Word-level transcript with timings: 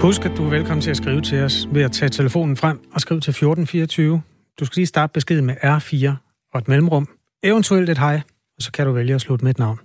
Husk, 0.00 0.24
at 0.24 0.32
du 0.36 0.44
er 0.44 0.50
velkommen 0.50 0.82
til 0.82 0.90
at 0.90 0.96
skrive 0.96 1.20
til 1.20 1.42
os 1.42 1.68
ved 1.72 1.82
at 1.82 1.92
tage 1.92 2.08
telefonen 2.08 2.56
frem 2.56 2.80
og 2.92 3.00
skrive 3.00 3.20
til 3.20 3.30
1424. 3.30 4.22
Du 4.60 4.64
skal 4.64 4.80
lige 4.80 4.86
starte 4.86 5.12
beskeden 5.12 5.46
med 5.46 5.54
R4 5.64 6.12
og 6.54 6.58
et 6.58 6.68
mellemrum, 6.68 7.08
eventuelt 7.42 7.90
et 7.90 7.98
hej, 7.98 8.20
og 8.56 8.62
så 8.62 8.72
kan 8.72 8.86
du 8.86 8.92
vælge 8.92 9.14
at 9.14 9.20
slutte 9.20 9.44
med 9.44 9.50
et 9.50 9.58
navn. 9.58 9.78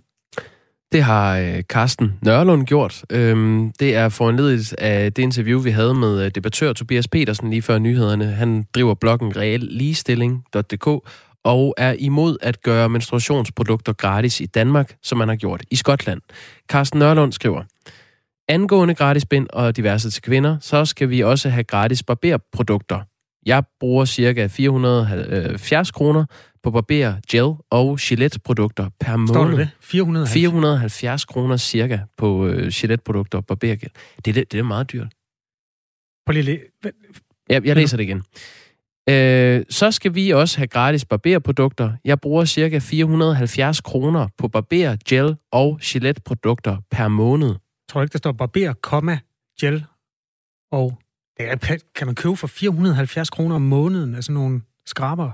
Det 0.91 1.03
har 1.03 1.37
øh, 1.37 1.61
Carsten 1.61 2.13
Nørlund 2.21 2.65
gjort. 2.65 3.05
Øhm, 3.09 3.71
det 3.79 3.95
er 3.95 4.09
foranledet 4.09 4.73
af 4.73 5.13
det 5.13 5.23
interview, 5.23 5.59
vi 5.59 5.69
havde 5.69 5.93
med 5.93 6.25
øh, 6.25 6.31
debattør 6.35 6.73
Tobias 6.73 7.07
Petersen 7.07 7.49
lige 7.49 7.61
før 7.61 7.79
nyhederne. 7.79 8.25
Han 8.25 8.65
driver 8.75 8.93
bloggen 8.93 9.37
realligestilling.dk 9.37 10.87
og 11.43 11.73
er 11.77 11.95
imod 11.99 12.37
at 12.41 12.61
gøre 12.61 12.89
menstruationsprodukter 12.89 13.93
gratis 13.93 14.41
i 14.41 14.45
Danmark, 14.45 14.95
som 15.03 15.17
man 15.17 15.27
har 15.27 15.35
gjort 15.35 15.63
i 15.71 15.75
Skotland. 15.75 16.21
Carsten 16.69 16.99
Nørlund 16.99 17.31
skriver, 17.31 17.63
Angående 18.47 18.95
gratis 18.95 19.25
bind 19.25 19.47
og 19.53 19.75
diverse 19.77 20.09
til 20.09 20.21
kvinder, 20.21 20.57
så 20.61 20.85
skal 20.85 21.09
vi 21.09 21.21
også 21.21 21.49
have 21.49 21.63
gratis 21.63 22.03
barberprodukter. 22.03 22.99
Jeg 23.45 23.63
bruger 23.79 24.05
ca. 24.05 24.47
470 24.47 25.91
kroner 25.91 26.25
på 26.63 26.71
barber, 26.71 27.13
gel 27.31 27.55
og 27.69 27.99
Gillette-produkter 28.01 28.89
per 28.99 29.15
måned. 29.17 29.27
Står 29.27 29.45
det? 29.45 29.69
470? 29.81 30.33
470 30.33 31.25
kroner 31.25 31.57
cirka 31.57 31.99
på 32.17 32.45
uh, 32.45 32.67
Gillette-produkter 32.67 33.37
og 33.37 33.45
barbergel. 33.45 33.89
Det, 34.25 34.27
er, 34.27 34.33
det, 34.33 34.51
det 34.51 34.59
er 34.59 34.63
meget 34.63 34.91
dyrt. 34.91 35.13
På 36.25 36.31
lille... 36.31 36.59
Jeg, 37.49 37.65
jeg 37.65 37.75
læser 37.75 37.97
det 37.97 38.03
igen. 38.03 38.23
Øh, 39.09 39.65
så 39.69 39.91
skal 39.91 40.15
vi 40.15 40.29
også 40.29 40.57
have 40.57 40.67
gratis 40.67 41.05
barberprodukter. 41.05 41.91
Jeg 42.05 42.21
bruger 42.21 42.45
cirka 42.45 42.79
470 42.79 43.81
kroner 43.81 44.27
på 44.37 44.47
barber, 44.47 44.95
gel 45.09 45.35
og 45.51 45.79
Gillette-produkter 45.83 46.77
per 46.91 47.07
måned. 47.07 47.55
Tror 47.89 47.99
du 47.99 48.03
ikke, 48.03 48.13
der 48.13 48.17
står 48.17 48.31
barber, 48.31 48.73
komma, 48.73 49.19
gel 49.59 49.85
og... 50.71 50.99
Det 51.37 51.51
er, 51.51 51.77
kan 51.95 52.07
man 52.07 52.15
købe 52.15 52.35
for 52.35 52.47
470 52.47 53.29
kroner 53.29 53.55
om 53.55 53.61
måneden 53.61 54.15
af 54.15 54.23
sådan 54.23 54.33
nogle 54.33 54.61
skraber? 54.85 55.31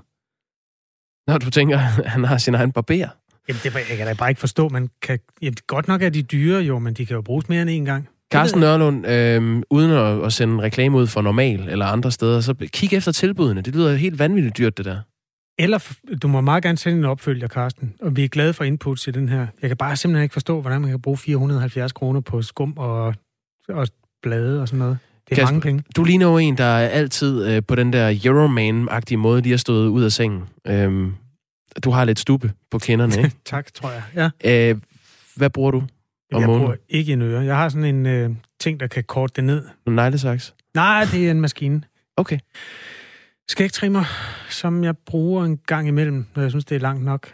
Når 1.31 1.37
du 1.37 1.49
tænker, 1.49 1.79
at 1.79 2.05
han 2.13 2.23
har 2.23 2.37
sin 2.37 2.55
egen 2.55 2.71
barber? 2.71 3.07
Jamen, 3.47 3.59
det 3.63 3.75
jeg 3.89 3.97
kan 3.97 4.07
da 4.07 4.13
bare 4.13 4.29
ikke 4.29 4.39
forstå. 4.39 4.69
Man 4.69 4.89
kan, 5.01 5.19
jamen, 5.41 5.57
godt 5.67 5.87
nok 5.87 6.01
er 6.01 6.09
de 6.09 6.23
dyre 6.23 6.61
jo, 6.61 6.79
men 6.79 6.93
de 6.93 7.05
kan 7.05 7.15
jo 7.15 7.21
bruges 7.21 7.49
mere 7.49 7.61
end 7.61 7.69
en 7.69 7.85
gang. 7.85 8.09
Carsten 8.31 8.59
Nørlund, 8.59 9.07
øh, 9.07 9.63
uden 9.69 9.91
at, 9.91 10.25
at 10.25 10.33
sende 10.33 10.53
en 10.53 10.61
reklame 10.61 10.97
ud 10.97 11.07
for 11.07 11.21
normal 11.21 11.69
eller 11.69 11.85
andre 11.85 12.11
steder, 12.11 12.41
så 12.41 12.53
kig 12.53 12.93
efter 12.93 13.11
tilbudene. 13.11 13.61
Det 13.61 13.75
lyder 13.75 13.95
helt 13.95 14.19
vanvittigt 14.19 14.57
dyrt, 14.57 14.77
det 14.77 14.85
der. 14.85 15.01
Eller 15.59 15.93
du 16.21 16.27
må 16.27 16.41
meget 16.41 16.63
gerne 16.63 16.77
sende 16.77 16.97
en 16.97 17.05
opfølger, 17.05 17.47
Carsten. 17.47 17.93
Og 18.01 18.15
vi 18.15 18.23
er 18.23 18.27
glade 18.27 18.53
for 18.53 18.63
inputs 18.63 19.07
i 19.07 19.11
den 19.11 19.29
her. 19.29 19.47
Jeg 19.61 19.69
kan 19.69 19.77
bare 19.77 19.95
simpelthen 19.95 20.23
ikke 20.23 20.33
forstå, 20.33 20.61
hvordan 20.61 20.81
man 20.81 20.89
kan 20.89 21.01
bruge 21.01 21.17
470 21.17 21.91
kroner 21.91 22.19
på 22.19 22.41
skum 22.41 22.73
og, 22.77 23.15
og 23.69 23.87
blade 24.21 24.61
og 24.61 24.67
sådan 24.67 24.79
noget. 24.79 24.97
Det 25.29 25.31
er 25.31 25.35
Kasper, 25.35 25.53
mange 25.53 25.61
penge. 25.61 25.83
Du 25.95 26.03
ligner 26.03 26.25
jo 26.27 26.37
en, 26.37 26.57
der 26.57 26.63
er 26.63 26.87
altid 26.87 27.47
øh, 27.47 27.63
på 27.67 27.75
den 27.75 27.93
der 27.93 28.11
Euroman-agtige 28.25 29.17
måde, 29.17 29.41
de 29.41 29.49
har 29.49 29.57
stået 29.57 29.87
ud 29.87 30.03
af 30.03 30.11
sengen. 30.11 30.43
Øhm, 30.67 31.13
du 31.83 31.91
har 31.91 32.05
lidt 32.05 32.19
stube 32.19 32.51
på 32.71 32.79
kinderne, 32.79 33.17
ikke? 33.17 33.35
tak, 33.45 33.73
tror 33.73 33.91
jeg. 33.91 34.31
Ja. 34.45 34.71
Øh, 34.71 34.77
hvad 35.35 35.49
bruger 35.49 35.71
du 35.71 35.77
om 35.77 35.87
jeg 36.31 36.47
måneden? 36.47 36.59
bruger 36.61 36.75
ikke 36.89 37.13
en 37.13 37.21
øre. 37.21 37.43
Jeg 37.43 37.55
har 37.55 37.69
sådan 37.69 37.95
en 37.95 38.05
øh, 38.05 38.29
ting, 38.59 38.79
der 38.79 38.87
kan 38.87 39.03
korte 39.03 39.33
det 39.35 39.43
ned. 39.43 39.63
En 39.87 39.95
neglesaks? 39.95 40.53
Nej, 40.73 41.05
det 41.11 41.27
er 41.27 41.31
en 41.31 41.41
maskine. 41.41 41.81
Okay. 42.17 42.39
Skægtrimmer, 43.49 44.03
som 44.49 44.83
jeg 44.83 44.97
bruger 44.97 45.45
en 45.45 45.57
gang 45.57 45.87
imellem, 45.87 46.25
når 46.35 46.41
jeg 46.41 46.51
synes, 46.51 46.65
det 46.65 46.75
er 46.75 46.79
langt 46.79 47.03
nok. 47.03 47.33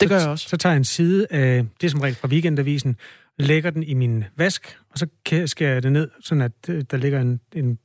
Det 0.00 0.08
gør 0.08 0.18
jeg 0.18 0.28
også. 0.28 0.48
Så 0.48 0.56
tager 0.56 0.72
jeg 0.72 0.76
en 0.76 0.84
side 0.84 1.26
af, 1.30 1.66
det 1.80 1.86
er 1.86 1.90
som 1.90 2.00
regel 2.00 2.14
fra 2.14 2.28
Weekendavisen, 2.28 2.96
lægger 3.38 3.70
den 3.70 3.82
i 3.82 3.94
min 3.94 4.24
vask, 4.36 4.78
og 4.92 4.98
så 4.98 5.06
skærer 5.46 5.72
jeg 5.72 5.82
det 5.82 5.92
ned, 5.92 6.10
sådan 6.20 6.42
at 6.42 6.52
øh, 6.68 6.84
der 6.90 6.96
ligger 6.96 7.20
en, 7.20 7.40
en 7.52 7.78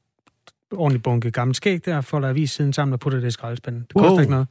ordentlig 0.72 1.04
bunke 1.04 1.32
gammel 1.32 1.56
skæg 1.56 1.86
der, 1.86 2.02
folder 2.02 2.30
avissiden 2.30 2.74
sammen 2.74 2.94
og 2.94 3.00
putter 3.00 3.20
det 3.20 3.28
i 3.28 3.32
skraldespanden. 3.32 3.82
Det 3.82 3.94
koster 3.94 4.12
wow. 4.12 4.20
ikke 4.20 4.32
noget. 4.32 4.48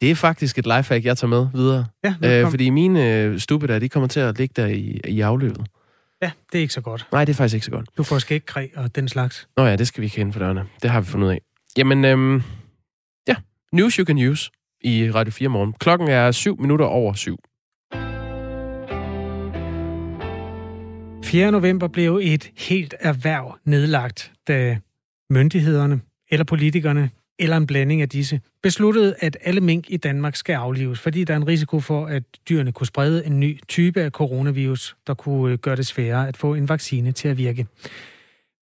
Det 0.00 0.10
er 0.10 0.14
faktisk 0.14 0.58
et 0.58 0.66
lifehack, 0.66 1.04
jeg 1.04 1.18
tager 1.18 1.28
med 1.28 1.46
videre. 1.54 1.86
Ja, 2.04 2.14
øh, 2.24 2.50
fordi 2.50 2.70
mine 2.70 3.14
øh, 3.14 3.38
stube 3.38 3.66
der, 3.66 3.78
de 3.78 3.88
kommer 3.88 4.08
til 4.08 4.20
at 4.20 4.38
ligge 4.38 4.62
der 4.62 4.66
i, 4.66 5.00
i 5.08 5.20
afløbet. 5.20 5.66
Ja, 6.22 6.30
det 6.52 6.58
er 6.58 6.62
ikke 6.62 6.74
så 6.74 6.80
godt. 6.80 7.06
Nej, 7.12 7.24
det 7.24 7.32
er 7.32 7.36
faktisk 7.36 7.54
ikke 7.54 7.64
så 7.64 7.70
godt. 7.70 7.86
Du 7.96 8.02
får 8.02 8.18
skægkræ 8.18 8.68
og 8.76 8.94
den 8.96 9.08
slags. 9.08 9.48
Nå 9.56 9.64
ja, 9.64 9.76
det 9.76 9.88
skal 9.88 10.00
vi 10.00 10.06
ikke 10.06 10.14
kende 10.14 10.32
for 10.32 10.40
dørene. 10.40 10.66
Det 10.82 10.90
har 10.90 11.00
vi 11.00 11.06
fundet 11.06 11.26
ud 11.26 11.32
af. 11.32 11.40
Jamen, 11.78 12.04
øhm, 12.04 12.42
ja. 13.28 13.34
News 13.72 13.94
you 13.94 14.04
can 14.04 14.18
use 14.18 14.50
i 14.80 15.10
Radio 15.10 15.32
4 15.32 15.48
morgen. 15.48 15.72
Klokken 15.72 16.08
er 16.08 16.30
7 16.30 16.60
minutter 16.60 16.86
over 16.86 17.12
7. 17.12 17.38
4. 21.24 21.52
november 21.52 21.88
blev 21.88 22.20
et 22.22 22.50
helt 22.56 22.94
erhverv 23.00 23.58
nedlagt, 23.64 24.32
da 24.48 24.78
myndighederne 25.30 26.00
eller 26.30 26.44
politikerne 26.44 27.10
eller 27.38 27.56
en 27.56 27.66
blanding 27.66 28.02
af 28.02 28.08
disse, 28.08 28.40
besluttede, 28.62 29.14
at 29.18 29.36
alle 29.44 29.60
mink 29.60 29.84
i 29.88 29.96
Danmark 29.96 30.36
skal 30.36 30.54
aflives, 30.54 31.00
fordi 31.00 31.24
der 31.24 31.32
er 31.32 31.36
en 31.36 31.48
risiko 31.48 31.80
for, 31.80 32.06
at 32.06 32.22
dyrene 32.48 32.72
kunne 32.72 32.86
sprede 32.86 33.26
en 33.26 33.40
ny 33.40 33.60
type 33.68 34.00
af 34.00 34.10
coronavirus, 34.10 34.96
der 35.06 35.14
kunne 35.14 35.52
øh, 35.52 35.58
gøre 35.58 35.76
det 35.76 35.86
sværere 35.86 36.28
at 36.28 36.36
få 36.36 36.54
en 36.54 36.68
vaccine 36.68 37.12
til 37.12 37.28
at 37.28 37.38
virke. 37.38 37.66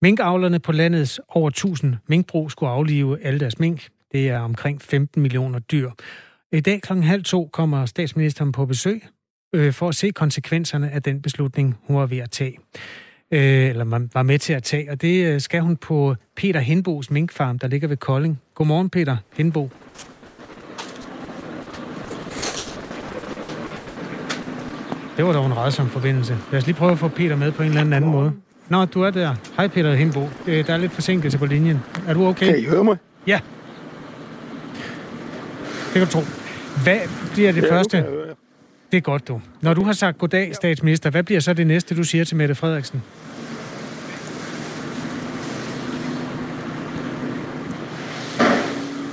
Minkavlerne 0.02 0.58
på 0.58 0.72
landets 0.72 1.20
over 1.28 1.48
1000 1.48 1.96
minkbrug 2.06 2.50
skulle 2.50 2.70
aflive 2.70 3.24
alle 3.24 3.40
deres 3.40 3.58
mink. 3.58 3.88
Det 4.12 4.28
er 4.28 4.38
omkring 4.38 4.82
15 4.82 5.22
millioner 5.22 5.58
dyr. 5.58 5.90
I 6.52 6.60
dag 6.60 6.82
kl. 6.82 6.92
halv 6.92 7.24
to 7.24 7.50
kommer 7.52 7.86
statsministeren 7.86 8.52
på 8.52 8.66
besøg 8.66 9.02
øh, 9.54 9.72
for 9.72 9.88
at 9.88 9.94
se 9.94 10.10
konsekvenserne 10.10 10.90
af 10.90 11.02
den 11.02 11.22
beslutning, 11.22 11.76
hun 11.86 11.96
var 11.96 12.06
ved 12.06 12.18
at 12.18 12.30
tage. 12.30 12.58
Øh, 13.30 13.68
eller 13.68 13.84
man 13.84 14.10
var 14.14 14.22
med 14.22 14.38
til 14.38 14.52
at 14.52 14.62
tage, 14.62 14.90
og 14.90 15.02
det 15.02 15.26
øh, 15.26 15.40
skal 15.40 15.60
hun 15.60 15.76
på 15.76 16.16
Peter 16.36 16.60
Henbos 16.60 17.10
minkfarm, 17.10 17.58
der 17.58 17.68
ligger 17.68 17.88
ved 17.88 17.96
Kolding. 17.96 18.40
Godmorgen, 18.54 18.90
Peter 18.90 19.16
Henbo. 19.36 19.70
Det 25.16 25.24
var 25.24 25.32
dog 25.32 25.46
en 25.46 25.56
redsom 25.56 25.88
forbindelse. 25.88 26.38
Lad 26.52 26.60
os 26.60 26.66
lige 26.66 26.76
prøve 26.76 26.92
at 26.92 26.98
få 26.98 27.08
Peter 27.08 27.36
med 27.36 27.52
på 27.52 27.62
en 27.62 27.68
eller 27.68 27.80
anden, 27.80 27.92
anden 27.92 28.10
måde. 28.10 28.32
Nå, 28.68 28.84
du 28.84 29.02
er 29.02 29.10
der. 29.10 29.34
Hej 29.56 29.68
Peter 29.68 29.94
Hindbo. 29.94 30.28
Der 30.46 30.64
er 30.68 30.76
lidt 30.76 30.92
forsinkelse 30.92 31.38
på 31.38 31.46
linjen. 31.46 31.82
Er 32.08 32.14
du 32.14 32.26
okay? 32.26 32.46
Kan 32.46 32.58
I 32.58 32.64
høre 32.64 32.84
mig? 32.84 32.96
Ja. 33.26 33.40
Det 35.84 35.92
kan 35.92 36.02
du 36.02 36.08
tro. 36.08 36.20
Hvad 36.82 36.98
bliver 37.32 37.52
det 37.52 37.62
ja, 37.62 37.72
første? 37.72 38.04
Det 38.92 38.96
er 38.96 39.00
godt, 39.00 39.28
du. 39.28 39.40
Når 39.60 39.74
du 39.74 39.82
har 39.82 39.92
sagt 39.92 40.18
goddag, 40.18 40.54
statsminister, 40.54 41.10
hvad 41.10 41.22
bliver 41.22 41.40
så 41.40 41.52
det 41.52 41.66
næste, 41.66 41.96
du 41.96 42.02
siger 42.02 42.24
til 42.24 42.36
Mette 42.36 42.54
Frederiksen? 42.54 43.02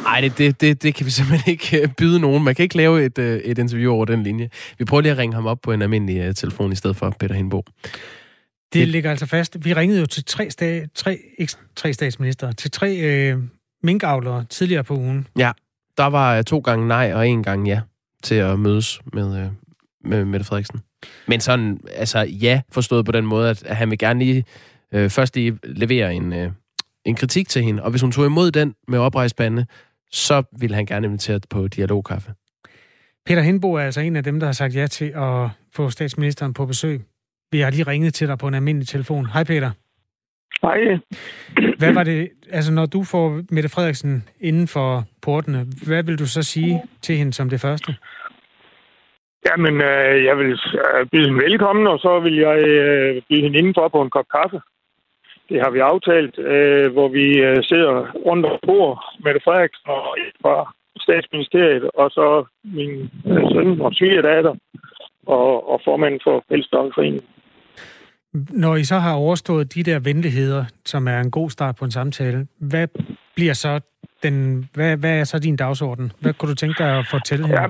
Nej, 0.03 0.22
det, 0.22 0.38
det, 0.38 0.62
det, 0.62 0.84
det 0.84 0.96
kan 0.96 1.06
vi 1.06 1.12
simpelthen 1.12 1.52
ikke 1.52 1.81
øh, 1.81 1.88
byde 1.97 2.19
nogen. 2.19 2.44
Man 2.44 2.56
kan 2.56 2.63
ikke 2.63 2.78
lave 2.78 3.06
et, 3.06 3.18
øh, 3.18 3.38
et 3.38 3.58
interview 3.58 3.94
over 3.94 4.06
den 4.06 4.24
linje. 4.24 4.50
Vi 4.78 4.86
prøver 4.86 5.02
lige 5.02 5.12
at 5.12 5.18
ringe 5.18 5.36
ham 5.36 5.46
op 5.46 5.58
på 5.63 5.72
en 5.72 5.81
almindelig 5.81 6.36
telefon 6.36 6.72
i 6.72 6.75
stedet 6.75 6.97
for 6.97 7.16
Peter 7.19 7.36
Hindbo. 7.36 7.63
Det, 8.73 8.79
det 8.79 8.88
ligger 8.88 9.09
altså 9.09 9.25
fast. 9.25 9.66
Vi 9.66 9.73
ringede 9.73 10.00
jo 10.00 10.06
til 10.06 10.25
tre, 10.25 10.50
sta- 10.61 10.88
tre, 10.95 11.19
ikke 11.38 11.53
tre 11.75 11.94
statsminister, 11.94 12.51
til 12.51 12.72
tre 12.72 12.97
øh, 12.97 13.39
minkavlere 13.84 14.45
tidligere 14.50 14.84
på 14.84 14.95
ugen. 14.95 15.28
Ja, 15.38 15.51
der 15.97 16.06
var 16.06 16.41
to 16.41 16.59
gange 16.59 16.88
nej 16.88 17.13
og 17.13 17.28
en 17.28 17.44
gang 17.44 17.67
ja 17.67 17.81
til 18.23 18.35
at 18.35 18.59
mødes 18.59 19.01
med, 19.13 19.44
øh, 19.44 19.50
med 20.06 20.25
Mette 20.25 20.45
Frederiksen. 20.45 20.79
Men 21.28 21.39
sådan, 21.39 21.79
altså 21.95 22.19
ja, 22.19 22.62
forstået 22.72 23.06
på 23.06 23.12
den 23.12 23.25
måde, 23.25 23.50
at, 23.50 23.63
at 23.63 23.75
han 23.75 23.89
vil 23.89 23.97
gerne 23.97 24.19
lige 24.19 24.45
øh, 24.91 25.09
først 25.09 25.35
lige 25.35 25.59
levere 25.63 26.13
en, 26.13 26.33
øh, 26.33 26.51
en 27.06 27.16
kritik 27.16 27.50
til 27.50 27.63
hende, 27.63 27.83
og 27.83 27.91
hvis 27.91 28.01
hun 28.01 28.12
tog 28.12 28.25
imod 28.25 28.51
den 28.51 28.75
med 28.88 29.00
oprejspande, 29.00 29.66
så 30.12 30.44
ville 30.59 30.75
han 30.75 30.85
gerne 30.85 31.07
invitere 31.07 31.39
på 31.50 31.67
dialogkaffe. 31.67 32.33
Peter 33.25 33.41
Hindbo 33.41 33.74
er 33.74 33.81
altså 33.81 34.01
en 34.01 34.15
af 34.15 34.24
dem, 34.24 34.39
der 34.39 34.48
har 34.48 34.53
sagt 34.53 34.75
ja 34.75 34.88
til 34.88 35.06
at 35.15 35.50
få 35.74 35.89
statsministeren 35.89 36.53
på 36.53 36.65
besøg. 36.65 37.01
Vi 37.53 37.59
har 37.59 37.71
lige 37.71 37.88
ringet 37.91 38.13
til 38.13 38.27
dig 38.27 38.38
på 38.38 38.47
en 38.47 38.53
almindelig 38.53 38.88
telefon. 38.88 39.25
Hej 39.33 39.44
Peter. 39.44 39.71
Hej. 40.61 40.79
Hvad 41.79 41.94
var 41.94 42.03
det, 42.03 42.29
altså 42.51 42.71
når 42.73 42.85
du 42.85 43.03
får 43.03 43.25
Mette 43.51 43.69
Frederiksen 43.69 44.29
inden 44.41 44.67
for 44.67 45.03
portene, 45.21 45.59
hvad 45.88 46.03
vil 46.03 46.19
du 46.19 46.27
så 46.27 46.44
sige 46.44 46.81
til 47.01 47.15
hende 47.15 47.33
som 47.33 47.50
det 47.50 47.61
første? 47.61 47.95
Jamen, 49.47 49.75
øh, 49.81 50.23
jeg 50.23 50.38
vil 50.38 50.51
øh, 50.51 51.05
byde 51.11 51.25
hende 51.27 51.44
velkommen, 51.44 51.88
og 51.88 52.00
så 52.00 52.19
vil 52.19 52.35
jeg 52.35 52.57
øh, 52.67 53.21
byde 53.29 53.41
hende 53.41 53.57
indenfor 53.59 53.88
på 53.88 54.01
en 54.01 54.09
kop 54.09 54.25
kaffe. 54.38 54.59
Det 55.50 55.57
har 55.63 55.71
vi 55.71 55.79
aftalt, 55.79 56.39
øh, 56.39 56.91
hvor 56.95 57.07
vi 57.07 57.25
øh, 57.47 57.57
sidder 57.63 58.11
rundt 58.27 58.45
om 58.45 58.59
bord 58.67 58.95
med 59.23 59.44
Frederiksen 59.45 59.89
og 59.97 60.17
fra 60.41 60.55
statsministeriet, 61.05 61.83
og 61.94 62.11
så 62.11 62.45
min 62.63 62.94
øh, 63.31 63.44
søn 63.53 63.81
og 63.81 63.91
svigerdatter 63.94 64.55
og, 65.25 65.69
og 65.71 65.81
formanden 65.85 66.19
for 66.23 66.44
Pelsdokkerforeningen. 66.50 67.23
Når 68.33 68.75
I 68.75 68.83
så 68.83 68.95
har 68.95 69.15
overstået 69.15 69.74
de 69.75 69.83
der 69.83 70.00
venligheder, 70.00 70.65
som 70.85 71.07
er 71.07 71.19
en 71.19 71.31
god 71.31 71.50
start 71.50 71.75
på 71.75 71.85
en 71.85 71.91
samtale, 71.91 72.47
hvad 72.59 72.88
bliver 73.35 73.53
så 73.53 73.81
den, 74.24 74.69
hvad, 74.74 74.97
hvad 74.97 75.19
er 75.19 75.24
så 75.24 75.39
din 75.39 75.56
dagsorden? 75.56 76.12
Hvad 76.21 76.33
kunne 76.33 76.50
du 76.50 76.56
tænke 76.56 76.83
dig 76.83 76.97
at 77.00 77.07
fortælle 77.12 77.47
her? 77.47 77.62
Ja, 77.62 77.68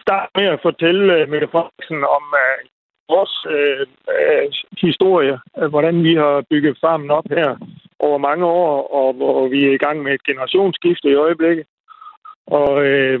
start 0.00 0.28
med 0.34 0.44
at 0.44 0.60
fortælle 0.62 1.22
uh, 1.22 1.28
Mette 1.30 1.48
Frederiksen 1.52 1.96
om 2.16 2.24
uh, 2.42 2.58
vores 3.14 3.34
uh, 3.56 3.82
uh, 4.14 4.44
historie, 4.86 5.38
hvordan 5.68 6.02
vi 6.02 6.14
har 6.14 6.44
bygget 6.50 6.78
farmen 6.80 7.10
op 7.10 7.28
her 7.30 7.56
over 7.98 8.18
mange 8.18 8.44
år, 8.44 8.72
og 8.98 9.14
hvor 9.14 9.48
vi 9.48 9.64
er 9.64 9.72
i 9.74 9.84
gang 9.86 10.02
med 10.02 10.12
et 10.14 10.24
generationsskifte 10.24 11.08
i 11.10 11.14
øjeblikket. 11.14 11.66
Og 12.46 12.84
øh, 12.86 13.20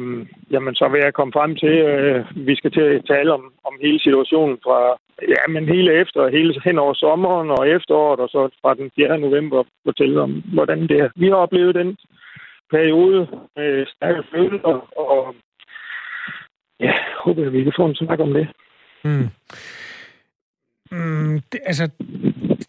jamen, 0.50 0.74
så 0.74 0.88
vil 0.88 1.00
jeg 1.04 1.14
komme 1.14 1.32
frem 1.32 1.56
til, 1.56 1.74
at 1.92 2.00
øh, 2.04 2.24
vi 2.48 2.54
skal 2.56 2.70
til 2.72 2.80
at 2.80 3.04
tale 3.06 3.32
om, 3.32 3.52
om 3.68 3.74
hele 3.84 4.00
situationen 4.00 4.58
fra 4.64 4.78
ja, 5.22 5.42
men 5.48 5.68
hele 5.68 6.00
efter, 6.00 6.28
hele 6.28 6.60
hen 6.64 6.78
over 6.78 6.94
sommeren 6.94 7.50
og 7.50 7.68
efteråret, 7.68 8.20
og 8.20 8.28
så 8.28 8.48
fra 8.62 8.74
den 8.74 8.90
4. 8.96 9.18
november 9.18 9.64
fortælle 9.84 10.20
om, 10.20 10.42
hvordan 10.54 10.80
det 10.88 10.98
er. 11.00 11.08
Vi 11.16 11.26
har 11.26 11.34
oplevet 11.34 11.74
den 11.74 11.96
periode 12.70 13.28
med 13.56 13.86
stærke 13.86 14.22
følelser, 14.32 14.98
og 14.98 15.34
ja, 16.80 16.92
håber 17.24 17.42
jeg, 17.42 17.52
vi 17.52 17.62
kan 17.62 17.72
få 17.76 17.86
en 17.86 17.94
snak 17.94 18.20
om 18.20 18.32
det. 18.32 18.48
Mm. 19.04 19.28
Mm, 20.90 21.40
det, 21.52 21.60
altså, 21.64 21.88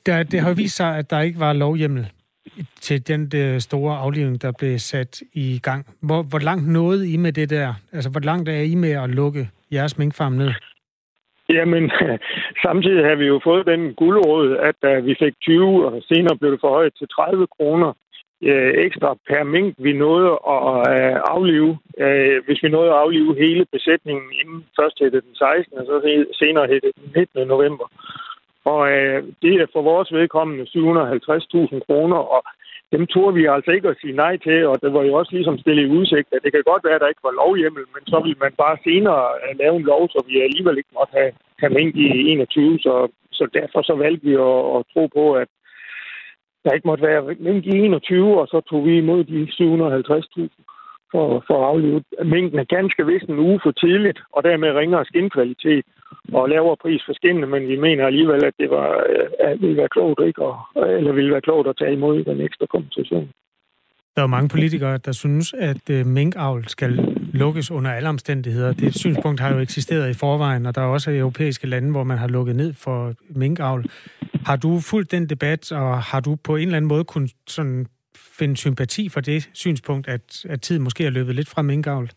der, 0.05 0.23
det 0.23 0.39
har 0.39 0.53
vist 0.53 0.75
sig, 0.75 0.97
at 0.97 1.09
der 1.09 1.19
ikke 1.19 1.39
var 1.39 1.53
lovhjemmel 1.53 2.11
til 2.81 3.07
den 3.07 3.27
der 3.27 3.59
store 3.59 3.97
aflivning, 3.97 4.41
der 4.41 4.51
blev 4.59 4.79
sat 4.79 5.21
i 5.33 5.59
gang. 5.63 5.85
Hvor, 6.01 6.23
hvor 6.23 6.39
langt 6.39 6.67
nåede 6.67 7.09
I 7.09 7.17
med 7.17 7.33
det 7.33 7.49
der? 7.49 7.73
Altså, 7.91 8.09
hvor 8.09 8.19
langt 8.19 8.49
er 8.49 8.61
I 8.61 8.75
med 8.75 8.91
at 8.91 9.09
lukke 9.09 9.49
jeres 9.71 9.97
minkfarm 9.97 10.33
ned? 10.33 10.51
Jamen, 11.49 11.91
samtidig 12.65 13.05
har 13.05 13.15
vi 13.15 13.25
jo 13.25 13.39
fået 13.43 13.65
den 13.65 13.93
guldråd, 13.93 14.57
at 14.69 14.79
uh, 14.91 15.05
vi 15.05 15.15
fik 15.19 15.33
20, 15.41 15.85
og 15.85 16.01
senere 16.07 16.37
blev 16.37 16.51
det 16.51 16.61
forhøjet 16.61 16.93
til 16.97 17.07
30 17.07 17.47
kroner 17.57 17.89
uh, 18.41 18.71
ekstra 18.85 19.09
per 19.29 19.43
mink, 19.43 19.75
vi 19.77 19.93
nåede 19.93 20.31
at 20.55 20.69
uh, 20.93 21.15
aflive. 21.35 21.71
Uh, 22.03 22.37
hvis 22.45 22.63
vi 22.63 22.69
nåede 22.69 22.89
at 22.91 22.97
aflive 23.03 23.35
hele 23.43 23.65
besætningen 23.71 24.27
inden 24.41 24.65
først 24.79 24.99
hed 24.99 25.11
det 25.11 25.23
den 25.23 25.35
16. 25.35 25.77
og 25.77 25.85
så 25.85 26.25
senere 26.33 26.67
hed 26.67 26.81
det 26.81 26.91
den 26.95 27.11
19. 27.15 27.47
november. 27.47 27.87
Og 28.65 28.79
uh, 28.79 29.19
det 29.41 29.53
er 29.53 29.73
for 29.73 29.81
vores 29.81 30.13
vedkommende 30.13 30.63
750.000 30.63 31.79
kroner, 31.87 32.19
og 32.35 32.41
dem 32.93 33.07
turde 33.07 33.35
vi 33.39 33.45
altså 33.45 33.71
ikke 33.71 33.89
at 33.89 33.99
sige 34.01 34.15
nej 34.23 34.37
til, 34.37 34.67
og 34.67 34.75
det 34.81 34.93
var 34.93 35.03
jo 35.03 35.13
også 35.13 35.31
ligesom 35.35 35.57
stillet 35.57 35.83
i 35.83 35.95
udsigt, 35.97 36.27
at 36.35 36.43
det 36.43 36.51
kan 36.53 36.63
godt 36.71 36.83
være, 36.83 36.95
at 36.95 37.01
der 37.01 37.13
ikke 37.13 37.27
var 37.27 37.39
lovhjemmel, 37.41 37.83
men 37.95 38.03
så 38.11 38.17
vil 38.25 38.35
man 38.43 38.53
bare 38.63 38.77
senere 38.83 39.23
lave 39.61 39.75
en 39.75 39.89
lov, 39.91 40.09
så 40.09 40.19
vi 40.27 40.41
alligevel 40.41 40.77
ikke 40.77 40.97
måtte 40.99 41.13
have, 41.19 41.31
have 41.61 41.73
mink 41.73 41.95
i 41.95 42.07
21, 42.31 42.79
så, 42.79 42.93
så 43.31 43.43
derfor 43.53 43.81
så 43.81 43.95
valgte 44.03 44.25
vi 44.27 44.33
at, 44.33 44.59
at 44.75 44.81
tro 44.93 45.03
på, 45.17 45.25
at 45.41 45.49
der 46.63 46.71
ikke 46.73 46.87
måtte 46.87 47.03
være 47.03 47.35
mink 47.39 47.65
i 47.65 47.77
21, 47.77 48.39
og 48.41 48.47
så 48.47 48.61
tog 48.69 48.85
vi 48.85 48.97
imod 48.97 49.23
de 49.23 49.39
750.000 49.43 50.68
for, 51.11 51.43
for 51.47 51.55
at 51.61 51.67
aflive. 51.71 52.03
Mængden 52.33 52.65
ganske 52.65 53.05
vist 53.05 53.29
en 53.29 53.39
uge 53.39 53.59
for 53.63 53.71
tidligt, 53.71 54.19
og 54.35 54.43
dermed 54.43 54.77
ringere 54.81 55.05
skindkvalitet 55.05 55.85
og 56.33 56.49
lavere 56.49 56.77
pris 56.83 57.01
for 57.05 57.13
skinnene, 57.13 57.47
men 57.47 57.67
vi 57.67 57.75
mener 57.75 58.05
alligevel, 58.05 58.45
at 58.45 58.53
det 58.59 58.69
var, 58.69 58.89
øh, 59.09 59.27
at 59.39 59.61
ville 59.61 59.77
være 59.77 59.93
klogt, 59.95 60.21
ikke? 60.27 60.41
Og, 60.41 60.57
eller 60.97 61.11
ville 61.11 61.31
være 61.31 61.41
klogt 61.41 61.67
at 61.67 61.77
tage 61.77 61.93
imod 61.93 62.23
den 62.23 62.41
ekstra 62.41 62.65
kompensation. 62.65 63.29
Der 64.15 64.23
er 64.23 64.27
mange 64.27 64.49
politikere, 64.49 64.97
der 64.97 65.11
synes, 65.11 65.53
at 65.53 65.89
øh, 65.89 66.05
minkavl 66.05 66.67
skal 66.67 66.91
lukkes 67.33 67.71
under 67.71 67.91
alle 67.91 68.09
omstændigheder. 68.09 68.73
Det 68.73 68.95
synspunkt 68.95 69.39
har 69.39 69.53
jo 69.53 69.59
eksisteret 69.59 70.09
i 70.09 70.19
forvejen, 70.19 70.65
og 70.65 70.75
der 70.75 70.81
er 70.81 70.85
også 70.85 71.11
europæiske 71.11 71.67
lande, 71.67 71.91
hvor 71.91 72.03
man 72.03 72.17
har 72.17 72.27
lukket 72.27 72.55
ned 72.55 72.73
for 72.73 73.13
minkavl. 73.29 73.85
Har 74.45 74.55
du 74.55 74.79
fulgt 74.79 75.11
den 75.11 75.29
debat, 75.29 75.71
og 75.71 76.01
har 76.01 76.19
du 76.19 76.35
på 76.43 76.55
en 76.55 76.61
eller 76.61 76.77
anden 76.77 76.89
måde 76.89 77.03
kun 77.03 77.29
sådan 77.47 77.85
finde 78.39 78.57
sympati 78.57 79.09
for 79.09 79.21
det 79.21 79.49
synspunkt, 79.53 80.07
at, 80.07 80.45
at 80.49 80.61
tiden 80.61 80.83
måske 80.83 81.05
er 81.05 81.09
løbet 81.09 81.35
lidt 81.35 81.49
fra 81.49 81.61
minkavl? 81.61 82.09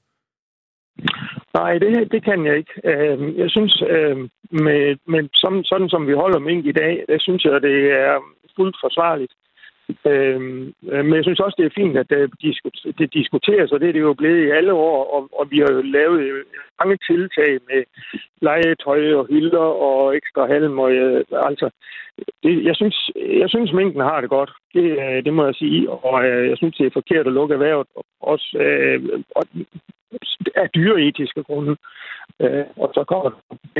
Nej, 1.54 1.78
det, 1.78 2.12
det 2.12 2.24
kan 2.24 2.46
jeg 2.46 2.56
ikke. 2.56 2.74
Øhm, 2.84 3.36
jeg 3.36 3.50
synes, 3.50 3.82
øhm, 3.88 4.30
med, 4.50 4.96
med 5.12 5.28
sådan, 5.34 5.64
sådan 5.64 5.88
som 5.88 6.06
vi 6.06 6.12
holder 6.12 6.38
mink 6.38 6.66
i 6.66 6.72
dag, 6.72 7.04
det 7.08 7.22
synes 7.22 7.44
jeg, 7.44 7.62
det 7.62 7.78
er 7.92 8.14
fuldt 8.56 8.76
forsvarligt. 8.84 9.32
Øhm, 10.06 10.74
øh, 10.92 11.04
men 11.04 11.14
jeg 11.14 11.24
synes 11.24 11.40
også, 11.40 11.56
det 11.58 11.66
er 11.66 11.78
fint, 11.80 11.96
at 11.96 12.12
øh, 12.12 12.28
det 12.98 13.14
diskuteres, 13.14 13.72
og 13.72 13.80
det 13.80 13.88
er 13.88 13.92
det 13.92 14.00
jo 14.00 14.14
blevet 14.14 14.46
i 14.46 14.50
alle 14.50 14.72
år, 14.72 14.98
og, 15.14 15.28
og 15.38 15.50
vi 15.50 15.58
har 15.58 15.72
jo 15.72 15.82
lavet 15.82 16.20
øh, 16.20 16.44
mange 16.80 16.96
tiltag 17.08 17.52
med 17.68 17.80
legetøj 18.40 19.14
og 19.14 19.26
hylder 19.26 19.66
og 19.88 20.16
ekstra 20.16 20.46
halm. 20.46 20.78
Og, 20.78 20.92
øh, 20.92 21.24
altså, 21.32 21.70
det, 22.42 22.64
jeg, 22.64 22.76
synes, 22.76 23.10
jeg 23.16 23.48
synes, 23.48 23.72
mængden 23.72 24.00
har 24.00 24.20
det 24.20 24.30
godt. 24.30 24.50
Det, 24.74 24.86
øh, 25.04 25.24
det 25.24 25.32
må 25.34 25.44
jeg 25.44 25.54
sige. 25.54 25.90
Og 25.90 26.24
øh, 26.26 26.48
jeg 26.50 26.56
synes, 26.56 26.76
det 26.76 26.86
er 26.86 26.98
forkert 27.00 27.26
at 27.26 27.32
lukke 27.32 27.54
erhvervet. 27.54 27.86
Også 28.20 28.56
øh, 28.60 29.22
og, 29.36 29.44
af 30.54 30.70
dyreetiske 30.70 31.42
grunde. 31.42 31.76
Øh, 32.40 32.64
og 32.76 32.88
så 32.94 33.04
kommer 33.04 33.30
det 33.30 33.38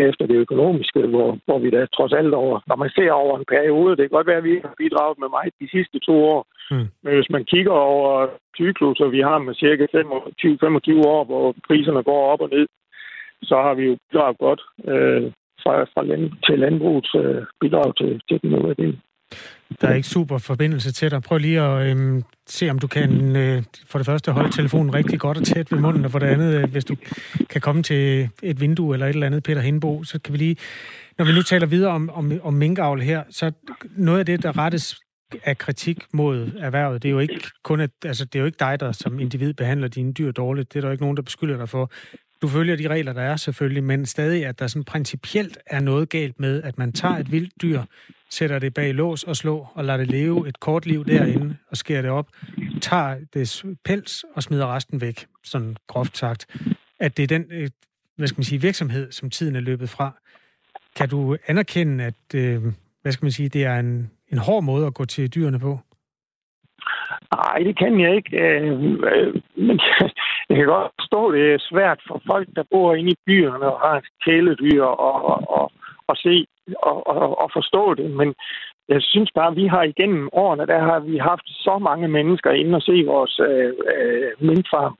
efter 0.09 0.27
det 0.27 0.35
økonomiske, 0.35 1.01
hvor, 1.13 1.39
hvor 1.47 1.59
vi 1.59 1.71
da 1.71 1.87
trods 1.87 2.13
alt 2.13 2.35
over, 2.35 2.61
når 2.67 2.77
man 2.77 2.91
ser 2.91 3.13
over 3.13 3.39
en 3.39 3.45
periode, 3.55 3.97
det 3.97 4.05
kan 4.05 4.17
godt 4.17 4.27
være, 4.27 4.43
at 4.43 4.49
vi 4.51 4.61
har 4.65 4.75
bidraget 4.79 5.19
med 5.19 5.29
mig 5.37 5.47
de 5.61 5.69
sidste 5.71 5.99
to 5.99 6.15
år, 6.35 6.47
mm. 6.71 6.87
men 7.03 7.15
hvis 7.15 7.31
man 7.31 7.45
kigger 7.45 7.73
over 7.73 8.29
cykluser, 8.57 9.07
vi 9.07 9.21
har 9.21 9.39
med 9.39 9.55
cirka 9.55 9.85
25-25 9.87 11.09
år, 11.15 11.25
hvor 11.25 11.55
priserne 11.69 12.03
går 12.03 12.33
op 12.33 12.41
og 12.41 12.51
ned, 12.51 12.67
så 13.43 13.57
har 13.57 13.75
vi 13.75 13.85
jo 13.91 13.97
bidraget 14.11 14.39
godt 14.39 14.63
øh, 14.93 15.23
fra, 15.63 15.73
fra 15.95 16.03
land, 16.03 16.25
til 16.47 16.59
landbrugets 16.59 17.15
øh, 17.15 17.43
bidrag 17.61 17.97
til, 17.97 18.21
til 18.29 18.43
den 18.43 18.55
udvikling. 18.55 19.03
Der 19.81 19.89
er 19.89 19.95
ikke 19.95 20.09
super 20.09 20.39
forbindelse 20.39 20.93
til 20.93 21.11
dig. 21.11 21.23
Prøv 21.23 21.39
lige 21.39 21.61
at 21.61 21.87
øhm, 21.87 22.25
se, 22.47 22.71
om 22.71 22.79
du 22.79 22.87
kan 22.87 23.37
øh, 23.37 23.63
for 23.87 23.99
det 23.99 24.07
første 24.07 24.33
holde 24.33 24.53
telefonen 24.53 24.95
rigtig 24.95 25.21
godt 25.21 25.39
og 25.39 25.45
tæt 25.45 25.73
ved 25.73 25.79
munden, 25.79 26.05
og 26.05 26.11
for 26.11 26.19
det 26.19 26.27
andet, 26.27 26.55
øh, 26.55 26.71
hvis 26.71 26.85
du 26.85 26.97
kan 27.51 27.61
komme 27.61 27.83
til 27.83 28.29
et 28.43 28.61
vindue 28.61 28.95
eller 28.95 29.07
et 29.07 29.15
eller 29.15 29.27
andet, 29.27 29.43
Peter 29.43 29.61
Hindbo, 29.61 30.05
så 30.05 30.19
kan 30.19 30.33
vi 30.33 30.39
lige... 30.39 30.57
Når 31.19 31.25
vi 31.25 31.33
nu 31.33 31.43
taler 31.43 31.67
videre 31.67 31.91
om, 31.91 32.11
om, 32.11 32.41
om 32.43 32.55
minkavl 32.55 33.01
her, 33.01 33.23
så 33.31 33.53
noget 33.97 34.19
af 34.19 34.27
det, 34.27 34.43
der 34.43 34.59
rettes 34.59 35.01
af 35.45 35.59
kritik 35.59 35.99
mod 36.13 36.51
erhvervet, 36.59 37.03
det 37.03 37.09
er 37.09 37.13
jo 37.13 37.19
ikke 37.19 37.41
kun 37.65 37.81
at, 37.81 37.91
altså, 38.05 38.25
det 38.25 38.35
er 38.35 38.41
jo 38.41 38.47
ikke 38.47 38.59
dig, 38.61 38.81
der 38.81 38.93
som 38.93 39.21
individ 39.21 39.55
behandler 39.55 39.89
dine 39.89 40.13
dyr 40.13 40.33
dårligt. 40.33 40.73
Det 40.73 40.79
er 40.79 40.81
der 40.81 40.89
jo 40.89 40.93
ikke 40.93 41.05
nogen, 41.05 41.17
der 41.17 41.23
beskylder 41.23 41.57
dig 41.57 41.69
for. 41.69 41.91
Du 42.43 42.49
følger 42.49 42.77
de 42.77 42.89
regler, 42.89 43.13
der 43.13 43.23
er 43.23 43.37
selvfølgelig, 43.37 43.85
men 43.85 44.07
stadig, 44.07 44.47
at 44.47 44.59
der 44.59 44.67
sådan 44.67 44.85
principielt 44.85 45.59
er 45.67 45.81
noget 45.81 46.09
galt 46.09 46.41
med, 46.41 46.63
at 46.63 46.79
man 46.79 46.93
tager 46.93 47.17
et 47.17 47.33
vildt 47.33 47.63
dyr, 47.63 47.83
sætter 48.33 48.59
det 48.59 48.75
bag 48.75 48.95
lås 48.95 49.25
og 49.25 49.37
slå, 49.37 49.67
og 49.75 49.85
lader 49.85 49.99
det 49.99 50.11
leve 50.11 50.49
et 50.49 50.61
kort 50.61 50.87
liv 50.87 51.05
derinde, 51.05 51.57
og 51.71 51.77
skærer 51.77 52.03
det 52.03 52.11
op, 52.11 52.29
tager 52.81 53.17
det 53.35 53.65
pels 53.85 54.25
og 54.37 54.43
smider 54.43 54.75
resten 54.77 55.01
væk, 55.01 55.27
sådan 55.45 55.77
groft 55.87 56.17
sagt. 56.17 56.47
At 57.01 57.17
det 57.17 57.23
er 57.23 57.27
den, 57.27 57.45
øh, 57.51 57.69
hvad 58.17 58.27
skal 58.27 58.39
man 58.39 58.45
sige, 58.45 58.61
virksomhed, 58.61 59.13
som 59.13 59.31
tiden 59.31 59.57
er 59.57 59.61
løbet 59.61 59.89
fra. 59.89 60.13
Kan 60.97 61.09
du 61.09 61.37
anerkende, 61.47 62.05
at 62.05 62.35
øh, 62.35 62.63
hvad 63.03 63.13
skal 63.13 63.25
man 63.25 63.33
sige, 63.33 63.49
det 63.49 63.65
er 63.65 63.77
en, 63.79 64.11
en 64.33 64.39
hård 64.39 64.65
måde 64.65 64.87
at 64.87 64.95
gå 64.95 65.05
til 65.05 65.35
dyrene 65.35 65.61
på? 65.61 65.79
Nej, 67.33 67.59
det 67.59 67.79
kan 67.79 68.01
jeg 68.01 68.17
ikke. 68.17 68.39
Øh, 68.41 68.73
øh 69.13 69.35
men 69.57 69.81
jeg 70.49 70.57
kan 70.57 70.67
godt 70.67 70.93
forstå, 71.01 71.29
at 71.29 71.35
det 71.35 71.55
er 71.55 71.59
svært 71.71 72.01
for 72.09 72.23
folk, 72.31 72.49
der 72.57 72.65
bor 72.71 72.95
inde 72.95 73.11
i 73.11 73.23
byerne 73.27 73.67
og 73.73 73.81
har 73.81 74.03
kæledyr 74.25 74.83
og, 74.83 75.25
og, 75.25 75.51
og, 75.59 75.73
at 76.13 76.19
se 76.19 76.47
og, 76.89 77.07
og, 77.07 77.39
og 77.43 77.49
forstå 77.53 77.95
det. 77.95 78.11
Men 78.11 78.35
jeg 78.89 79.03
synes 79.03 79.31
bare, 79.35 79.51
at 79.51 79.57
vi 79.57 79.67
har 79.67 79.83
igennem 79.83 80.29
årene, 80.33 80.67
der 80.67 80.79
har 80.79 81.01
vi 81.01 81.17
haft 81.19 81.47
så 81.67 81.79
mange 81.79 82.09
mennesker 82.09 82.51
inde 82.51 82.77
og 82.77 82.83
se 82.83 83.05
vores 83.07 83.41
øh, 83.49 83.73
øh, 83.95 84.31
minkfarm. 84.49 84.95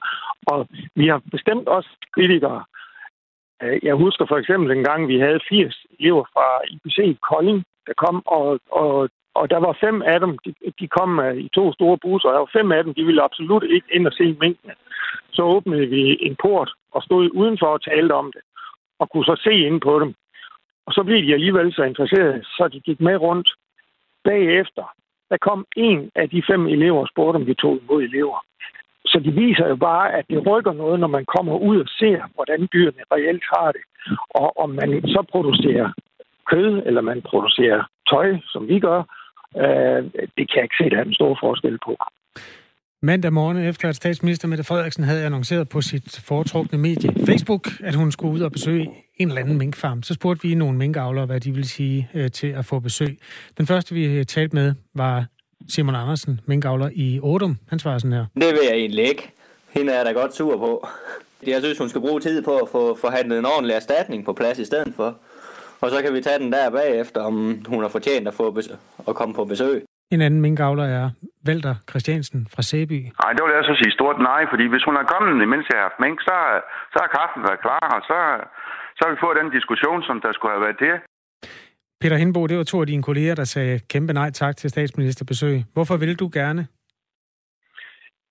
Og 0.47 0.69
vi 0.95 1.07
har 1.07 1.21
bestemt 1.31 1.69
også 1.69 1.91
kritikere. 2.15 2.65
Øh, 3.63 3.79
jeg 3.83 3.95
husker 3.95 4.25
for 4.29 4.37
eksempel 4.37 4.71
en 4.71 4.85
gang, 4.85 5.09
vi 5.09 5.19
havde 5.19 5.41
80 5.49 5.87
elever 5.99 6.25
fra 6.35 6.47
IPC 6.75 7.19
Kolding, 7.29 7.65
der 7.87 7.93
kom, 8.05 8.23
og, 8.27 8.61
og, 8.71 9.09
og 9.35 9.51
der 9.51 9.59
var 9.67 9.79
fem 9.81 10.03
af 10.03 10.21
dem, 10.21 10.39
de, 10.45 10.55
de 10.81 10.89
kom 10.89 11.21
øh, 11.21 11.37
i 11.37 11.49
to 11.55 11.73
store 11.73 11.99
busser, 12.03 12.29
og 12.29 12.35
der 12.35 12.45
var 12.45 12.59
fem 12.59 12.73
af 12.73 12.85
dem, 12.85 12.95
de 12.95 13.05
ville 13.05 13.23
absolut 13.23 13.65
ikke 13.65 13.89
ind 13.93 14.07
og 14.07 14.13
se 14.13 14.37
minkene. 14.41 14.75
Så 15.33 15.43
åbnede 15.43 15.87
vi 15.87 16.19
en 16.21 16.37
port 16.43 16.71
og 16.93 17.03
stod 17.03 17.31
udenfor 17.35 17.67
og 17.67 17.83
talte 17.83 18.13
om 18.13 18.33
det, 18.35 18.43
og 19.01 19.11
kunne 19.11 19.25
så 19.25 19.37
se 19.45 19.53
ind 19.53 19.81
på 19.81 20.01
dem. 20.01 20.15
Og 20.87 20.93
så 20.93 21.03
blev 21.03 21.23
de 21.23 21.35
alligevel 21.35 21.75
så 21.75 21.83
interesserede, 21.83 22.45
så 22.45 22.69
de 22.73 22.81
gik 22.81 23.01
med 23.01 23.17
rundt. 23.17 23.49
Bagefter, 24.25 24.95
der 25.31 25.37
kom 25.37 25.67
en 25.77 26.11
af 26.15 26.31
de 26.31 26.43
fem 26.51 26.67
elever 26.67 27.01
og 27.01 27.09
spurgte, 27.09 27.37
om 27.37 27.47
vi 27.47 27.55
tog 27.55 27.79
imod 27.83 28.03
elever. 28.03 28.39
Så 29.07 29.21
det 29.25 29.37
viser 29.37 29.69
jo 29.69 29.77
bare, 29.77 30.13
at 30.13 30.25
det 30.29 30.47
rykker 30.47 30.73
noget, 30.73 31.01
når 31.01 31.07
man 31.07 31.25
kommer 31.25 31.59
ud 31.59 31.81
og 31.81 31.89
ser, 31.89 32.21
hvordan 32.35 32.69
dyrene 32.73 33.03
reelt 33.13 33.45
har 33.55 33.73
det. 33.73 33.85
Og 34.31 34.59
om 34.59 34.71
man 34.71 35.03
så 35.09 35.25
producerer 35.31 35.93
kød, 36.47 36.83
eller 36.87 37.01
man 37.01 37.23
producerer 37.23 37.85
tøj, 38.11 38.39
som 38.53 38.69
vi 38.69 38.81
gør, 38.81 39.03
øh, 39.57 40.03
det 40.37 40.45
kan 40.49 40.57
jeg 40.57 40.63
ikke 40.63 40.81
se, 40.81 40.91
der 40.91 40.99
er 40.99 41.05
en 41.05 41.15
stor 41.15 41.39
forskel 41.41 41.79
på. 41.87 41.97
Mandag 43.05 43.33
morgen 43.33 43.57
efter, 43.57 43.89
at 43.89 43.97
statsminister 43.97 44.49
Mette 44.49 44.65
Frederiksen 44.65 45.05
havde 45.05 45.25
annonceret 45.25 45.69
på 45.69 45.81
sit 45.81 46.21
foretrukne 46.25 46.79
medie 46.79 47.27
Facebook, 47.27 47.69
at 47.81 47.95
hun 47.95 48.13
skulle 48.13 48.35
ud 48.35 48.41
og 48.41 48.53
besøge 48.53 48.91
en 49.17 49.29
eller 49.29 49.41
anden 49.41 49.59
minkfarm, 49.59 50.03
så 50.03 50.15
spurgte 50.15 50.49
vi 50.49 50.55
nogle 50.55 50.79
minkavlere, 50.79 51.27
hvad 51.27 51.41
de 51.41 51.51
ville 51.51 51.69
sige 51.69 52.11
øh, 52.15 52.31
til 52.31 52.47
at 52.47 52.65
få 52.65 52.79
besøg. 52.79 53.19
Den 53.59 53.67
første, 53.67 53.95
vi 53.95 54.05
øh, 54.05 54.27
talte 54.27 54.57
med, 54.57 54.75
var 54.95 55.27
Simon 55.69 55.95
Andersen, 55.95 56.41
minkavler 56.47 56.91
i 56.93 57.21
Odum. 57.23 57.59
Han 57.69 57.79
svarede 57.79 58.01
sådan 58.01 58.13
her. 58.13 58.27
Det 58.35 58.53
vil 58.53 58.61
jeg 58.65 58.75
egentlig 58.75 59.09
ikke. 59.09 59.31
Hende 59.71 59.93
er 59.93 60.05
da 60.05 60.13
godt 60.13 60.37
sur 60.37 60.57
på. 60.57 60.87
Jeg 61.47 61.63
synes, 61.63 61.79
hun 61.79 61.89
skal 61.89 62.01
bruge 62.01 62.21
tid 62.21 62.43
på 62.43 62.57
at 62.57 62.69
få 62.69 62.99
forhandlet 63.01 63.39
en 63.39 63.47
ordentlig 63.47 63.75
erstatning 63.75 64.25
på 64.25 64.33
plads 64.33 64.59
i 64.59 64.65
stedet 64.65 64.93
for. 64.97 65.17
Og 65.81 65.91
så 65.91 66.03
kan 66.03 66.15
vi 66.15 66.21
tage 66.21 66.39
den 66.39 66.53
der 66.53 66.71
bagefter, 66.71 67.21
om 67.21 67.65
hun 67.69 67.83
har 67.83 67.89
fortjent 67.89 68.29
at, 68.29 68.35
få 68.35 68.51
besøg, 68.51 68.77
at 69.09 69.15
komme 69.15 69.35
på 69.35 69.45
besøg. 69.45 69.85
En 70.15 70.21
anden 70.27 70.41
minkavler 70.41 70.87
er 70.99 71.11
Valter 71.47 71.75
Christiansen 71.91 72.41
fra 72.55 72.63
Sæby. 72.63 73.01
Nej, 73.23 73.31
det 73.35 73.43
vil 73.45 73.55
jeg 73.59 73.65
så 73.71 73.75
sige 73.81 73.93
stort 73.99 74.19
nej, 74.31 74.43
fordi 74.53 74.65
hvis 74.73 74.85
hun 74.89 74.97
er 74.97 75.07
kommet, 75.13 75.49
mens 75.49 75.67
jeg 75.71 75.79
har 75.79 75.87
haft 75.89 76.01
mink, 76.05 76.19
så, 76.29 76.37
så 76.93 76.99
har 77.05 77.11
kaffen 77.19 77.43
været 77.49 77.61
klar, 77.67 77.87
og 77.97 78.03
så, 78.11 78.19
så 78.97 79.01
har 79.05 79.11
vi 79.13 79.23
fået 79.25 79.41
den 79.41 79.51
diskussion, 79.57 80.01
som 80.09 80.17
der 80.25 80.33
skulle 80.33 80.53
have 80.55 80.65
været 80.67 80.83
det. 80.87 80.95
Peter 82.01 82.17
Hindbo, 82.17 82.47
det 82.47 82.57
var 82.59 82.65
to 82.65 82.81
af 82.81 82.87
dine 82.87 83.03
kolleger, 83.03 83.35
der 83.35 83.45
sagde 83.45 83.81
kæmpe 83.93 84.13
nej 84.13 84.31
tak 84.31 84.57
til 84.57 84.71
statsministerbesøg. 84.71 85.57
Hvorfor 85.75 85.97
vil 85.97 86.19
du 86.23 86.27
gerne? 86.33 86.63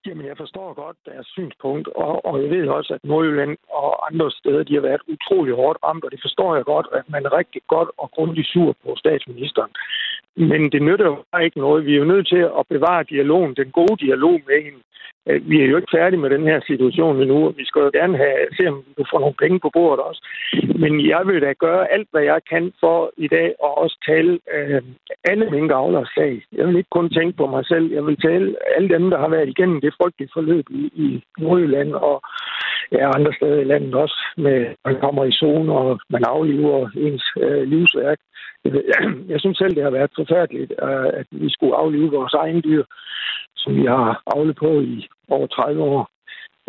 Jamen, 0.06 0.26
jeg 0.26 0.38
forstår 0.38 0.74
godt 0.84 0.98
deres 1.06 1.28
synspunkt, 1.28 1.88
og, 1.88 2.26
og 2.26 2.36
jeg 2.44 2.50
ved 2.50 2.68
også, 2.68 2.94
at 2.94 3.04
Nordjylland 3.04 3.58
og 3.70 4.08
andre 4.08 4.32
steder, 4.32 4.64
de 4.64 4.74
har 4.74 4.82
været 4.82 5.02
utrolig 5.14 5.54
hårdt 5.56 5.80
ramt, 5.84 6.04
og 6.06 6.12
det 6.12 6.22
forstår 6.22 6.56
jeg 6.56 6.66
godt, 6.66 6.88
at 7.00 7.06
man 7.10 7.26
er 7.26 7.38
rigtig 7.40 7.62
godt 7.68 7.90
og 7.98 8.12
grundigt 8.16 8.48
sur 8.48 8.76
på 8.84 8.90
statsministeren. 9.04 9.72
Men 10.38 10.72
det 10.72 10.82
nytter 10.82 11.06
jo 11.06 11.40
ikke 11.40 11.60
noget. 11.60 11.86
Vi 11.86 11.94
er 11.94 11.98
jo 11.98 12.12
nødt 12.14 12.28
til 12.28 12.44
at 12.60 12.64
bevare 12.70 13.04
dialogen, 13.04 13.56
den 13.56 13.72
gode 13.72 13.98
dialog 14.06 14.42
med 14.48 14.64
hende. 14.64 14.82
Øh, 15.28 15.50
vi 15.50 15.62
er 15.62 15.66
jo 15.66 15.78
ikke 15.78 15.96
færdige 15.98 16.20
med 16.20 16.30
den 16.30 16.44
her 16.44 16.60
situation 16.68 17.22
endnu, 17.22 17.46
og 17.48 17.54
vi 17.58 17.66
skal 17.66 17.80
jo 17.80 17.92
gerne 17.94 18.18
have, 18.18 18.38
se, 18.58 18.68
om 18.68 18.84
vi 18.98 19.04
får 19.12 19.20
nogle 19.20 19.42
penge 19.44 19.60
på 19.60 19.70
bordet 19.74 20.06
også. 20.06 20.22
Men 20.76 21.08
jeg 21.08 21.22
vil 21.26 21.42
da 21.42 21.54
gøre 21.54 21.92
alt, 21.94 22.08
hvad 22.12 22.24
jeg 22.24 22.40
kan 22.50 22.74
for 22.80 23.12
i 23.18 23.28
dag, 23.28 23.56
og 23.60 23.78
også 23.78 23.98
tale 24.10 24.40
øh, 24.56 24.82
alle 25.24 25.50
minkavlers 25.52 26.10
sag. 26.18 26.42
Jeg 26.58 26.68
vil 26.68 26.78
ikke 26.78 26.96
kun 26.98 27.10
tænke 27.10 27.38
på 27.38 27.46
mig 27.48 27.66
selv. 27.66 27.94
Jeg 27.94 28.06
vil 28.06 28.18
tale 28.18 28.56
alle 28.76 28.90
dem, 28.90 29.10
der 29.10 29.18
har 29.20 29.30
været 29.30 29.50
igennem 29.50 29.82
det 29.82 29.94
frygtelige 29.98 30.34
forløb 30.34 30.66
i, 30.70 30.84
i 31.06 31.24
Nordjylland 31.38 31.94
og 31.94 32.22
ja, 32.92 33.10
andre 33.16 33.34
steder 33.34 33.60
i 33.62 33.64
landet 33.64 33.96
også. 33.96 34.18
Med, 34.38 34.76
man 34.86 35.00
kommer 35.00 35.24
i 35.26 35.32
zone, 35.32 35.74
og 35.74 36.00
man 36.10 36.24
aflever 36.24 36.90
ens 36.96 37.26
øh, 37.38 37.64
livsværk. 37.64 38.20
Jeg 39.32 39.40
synes 39.40 39.58
selv, 39.58 39.76
det 39.76 39.84
har 39.84 39.90
været 39.90 40.12
forfærdeligt, 40.16 40.72
øh, 40.84 41.10
at 41.20 41.28
vi 41.32 41.50
skulle 41.50 41.76
aflive 41.76 42.12
vores 42.12 42.34
egen 42.34 42.62
dyr 42.62 42.84
som 43.62 43.76
vi 43.76 43.86
har 43.86 44.22
aflet 44.36 44.56
på 44.56 44.72
i 44.82 45.08
over 45.30 45.48
30 45.48 45.84
år. 45.84 46.10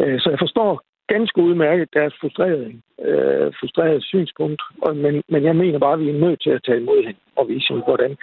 Øh, 0.00 0.20
så 0.20 0.30
jeg 0.30 0.38
forstår 0.38 0.80
ganske 1.14 1.38
udmærket 1.42 1.88
deres 1.94 2.14
frustrerede, 2.20 2.68
øh, 3.08 3.52
frustrerede 3.60 4.02
synspunkt, 4.02 4.62
men, 4.94 5.22
men 5.28 5.42
jeg 5.44 5.56
mener 5.56 5.78
bare, 5.78 5.92
at 5.92 6.00
vi 6.00 6.08
er 6.10 6.24
nødt 6.24 6.42
til 6.42 6.50
at 6.50 6.64
tage 6.66 6.80
imod 6.80 7.00
hende 7.06 7.20
og 7.36 7.48
vise 7.48 7.68
hende, 7.68 7.84
hvordan. 7.84 8.16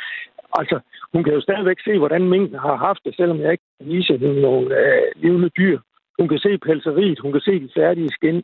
Altså, 0.60 0.80
hun 1.14 1.24
kan 1.24 1.34
jo 1.34 1.42
stadigvæk 1.42 1.80
se, 1.84 1.98
hvordan 1.98 2.30
mængden 2.30 2.60
har 2.60 2.76
haft 2.76 3.02
det, 3.06 3.16
selvom 3.16 3.40
jeg 3.42 3.52
ikke 3.52 3.64
kan 3.78 3.90
vise 3.90 4.18
hende 4.18 4.42
nogle 4.42 4.68
øh, 4.80 5.02
levende 5.16 5.50
dyr. 5.50 5.80
Hun 6.20 6.28
kan 6.30 6.40
se 6.40 6.58
pelseriet, 6.58 7.20
hun 7.20 7.32
kan 7.32 7.42
se 7.42 7.54
de 7.60 7.70
færdige 7.76 8.10
skin. 8.18 8.44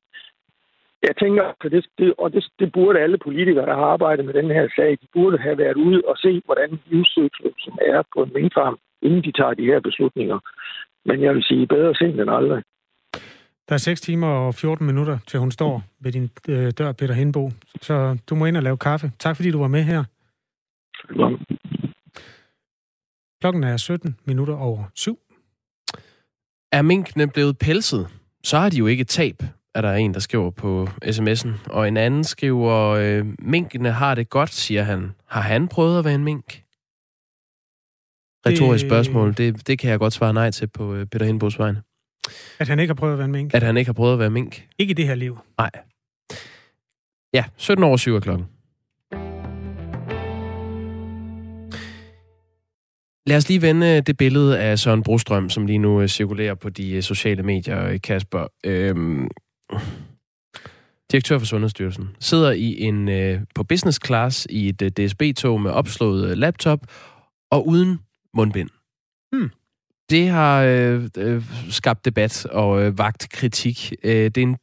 Jeg 1.07 1.15
tænker, 1.21 1.43
at 1.43 1.71
det, 1.71 1.85
det, 1.97 2.13
og 2.17 2.33
det, 2.33 2.43
det 2.59 2.71
burde 2.71 2.99
alle 2.99 3.17
politikere, 3.17 3.65
der 3.65 3.75
har 3.75 3.87
arbejdet 3.95 4.25
med 4.25 4.33
den 4.33 4.49
her 4.57 4.67
sag, 4.75 4.91
de 5.01 5.07
burde 5.13 5.37
have 5.37 5.57
været 5.57 5.77
ude 5.87 6.01
og 6.07 6.17
se, 6.17 6.41
hvordan 6.45 6.79
livscyklusen 6.85 7.73
er 7.81 8.03
på 8.13 8.23
en 8.23 8.31
minkfarm 8.33 8.77
inden 9.01 9.23
de 9.23 9.31
tager 9.31 9.53
de 9.53 9.65
her 9.65 9.79
beslutninger. 9.79 10.39
Men 11.05 11.23
jeg 11.23 11.33
vil 11.33 11.43
sige, 11.43 11.67
bedre 11.67 11.95
sent 11.95 12.19
end 12.19 12.29
aldrig. 12.29 12.63
Der 13.69 13.73
er 13.73 13.77
6 13.77 14.01
timer 14.01 14.27
og 14.27 14.55
14 14.55 14.87
minutter, 14.87 15.17
til 15.27 15.39
hun 15.39 15.51
står 15.51 15.83
ved 15.99 16.11
din 16.11 16.29
øh, 16.49 16.71
dør, 16.77 16.91
Peter 16.91 17.13
Henbo. 17.13 17.51
Så 17.81 18.17
du 18.29 18.35
må 18.35 18.45
ind 18.45 18.57
og 18.57 18.63
lave 18.63 18.77
kaffe. 18.77 19.11
Tak 19.19 19.35
fordi 19.35 19.51
du 19.51 19.59
var 19.59 19.67
med 19.67 19.83
her. 19.83 20.03
Ja. 21.19 21.27
Klokken 23.41 23.63
er 23.63 23.77
17 23.77 24.17
minutter 24.25 24.57
over 24.57 24.83
7. 24.95 25.19
Er 26.75 26.81
minkene 26.81 27.27
blevet 27.27 27.57
pelset, 27.57 28.07
så 28.43 28.57
har 28.57 28.69
de 28.69 28.77
jo 28.77 28.87
ikke 28.87 29.03
tab, 29.03 29.43
er 29.75 29.81
der 29.81 29.93
en, 29.93 30.13
der 30.13 30.19
skriver 30.19 30.49
på 30.49 30.89
sms'en. 31.05 31.49
Og 31.69 31.87
en 31.87 31.97
anden 31.97 32.23
skriver, 32.23 32.73
øh, 32.73 33.25
minkene 33.39 33.91
har 33.91 34.15
det 34.15 34.29
godt, 34.29 34.53
siger 34.53 34.83
han. 34.83 35.11
Har 35.27 35.41
han 35.41 35.67
prøvet 35.67 35.99
at 35.99 36.05
være 36.05 36.15
en 36.15 36.23
mink? 36.23 36.63
retorisk 38.45 38.85
spørgsmål. 38.85 39.33
Det, 39.37 39.67
det 39.67 39.79
kan 39.79 39.89
jeg 39.89 39.99
godt 39.99 40.13
svare 40.13 40.33
nej 40.33 40.51
til 40.51 40.67
på 40.67 40.93
øh, 40.93 41.05
Peter 41.05 41.25
Hindbos 41.25 41.59
vegne. 41.59 41.81
At 42.59 42.67
han 42.67 42.79
ikke 42.79 42.89
har 42.89 42.95
prøvet 42.95 43.13
at 43.13 43.19
være 43.19 43.27
mink? 43.27 43.53
At 43.53 43.63
han 43.63 43.77
ikke 43.77 43.89
har 43.89 43.93
prøvet 43.93 44.13
at 44.13 44.19
være 44.19 44.29
mink. 44.29 44.67
Ikke 44.77 44.91
i 44.91 44.93
det 44.93 45.07
her 45.07 45.15
liv? 45.15 45.37
Nej. 45.57 45.71
Ja, 47.33 47.43
17 47.57 47.83
år 47.83 47.97
7 47.97 48.21
klokken. 48.21 48.47
Lad 53.27 53.37
os 53.37 53.47
lige 53.47 53.61
vende 53.61 53.87
øh, 53.87 54.01
det 54.07 54.17
billede 54.17 54.59
af 54.59 54.79
Søren 54.79 55.03
Brostrøm, 55.03 55.49
som 55.49 55.65
lige 55.65 55.77
nu 55.77 56.01
øh, 56.01 56.07
cirkulerer 56.07 56.55
på 56.55 56.69
de 56.69 56.91
øh, 56.91 57.03
sociale 57.03 57.43
medier, 57.43 57.97
Kasper. 57.97 58.47
Øhm, 58.63 59.29
direktør 61.11 61.37
for 61.37 61.45
Sundhedsstyrelsen, 61.45 62.09
sidder 62.19 62.51
i 62.51 62.81
en 62.81 63.09
på 63.55 63.63
business 63.63 63.99
class 64.05 64.47
i 64.49 64.69
et 64.69 64.97
DSB-tog 64.97 65.61
med 65.61 65.71
opslået 65.71 66.37
laptop 66.37 66.79
og 67.51 67.67
uden 67.67 67.99
mundbind. 68.33 68.69
Hmm. 69.31 69.49
Det 70.09 70.29
har 70.29 70.63
øh, 70.63 71.09
øh, 71.17 71.43
skabt 71.69 72.05
debat 72.05 72.45
og 72.45 72.83
øh, 72.83 72.97
vagt 72.97 73.29
kritik. 73.29 73.93
Øh, 74.03 74.11
det 74.11 74.37
er 74.37 74.41
en, 74.41 74.57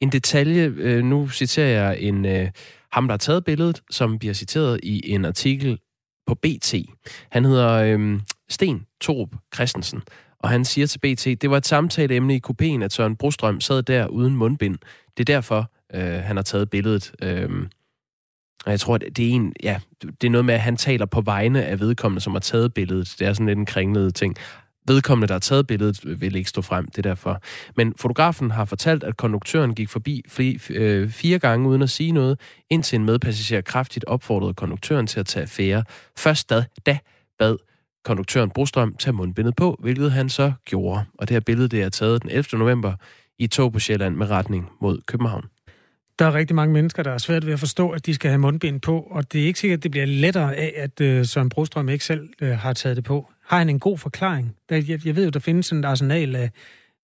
en 0.00 0.12
detalje, 0.12 0.72
øh, 0.76 1.04
nu 1.04 1.28
citerer 1.28 1.68
jeg 1.68 2.00
en 2.00 2.26
øh, 2.26 2.50
ham, 2.92 3.08
der 3.08 3.12
har 3.12 3.18
taget 3.18 3.44
billedet, 3.44 3.82
som 3.90 4.18
bliver 4.18 4.34
citeret 4.34 4.80
i 4.82 5.10
en 5.10 5.24
artikel 5.24 5.78
på 6.26 6.34
BT. 6.34 6.74
Han 7.30 7.44
hedder 7.44 7.72
øh, 7.72 8.20
Sten 8.48 8.86
Torup 9.00 9.28
Christensen, 9.54 10.02
og 10.38 10.48
han 10.48 10.64
siger 10.64 10.86
til 10.86 10.98
BT, 10.98 11.24
det 11.42 11.50
var 11.50 11.56
et 11.56 11.66
samtaleemne 11.66 12.36
i 12.36 12.40
kupéen, 12.46 12.82
at 12.82 12.92
Søren 12.92 13.16
Brostrøm 13.16 13.60
sad 13.60 13.82
der 13.82 14.06
uden 14.06 14.36
mundbind. 14.36 14.78
Det 15.16 15.20
er 15.30 15.34
derfor, 15.34 15.70
øh, 15.94 16.22
han 16.22 16.36
har 16.36 16.42
taget 16.42 16.70
billedet. 16.70 17.12
Øh, 17.22 17.50
og 18.64 18.70
jeg 18.70 18.80
tror, 18.80 18.98
det 18.98 19.18
er 19.18 19.30
en, 19.30 19.52
ja, 19.62 19.80
det 20.02 20.26
er 20.26 20.30
noget 20.30 20.44
med, 20.44 20.54
at 20.54 20.60
han 20.60 20.76
taler 20.76 21.06
på 21.06 21.20
vegne 21.20 21.64
af 21.64 21.80
vedkommende, 21.80 22.20
som 22.20 22.32
har 22.32 22.40
taget 22.40 22.74
billedet. 22.74 23.14
Det 23.18 23.26
er 23.26 23.32
sådan 23.32 23.46
lidt 23.46 23.58
en 23.58 23.66
kringlede 23.66 24.10
ting. 24.10 24.36
Vedkommende, 24.86 25.28
der 25.28 25.34
har 25.34 25.40
taget 25.40 25.66
billedet, 25.66 26.20
vil 26.20 26.36
ikke 26.36 26.50
stå 26.50 26.62
frem, 26.62 26.86
det 26.86 26.98
er 26.98 27.02
derfor. 27.02 27.40
Men 27.76 27.94
fotografen 27.96 28.50
har 28.50 28.64
fortalt, 28.64 29.04
at 29.04 29.16
konduktøren 29.16 29.74
gik 29.74 29.88
forbi 29.88 30.22
øh, 30.70 31.10
fire 31.10 31.38
gange 31.38 31.68
uden 31.68 31.82
at 31.82 31.90
sige 31.90 32.12
noget, 32.12 32.40
indtil 32.70 32.98
en 32.98 33.04
medpassager 33.04 33.60
kraftigt 33.60 34.04
opfordrede 34.04 34.54
konduktøren 34.54 35.06
til 35.06 35.20
at 35.20 35.26
tage 35.26 35.42
affære. 35.42 35.84
Først 36.18 36.50
da, 36.50 36.64
da 36.86 36.98
bad 37.38 37.56
konduktøren 38.04 38.50
Brostrøm 38.50 38.96
tage 38.98 39.14
mundbindet 39.14 39.56
på, 39.56 39.76
hvilket 39.80 40.12
han 40.12 40.28
så 40.28 40.52
gjorde. 40.64 41.04
Og 41.18 41.28
det 41.28 41.34
her 41.34 41.40
billede 41.40 41.68
det 41.68 41.82
er 41.82 41.88
taget 41.88 42.22
den 42.22 42.30
11. 42.30 42.58
november 42.58 42.94
i 43.38 43.46
tog 43.46 43.72
på 43.72 43.78
Sjælland 43.78 44.16
med 44.16 44.30
retning 44.30 44.70
mod 44.80 45.00
København. 45.06 45.44
Der 46.18 46.24
er 46.24 46.34
rigtig 46.34 46.56
mange 46.56 46.72
mennesker, 46.72 47.02
der 47.02 47.10
er 47.10 47.18
svært 47.18 47.46
ved 47.46 47.52
at 47.52 47.58
forstå, 47.58 47.90
at 47.90 48.06
de 48.06 48.14
skal 48.14 48.30
have 48.30 48.38
mundbind 48.38 48.80
på, 48.80 49.00
og 49.00 49.32
det 49.32 49.42
er 49.42 49.46
ikke 49.46 49.60
sikkert, 49.60 49.78
at 49.78 49.82
det 49.82 49.90
bliver 49.90 50.06
lettere 50.06 50.56
af, 50.56 50.72
at 50.76 51.00
øh, 51.00 51.26
Søren 51.26 51.48
Brostrøm 51.48 51.88
ikke 51.88 52.04
selv 52.04 52.28
øh, 52.40 52.58
har 52.58 52.72
taget 52.72 52.96
det 52.96 53.04
på. 53.04 53.30
Har 53.46 53.58
han 53.58 53.68
en 53.68 53.78
god 53.78 53.98
forklaring? 53.98 54.56
Der, 54.68 54.76
jeg, 54.76 55.06
jeg 55.06 55.16
ved 55.16 55.24
jo, 55.24 55.30
der 55.30 55.40
findes 55.40 55.70
en 55.70 55.84
arsenal 55.84 56.36
af 56.36 56.50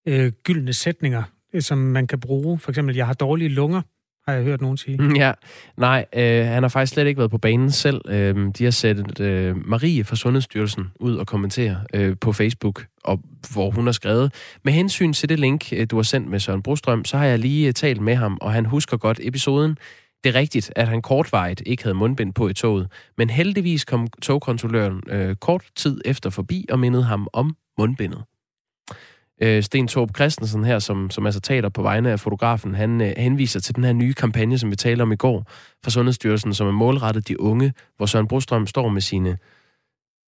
øh, 0.06 0.32
gyldne 0.44 0.72
sætninger, 0.72 1.22
øh, 1.52 1.62
som 1.62 1.78
man 1.78 2.06
kan 2.06 2.20
bruge. 2.20 2.58
For 2.58 2.70
eksempel, 2.70 2.96
jeg 2.96 3.06
har 3.06 3.14
dårlige 3.14 3.48
lunger 3.48 3.82
har 4.30 4.36
jeg 4.36 4.44
hørt 4.44 4.60
nogen 4.60 4.76
sige. 4.76 4.96
Mm, 4.96 5.16
ja, 5.16 5.32
nej, 5.76 6.06
øh, 6.16 6.46
han 6.46 6.62
har 6.62 6.68
faktisk 6.68 6.92
slet 6.92 7.06
ikke 7.06 7.18
været 7.18 7.30
på 7.30 7.38
banen 7.38 7.70
selv. 7.70 8.00
Øh, 8.08 8.50
de 8.58 8.64
har 8.64 8.70
sat 8.70 9.20
øh, 9.20 9.56
Marie 9.68 10.04
fra 10.04 10.16
Sundhedsstyrelsen 10.16 10.84
ud 11.00 11.16
og 11.16 11.26
kommentere 11.26 11.80
øh, 11.94 12.16
på 12.20 12.32
Facebook, 12.32 12.86
og, 13.04 13.20
hvor 13.52 13.70
hun 13.70 13.86
har 13.86 13.92
skrevet, 13.92 14.34
med 14.64 14.72
hensyn 14.72 15.12
til 15.12 15.28
det 15.28 15.38
link, 15.40 15.72
øh, 15.72 15.86
du 15.90 15.96
har 15.96 16.02
sendt 16.02 16.28
med 16.28 16.40
Søren 16.40 16.62
Brostrøm, 16.62 17.04
så 17.04 17.18
har 17.18 17.24
jeg 17.24 17.38
lige 17.38 17.68
øh, 17.68 17.74
talt 17.74 18.00
med 18.00 18.14
ham, 18.14 18.38
og 18.40 18.52
han 18.52 18.66
husker 18.66 18.96
godt 18.96 19.20
episoden. 19.22 19.78
Det 20.24 20.30
er 20.30 20.38
rigtigt, 20.38 20.72
at 20.76 20.88
han 20.88 21.02
kortvarigt 21.02 21.62
ikke 21.66 21.82
havde 21.82 21.94
mundbind 21.94 22.34
på 22.34 22.48
i 22.48 22.54
toget, 22.54 22.88
men 23.18 23.30
heldigvis 23.30 23.84
kom 23.84 24.06
togkontrolløren 24.22 25.02
øh, 25.08 25.36
kort 25.36 25.64
tid 25.76 26.00
efter 26.04 26.30
forbi 26.30 26.66
og 26.70 26.78
mindede 26.78 27.04
ham 27.04 27.28
om 27.32 27.56
mundbindet. 27.78 28.22
Øh, 29.42 29.62
Sten 29.62 29.88
Torp 29.88 30.16
Christensen 30.16 30.64
her, 30.64 30.78
som, 30.78 31.10
som 31.10 31.26
altså 31.26 31.40
taler 31.40 31.68
på 31.68 31.82
vegne 31.82 32.10
af 32.10 32.20
fotografen, 32.20 32.74
han 32.74 33.00
øh, 33.00 33.12
henviser 33.16 33.60
til 33.60 33.76
den 33.76 33.84
her 33.84 33.92
nye 33.92 34.14
kampagne, 34.14 34.58
som 34.58 34.70
vi 34.70 34.76
talte 34.76 35.02
om 35.02 35.12
i 35.12 35.16
går 35.16 35.44
fra 35.84 35.90
Sundhedsstyrelsen, 35.90 36.54
som 36.54 36.66
er 36.66 36.72
målrettet 36.72 37.28
de 37.28 37.40
unge, 37.40 37.72
hvor 37.96 38.06
Søren 38.06 38.28
Brostrøm 38.28 38.66
står 38.66 38.88
med 38.88 39.00
sine 39.00 39.38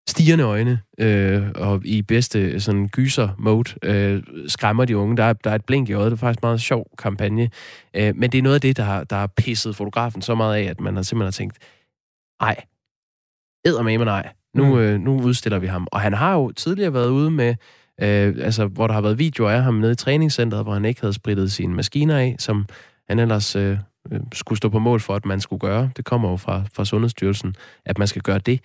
stigende 0.08 0.44
øjne 0.44 0.80
øh, 0.98 1.42
og 1.54 1.80
i 1.84 2.02
bedste 2.02 2.60
sådan 2.60 2.88
gyser-mode 2.88 3.70
øh, 3.82 4.22
skræmmer 4.46 4.84
de 4.84 4.96
unge. 4.96 5.16
Der 5.16 5.24
er, 5.24 5.32
der 5.32 5.50
er 5.50 5.54
et 5.54 5.64
blink 5.64 5.88
i 5.88 5.92
øjet. 5.92 6.10
Det 6.10 6.16
er 6.16 6.20
faktisk 6.20 6.42
en 6.42 6.46
meget 6.46 6.60
sjov 6.60 6.86
kampagne. 6.98 7.50
Øh, 7.94 8.16
men 8.16 8.32
det 8.32 8.38
er 8.38 8.42
noget 8.42 8.54
af 8.54 8.60
det, 8.60 8.76
der 8.76 8.82
har, 8.82 9.04
der 9.04 9.16
har 9.16 9.26
pisset 9.26 9.76
fotografen 9.76 10.22
så 10.22 10.34
meget 10.34 10.56
af, 10.56 10.62
at 10.62 10.80
man 10.80 10.96
har 10.96 11.02
simpelthen 11.02 11.26
har 11.26 11.30
tænkt, 11.30 11.58
ej, 12.40 12.64
med 13.82 14.04
nej. 14.04 14.32
Nu, 14.54 14.64
mm. 14.64 14.78
øh, 14.78 15.00
nu 15.00 15.20
udstiller 15.20 15.58
vi 15.58 15.66
ham. 15.66 15.88
Og 15.92 16.00
han 16.00 16.12
har 16.12 16.34
jo 16.34 16.52
tidligere 16.52 16.94
været 16.94 17.08
ude 17.08 17.30
med 17.30 17.54
Øh, 18.00 18.34
altså, 18.40 18.66
hvor 18.66 18.86
der 18.86 18.94
har 18.94 19.00
været 19.00 19.18
videoer 19.18 19.50
af 19.50 19.62
ham 19.62 19.74
nede 19.74 19.92
i 19.92 19.94
træningscenteret, 19.94 20.64
hvor 20.64 20.72
han 20.72 20.84
ikke 20.84 21.00
havde 21.00 21.14
spritet 21.14 21.52
sine 21.52 21.74
maskiner 21.74 22.18
af, 22.18 22.36
som 22.38 22.66
han 23.08 23.18
ellers 23.18 23.56
øh, 23.56 23.78
øh, 24.12 24.20
skulle 24.32 24.56
stå 24.56 24.68
på 24.68 24.78
mål 24.78 25.00
for, 25.00 25.14
at 25.14 25.26
man 25.26 25.40
skulle 25.40 25.60
gøre. 25.60 25.90
Det 25.96 26.04
kommer 26.04 26.30
jo 26.30 26.36
fra, 26.36 26.62
fra 26.72 26.84
Sundhedsstyrelsen, 26.84 27.54
at 27.84 27.98
man 27.98 28.08
skal 28.08 28.22
gøre 28.22 28.38
det. 28.38 28.60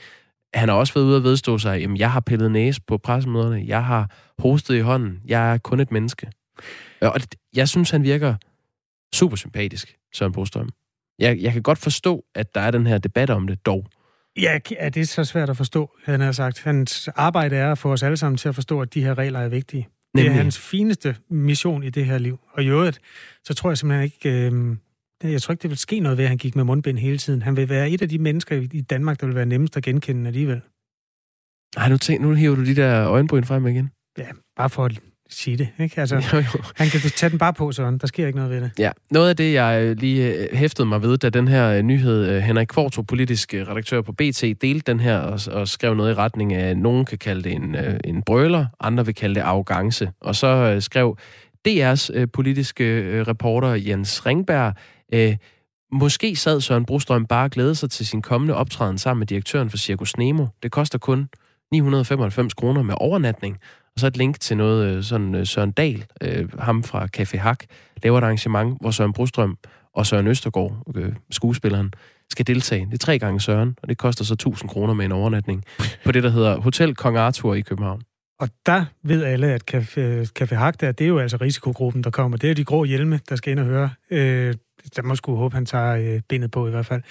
Han 0.57 0.69
har 0.69 0.75
også 0.75 0.93
været 0.93 1.05
ude 1.05 1.17
og 1.17 1.23
vedstå 1.23 1.57
sig, 1.57 1.83
at 1.83 1.99
jeg 1.99 2.11
har 2.11 2.19
pillet 2.19 2.51
næse 2.51 2.81
på 2.87 2.97
pressemøderne, 2.97 3.63
jeg 3.67 3.85
har 3.85 4.11
hostet 4.39 4.75
i 4.75 4.79
hånden, 4.79 5.21
jeg 5.25 5.53
er 5.53 5.57
kun 5.57 5.79
et 5.79 5.91
menneske. 5.91 6.31
Og 7.01 7.21
jeg 7.55 7.69
synes, 7.69 7.89
han 7.89 8.03
virker 8.03 8.35
super 9.15 9.35
sympatisk, 9.35 9.95
Søren 10.13 10.31
Brostrøm. 10.31 10.69
Jeg, 11.19 11.37
jeg 11.41 11.53
kan 11.53 11.61
godt 11.61 11.77
forstå, 11.77 12.25
at 12.35 12.55
der 12.55 12.61
er 12.61 12.71
den 12.71 12.87
her 12.87 12.97
debat 12.97 13.29
om 13.29 13.47
det 13.47 13.65
dog. 13.65 13.85
Ja, 14.37 14.59
er 14.77 14.89
det 14.89 15.09
så 15.09 15.23
svært 15.23 15.49
at 15.49 15.57
forstå, 15.57 15.97
han 16.05 16.21
har 16.21 16.31
sagt. 16.31 16.63
Hans 16.63 17.09
arbejde 17.15 17.55
er 17.55 17.71
at 17.71 17.77
få 17.77 17.91
os 17.91 18.03
alle 18.03 18.17
sammen 18.17 18.37
til 18.37 18.49
at 18.49 18.55
forstå, 18.55 18.81
at 18.81 18.93
de 18.93 19.03
her 19.03 19.17
regler 19.17 19.39
er 19.39 19.49
vigtige. 19.49 19.87
Nemlig. 20.13 20.29
Det 20.29 20.37
er 20.37 20.43
hans 20.43 20.59
fineste 20.59 21.15
mission 21.29 21.83
i 21.83 21.89
det 21.89 22.05
her 22.05 22.17
liv. 22.17 22.39
Og 22.53 22.63
i 22.63 22.67
øvrigt, 22.67 22.99
så 23.43 23.53
tror 23.53 23.69
jeg 23.69 23.77
simpelthen 23.77 24.03
ikke... 24.03 24.29
Øh, 24.29 24.77
jeg 25.23 25.41
tror 25.41 25.51
ikke, 25.51 25.61
det 25.61 25.69
vil 25.69 25.77
ske 25.77 25.99
noget 25.99 26.17
ved, 26.17 26.25
at 26.25 26.29
han 26.29 26.37
gik 26.37 26.55
med 26.55 26.63
mundbind 26.63 26.97
hele 26.97 27.17
tiden. 27.17 27.41
Han 27.41 27.57
vil 27.57 27.69
være 27.69 27.89
et 27.89 28.01
af 28.01 28.09
de 28.09 28.19
mennesker 28.19 28.67
i 28.73 28.81
Danmark, 28.81 29.21
der 29.21 29.27
vil 29.27 29.35
være 29.35 29.45
nemmest 29.45 29.77
at 29.77 29.83
genkende 29.83 30.27
alligevel. 30.27 30.61
Ej, 31.77 31.89
nu, 31.89 31.97
tænk, 31.97 32.21
nu 32.21 32.33
hiver 32.33 32.55
du 32.55 32.65
de 32.65 32.75
der 32.75 33.07
øjenbryn 33.07 33.43
frem 33.43 33.67
igen. 33.67 33.89
Ja, 34.17 34.27
bare 34.55 34.69
for 34.69 34.85
at 34.85 34.99
sige 35.29 35.57
det. 35.57 35.69
Ikke? 35.79 36.01
Altså, 36.01 36.15
jo, 36.33 36.37
jo. 36.37 36.63
Han 36.75 36.87
kan 36.87 36.99
tage 36.99 37.29
den 37.29 37.39
bare 37.39 37.53
på 37.53 37.71
sådan. 37.71 37.97
Der 37.97 38.07
sker 38.07 38.27
ikke 38.27 38.37
noget 38.37 38.51
ved 38.51 38.61
det. 38.61 38.71
Ja, 38.79 38.91
noget 39.11 39.29
af 39.29 39.35
det, 39.35 39.53
jeg 39.53 39.83
øh, 39.83 39.97
lige 39.97 40.33
øh, 40.33 40.47
hæftede 40.53 40.87
mig 40.87 41.01
ved, 41.01 41.17
da 41.17 41.29
den 41.29 41.47
her 41.47 41.69
øh, 41.69 41.81
nyhed, 41.81 42.41
Henrik 42.41 42.67
Kvartrup, 42.67 43.07
politisk 43.07 43.53
redaktør 43.53 44.01
på 44.01 44.11
BT, 44.11 44.41
delte 44.41 44.91
den 44.91 44.99
her 44.99 45.17
og, 45.17 45.39
og 45.51 45.67
skrev 45.67 45.93
noget 45.93 46.11
i 46.11 46.13
retning 46.13 46.53
af, 46.53 46.69
at 46.69 46.77
nogen 46.77 47.05
kan 47.05 47.17
kalde 47.17 47.43
det 47.43 47.51
en, 47.51 47.75
en 48.05 48.23
brøler, 48.23 48.65
andre 48.79 49.05
vil 49.05 49.15
kalde 49.15 49.35
det 49.35 49.41
arrogance. 49.41 50.11
Og 50.21 50.35
så 50.35 50.77
skrev 50.79 51.17
DR's 51.67 52.25
politiske 52.25 53.23
reporter 53.23 53.73
Jens 53.73 54.25
Ringberg, 54.25 54.73
Øh, 55.13 55.35
måske 55.91 56.35
sad 56.35 56.61
Søren 56.61 56.85
Brostrøm 56.85 57.25
bare 57.25 57.45
og 57.45 57.51
glæde 57.51 57.75
sig 57.75 57.89
til 57.89 58.07
sin 58.07 58.21
kommende 58.21 58.55
optræden 58.55 58.97
sammen 58.97 59.19
med 59.19 59.27
direktøren 59.27 59.69
for 59.69 59.77
Circus 59.77 60.17
Nemo. 60.17 60.47
Det 60.63 60.71
koster 60.71 60.97
kun 60.97 61.29
995 61.71 62.53
kroner 62.53 62.81
med 62.81 62.95
overnatning, 62.97 63.57
og 63.95 63.99
så 63.99 64.07
et 64.07 64.17
link 64.17 64.39
til 64.39 64.57
noget 64.57 64.95
øh, 64.95 65.03
sådan 65.03 65.35
øh, 65.35 65.47
Søren 65.47 65.71
Dahl, 65.71 66.05
øh, 66.21 66.59
ham 66.59 66.83
fra 66.83 67.07
Café 67.17 67.37
Hak, 67.37 67.63
laver 68.03 68.17
et 68.17 68.23
arrangement, 68.23 68.77
hvor 68.81 68.91
Søren 68.91 69.13
Brostrøm 69.13 69.57
og 69.93 70.05
Søren 70.05 70.27
Østergaard, 70.27 70.83
øh, 70.95 71.13
skuespilleren, 71.31 71.93
skal 72.29 72.47
deltage. 72.47 72.85
Det 72.85 72.93
er 72.93 72.97
tre 72.97 73.19
gange 73.19 73.41
Søren, 73.41 73.77
og 73.81 73.89
det 73.89 73.97
koster 73.97 74.25
så 74.25 74.33
1000 74.33 74.69
kroner 74.69 74.93
med 74.93 75.05
en 75.05 75.11
overnatning 75.11 75.63
på 76.05 76.11
det, 76.11 76.23
der 76.23 76.29
hedder 76.29 76.61
Hotel 76.61 76.95
Kong 76.95 77.17
Arthur 77.17 77.53
i 77.53 77.61
København. 77.61 78.01
Og 78.39 78.49
der 78.65 78.85
ved 79.03 79.23
alle, 79.23 79.47
at 79.47 79.75
Café, 79.75 80.27
Café 80.39 80.55
Hak 80.55 80.81
der, 80.81 80.91
det 80.91 81.03
er 81.03 81.07
jo 81.07 81.19
altså 81.19 81.37
risikogruppen, 81.37 82.03
der 82.03 82.09
kommer. 82.09 82.37
Det 82.37 82.49
er 82.51 82.53
de 82.53 82.63
grå 82.63 82.83
hjelme, 82.83 83.19
der 83.29 83.35
skal 83.35 83.51
ind 83.51 83.59
og 83.59 83.65
høre. 83.65 83.89
Øh, 84.11 84.55
der 84.95 85.01
må 85.01 85.15
sgu 85.15 85.35
håbe, 85.35 85.55
han 85.55 85.65
tager 85.65 86.15
øh, 86.15 86.21
bindet 86.29 86.51
på 86.51 86.67
i 86.67 86.69
hvert 86.69 86.85
fald. 86.85 87.01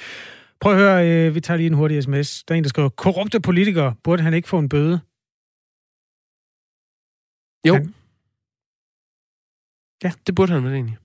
Prøv 0.61 0.73
at 0.73 0.79
høre, 0.79 1.11
øh, 1.11 1.35
vi 1.35 1.41
tager 1.41 1.57
lige 1.57 1.67
en 1.67 1.75
hurtig 1.75 2.03
sms. 2.03 2.45
Der 2.45 2.55
er 2.55 2.59
en, 2.59 2.65
der 2.65 2.69
skriver, 2.69 2.89
korrupte 2.89 3.41
politikere, 3.41 3.95
burde 4.05 4.23
han 4.23 4.35
ikke 4.35 4.49
få 4.49 4.59
en 4.59 4.69
bøde? 4.69 5.01
Jo. 7.69 7.75
Han... 7.75 7.95
Ja. 10.05 10.13
Det 10.27 10.35
burde 10.35 10.53
han 10.53 10.65
vel 10.65 10.73
egentlig. 10.73 10.99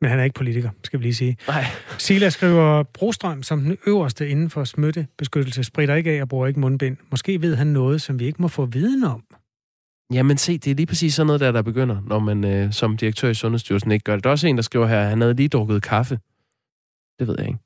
Men 0.00 0.10
han 0.10 0.18
er 0.18 0.24
ikke 0.24 0.34
politiker, 0.34 0.70
skal 0.84 0.98
vi 0.98 1.04
lige 1.04 1.14
sige. 1.14 1.36
Nej. 1.48 1.64
Sila 1.98 2.28
skriver, 2.28 2.82
Brostrøm 2.82 3.42
som 3.42 3.60
den 3.60 3.78
øverste 3.86 4.28
inden 4.28 4.50
for 4.50 4.64
beskyttelse, 5.18 5.64
spritter 5.64 5.94
ikke 5.94 6.10
af 6.10 6.22
og 6.22 6.28
bruger 6.28 6.46
ikke 6.46 6.60
mundbind. 6.60 6.96
Måske 7.10 7.42
ved 7.42 7.56
han 7.56 7.66
noget, 7.66 8.02
som 8.02 8.18
vi 8.18 8.26
ikke 8.26 8.42
må 8.42 8.48
få 8.48 8.66
viden 8.66 9.04
om. 9.04 9.24
Jamen 10.12 10.38
se, 10.38 10.58
det 10.58 10.70
er 10.70 10.74
lige 10.74 10.86
præcis 10.86 11.14
sådan 11.14 11.26
noget 11.26 11.40
der, 11.40 11.52
der 11.52 11.62
begynder, 11.62 12.00
når 12.06 12.18
man 12.18 12.44
øh, 12.44 12.72
som 12.72 12.96
direktør 12.96 13.28
i 13.28 13.34
Sundhedsstyrelsen 13.34 13.90
ikke 13.90 14.04
gør 14.04 14.14
det. 14.14 14.24
Der 14.24 14.30
er 14.30 14.32
også 14.32 14.46
en, 14.46 14.56
der 14.56 14.62
skriver 14.62 14.86
her, 14.86 15.00
at 15.00 15.08
han 15.08 15.20
havde 15.20 15.34
lige 15.34 15.48
drukket 15.48 15.82
kaffe. 15.82 16.18
Det 17.18 17.28
ved 17.28 17.36
jeg 17.38 17.48
ikke. 17.48 17.58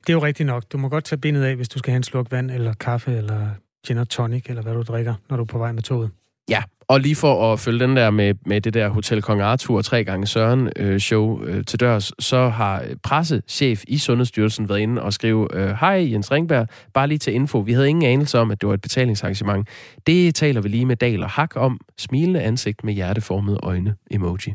Det 0.00 0.08
er 0.08 0.12
jo 0.12 0.22
rigtigt 0.22 0.46
nok. 0.46 0.64
Du 0.72 0.78
må 0.78 0.88
godt 0.88 1.04
tage 1.04 1.18
bindet 1.20 1.42
af, 1.42 1.56
hvis 1.56 1.68
du 1.68 1.78
skal 1.78 1.90
have 1.90 1.96
en 1.96 2.02
sluk 2.02 2.30
vand, 2.30 2.50
eller 2.50 2.74
kaffe, 2.74 3.16
eller 3.16 3.48
gin 3.86 3.98
og 3.98 4.08
tonic, 4.08 4.44
eller 4.46 4.62
hvad 4.62 4.74
du 4.74 4.82
drikker, 4.82 5.14
når 5.30 5.36
du 5.36 5.42
er 5.42 5.46
på 5.46 5.58
vej 5.58 5.72
med 5.72 5.82
toget. 5.82 6.10
Ja, 6.48 6.62
og 6.90 7.00
lige 7.00 7.16
for 7.16 7.52
at 7.52 7.60
følge 7.60 7.80
den 7.80 7.96
der 7.96 8.10
med, 8.10 8.34
med 8.46 8.60
det 8.60 8.74
der 8.74 8.88
Hotel 8.88 9.22
Kong 9.22 9.40
Arthur 9.40 9.82
tre 9.82 10.04
gange 10.04 10.26
Søren 10.26 10.70
øh, 10.76 11.00
show 11.00 11.44
øh, 11.44 11.64
til 11.64 11.80
dørs, 11.80 12.12
så 12.18 12.48
har 12.48 12.84
pressechef 13.02 13.82
i 13.88 13.98
Sundhedsstyrelsen 13.98 14.68
været 14.68 14.78
inde 14.78 15.02
og 15.02 15.12
skrive, 15.12 15.48
øh, 15.56 15.68
hej 15.68 16.10
Jens 16.12 16.32
Ringberg, 16.32 16.68
bare 16.94 17.06
lige 17.06 17.18
til 17.18 17.34
info, 17.34 17.58
vi 17.58 17.72
havde 17.72 17.88
ingen 17.88 18.04
anelse 18.04 18.38
om, 18.38 18.50
at 18.50 18.60
det 18.60 18.68
var 18.68 18.74
et 18.74 18.80
betalingsarrangement. 18.80 19.68
Det 20.06 20.34
taler 20.34 20.60
vi 20.60 20.68
lige 20.68 20.86
med 20.86 20.96
Dal 20.96 21.22
og 21.22 21.30
Hak 21.30 21.56
om, 21.56 21.80
smilende 21.98 22.40
ansigt 22.40 22.84
med 22.84 22.94
hjerteformede 22.94 23.58
øjne 23.62 23.94
emoji. 24.10 24.54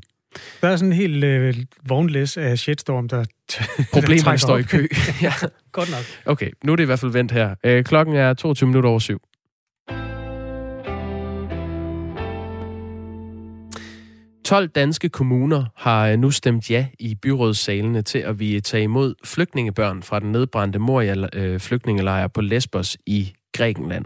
Der 0.62 0.68
er 0.68 0.76
sådan 0.76 0.92
en 0.92 0.98
helt 0.98 1.24
øh, 1.24 1.56
vognlæs 1.88 2.38
af 2.38 2.60
shitstorm, 2.60 3.08
der... 3.08 3.26
Problemerne 3.94 4.38
står 4.38 4.58
i 4.58 4.64
kø. 4.64 4.88
ja. 5.22 5.34
Godt 5.72 5.92
nok. 5.92 6.32
Okay, 6.34 6.50
nu 6.64 6.72
er 6.72 6.76
det 6.76 6.84
i 6.84 6.86
hvert 6.86 7.00
fald 7.00 7.12
vendt 7.12 7.32
her. 7.32 7.56
Øh, 7.64 7.84
klokken 7.84 8.16
er 8.16 8.34
22 8.34 8.68
minutter 8.68 8.90
over 8.90 9.00
syv. 9.00 9.22
12 14.46 14.68
danske 14.68 15.10
kommuner 15.10 15.66
har 15.76 16.08
øh, 16.08 16.20
nu 16.20 16.32
stemt 16.32 16.72
ja 16.72 16.88
i 17.00 17.16
byrådssalene 17.16 18.02
til 18.02 18.20
at 18.20 18.40
vi 18.40 18.62
tage 18.62 18.84
imod 18.84 19.16
flygtningebørn 19.24 20.04
fra 20.04 20.20
den 20.20 20.32
nedbrændte 20.32 20.80
Moria 20.80 21.28
øh, 21.34 21.60
flygtningelejr 21.60 22.28
på 22.28 22.42
Lesbos 22.42 22.98
i 23.06 23.34
Grækenland. 23.54 24.06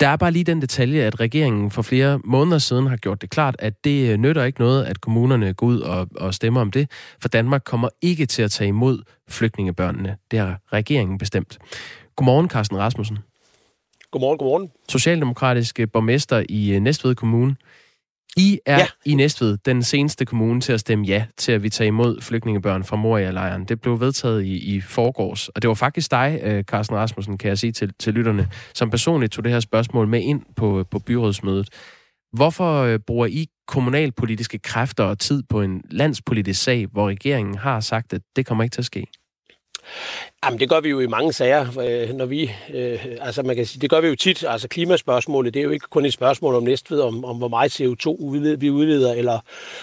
Der 0.00 0.08
er 0.08 0.16
bare 0.16 0.30
lige 0.30 0.44
den 0.44 0.62
detalje, 0.62 1.02
at 1.02 1.20
regeringen 1.20 1.70
for 1.70 1.82
flere 1.82 2.20
måneder 2.24 2.58
siden 2.58 2.86
har 2.86 2.96
gjort 2.96 3.22
det 3.22 3.30
klart, 3.30 3.56
at 3.58 3.84
det 3.84 4.10
øh, 4.10 4.16
nytter 4.16 4.44
ikke 4.44 4.60
noget, 4.60 4.84
at 4.84 5.00
kommunerne 5.00 5.54
går 5.54 5.66
ud 5.66 5.80
og, 5.80 6.08
og 6.16 6.34
stemmer 6.34 6.60
om 6.60 6.70
det, 6.70 6.90
for 7.20 7.28
Danmark 7.28 7.62
kommer 7.64 7.88
ikke 8.02 8.26
til 8.26 8.42
at 8.42 8.50
tage 8.50 8.68
imod 8.68 9.02
flygtningebørnene. 9.28 10.16
Det 10.30 10.38
har 10.38 10.60
regeringen 10.72 11.18
bestemt. 11.18 11.58
Godmorgen, 12.16 12.48
Carsten 12.48 12.78
Rasmussen. 12.78 13.18
Godmorgen, 14.10 14.38
godmorgen. 14.38 14.70
Socialdemokratiske 14.88 15.86
borgmester 15.86 16.44
i 16.48 16.78
Næstved 16.78 17.14
Kommune. 17.14 17.56
I 18.36 18.58
er 18.66 18.78
ja. 18.78 18.86
i 19.04 19.14
Næstved 19.14 19.56
den 19.56 19.82
seneste 19.82 20.24
kommune 20.24 20.60
til 20.60 20.72
at 20.72 20.80
stemme 20.80 21.06
ja 21.06 21.26
til, 21.36 21.52
at 21.52 21.62
vi 21.62 21.70
tager 21.70 21.88
imod 21.88 22.20
flygtningebørn 22.20 22.84
fra 22.84 22.96
Moria-lejren. 22.96 23.64
Det 23.64 23.80
blev 23.80 24.00
vedtaget 24.00 24.44
i, 24.44 24.76
i 24.76 24.80
forgårs, 24.80 25.48
og 25.48 25.62
det 25.62 25.68
var 25.68 25.74
faktisk 25.74 26.10
dig, 26.10 26.40
øh, 26.42 26.64
Carsten 26.64 26.96
Rasmussen, 26.96 27.38
kan 27.38 27.48
jeg 27.48 27.58
sige 27.58 27.72
til, 27.72 27.92
til 27.98 28.14
lytterne, 28.14 28.48
som 28.74 28.90
personligt 28.90 29.32
tog 29.32 29.44
det 29.44 29.52
her 29.52 29.60
spørgsmål 29.60 30.08
med 30.08 30.20
ind 30.20 30.42
på, 30.56 30.84
på 30.90 30.98
byrådsmødet. 30.98 31.68
Hvorfor 32.32 32.82
øh, 32.82 32.98
bruger 32.98 33.26
I 33.26 33.46
kommunalpolitiske 33.68 34.58
kræfter 34.58 35.04
og 35.04 35.18
tid 35.18 35.42
på 35.48 35.62
en 35.62 35.82
landspolitisk 35.90 36.62
sag, 36.62 36.86
hvor 36.86 37.08
regeringen 37.08 37.58
har 37.58 37.80
sagt, 37.80 38.12
at 38.12 38.22
det 38.36 38.46
kommer 38.46 38.64
ikke 38.64 38.74
til 38.74 38.80
at 38.80 38.86
ske? 38.86 39.06
Jamen, 40.44 40.60
det 40.60 40.68
gør 40.68 40.80
vi 40.80 40.88
jo 40.88 41.00
i 41.00 41.06
mange 41.06 41.32
sager, 41.32 41.66
øh, 41.80 42.14
når 42.14 42.26
vi, 42.26 42.50
øh, 42.74 43.06
altså 43.20 43.42
man 43.42 43.56
kan 43.56 43.66
sige, 43.66 43.80
det 43.80 43.90
gør 43.90 44.00
vi 44.00 44.08
jo 44.08 44.14
tit, 44.14 44.44
altså 44.48 44.68
klimaspørgsmålet, 44.68 45.54
det 45.54 45.60
er 45.60 45.64
jo 45.64 45.70
ikke 45.70 45.86
kun 45.90 46.04
et 46.04 46.12
spørgsmål 46.12 46.54
om 46.54 46.62
næstved, 46.62 47.00
om, 47.00 47.24
om 47.24 47.36
hvor 47.36 47.48
meget 47.48 47.80
CO2 47.80 48.24
vi 48.58 48.70
udleder, 48.70 49.12
eller 49.12 49.38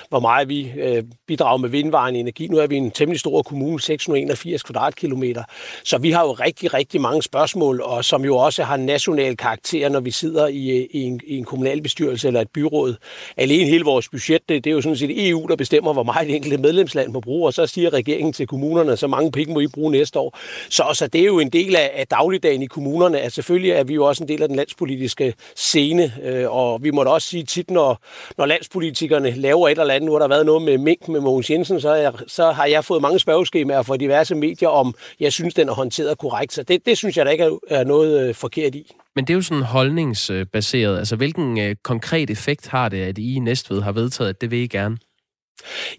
hvor 0.10 0.20
meget 0.20 0.50
vi 0.50 0.72
øh, 0.78 1.04
bidrager 1.28 1.58
med 1.58 1.70
vindvarende 1.70 2.20
energi. 2.20 2.48
Nu 2.48 2.58
er 2.58 2.68
vi 2.68 2.76
en 2.76 2.92
temmelig 2.92 3.20
stor 3.20 3.42
kommune, 3.42 3.82
681 3.82 4.64
kvadratkilometer, 4.64 5.44
så 5.84 5.98
vi 5.98 6.12
har 6.12 6.24
jo 6.24 6.32
rigtig, 6.32 6.74
rigtig 6.74 7.02
mange 7.02 7.22
spørgsmål, 7.22 7.82
og 7.82 8.06
som 8.06 8.26
jo 8.26 8.38
også 8.38 8.64
har 8.64 8.78
national 8.78 9.38
karakter, 9.38 9.90
når 9.90 10.00
vi 10.00 10.12
sidder 10.12 10.48
i, 10.48 10.70
øh, 10.70 10.88
i, 10.92 11.02
en, 11.02 11.20
i 11.28 11.38
en 11.38 11.46
kommunalbestyrelse 11.46 12.28
eller 12.28 12.42
et 12.42 12.50
byråd. 12.50 12.96
Alene 13.38 13.70
hele 13.70 13.84
vores 13.84 14.10
budget, 14.10 14.42
det, 14.50 14.64
det 14.64 14.70
er 14.70 14.76
jo 14.76 14.82
sådan 14.82 14.98
set 14.98 15.30
EU, 15.30 15.48
der 15.48 15.56
bestemmer, 15.56 15.94
hvor 15.94 16.04
meget 16.04 16.28
det 16.28 16.36
enkelte 16.36 16.58
medlemsland 16.58 17.12
må 17.12 17.20
bruge, 17.20 17.48
og 17.48 17.54
så 17.54 17.68
siger 17.68 17.94
regeringen 17.94 18.34
til 18.34 18.48
kommunerne, 18.48 18.98
så 18.98 19.08
mange 19.08 19.32
penge 19.32 19.54
må 19.54 19.60
I 19.60 19.68
bruge 19.68 19.91
næste 19.92 20.20
år. 20.20 20.38
Så, 20.70 20.84
så 20.94 21.08
det 21.08 21.22
er 21.22 21.26
jo 21.26 21.40
en 21.40 21.50
del 21.50 21.76
af, 21.76 21.92
af 21.94 22.08
dagligdagen 22.08 22.62
i 22.62 22.66
kommunerne, 22.66 23.20
at 23.20 23.34
selvfølgelig 23.34 23.72
er 23.72 23.84
vi 23.84 23.94
jo 23.94 24.06
også 24.06 24.24
en 24.24 24.28
del 24.28 24.42
af 24.42 24.48
den 24.48 24.58
landspolitiske 24.58 25.34
scene, 25.56 26.14
øh, 26.24 26.52
og 26.52 26.84
vi 26.84 26.92
må 26.92 27.04
da 27.04 27.10
også 27.10 27.28
sige 27.28 27.44
tit, 27.44 27.72
når, 27.72 28.04
når 28.38 28.46
landspolitikerne 28.46 29.32
laver 29.32 29.70
et 29.70 29.80
eller 29.80 29.94
andet, 29.94 30.06
nu 30.06 30.12
har 30.12 30.20
der 30.20 30.28
været 30.28 30.46
noget 30.46 30.62
med 30.62 30.78
Mink 30.78 31.08
med 31.08 31.20
Mogens 31.20 31.50
Jensen, 31.50 31.82
så, 31.82 31.90
er 31.90 31.96
jeg, 31.96 32.14
så 32.28 32.52
har 32.52 32.66
jeg 32.66 32.86
fået 32.86 33.02
mange 33.02 33.20
spørgeskemaer 33.20 33.82
fra 33.82 33.98
diverse 33.98 34.36
medier 34.36 34.70
om, 34.70 34.94
jeg 35.20 35.34
synes, 35.34 35.54
den 35.54 35.70
er 35.70 35.74
håndteret 35.74 36.18
korrekt. 36.18 36.54
Så 36.54 36.64
det, 36.64 36.86
det 36.86 36.98
synes 36.98 37.18
jeg 37.18 37.26
da 37.26 37.32
ikke 37.32 37.52
er 37.70 37.84
noget 37.84 38.28
øh, 38.28 38.36
forkert 38.36 38.76
i. 38.76 38.92
Men 39.16 39.28
det 39.28 39.34
er 39.34 39.36
jo 39.36 39.42
sådan 39.42 39.64
holdningsbaseret. 39.64 40.98
Altså, 40.98 41.16
hvilken 41.16 41.60
øh, 41.60 41.76
konkret 41.84 42.30
effekt 42.30 42.68
har 42.68 42.90
det, 42.90 43.02
at 43.02 43.18
I 43.18 43.36
i 43.36 43.40
Næstved 43.40 43.82
har 43.82 43.92
vedtaget, 43.92 44.30
at 44.30 44.42
det 44.42 44.52
vil 44.52 44.60
I 44.60 44.68
gerne? 44.68 44.98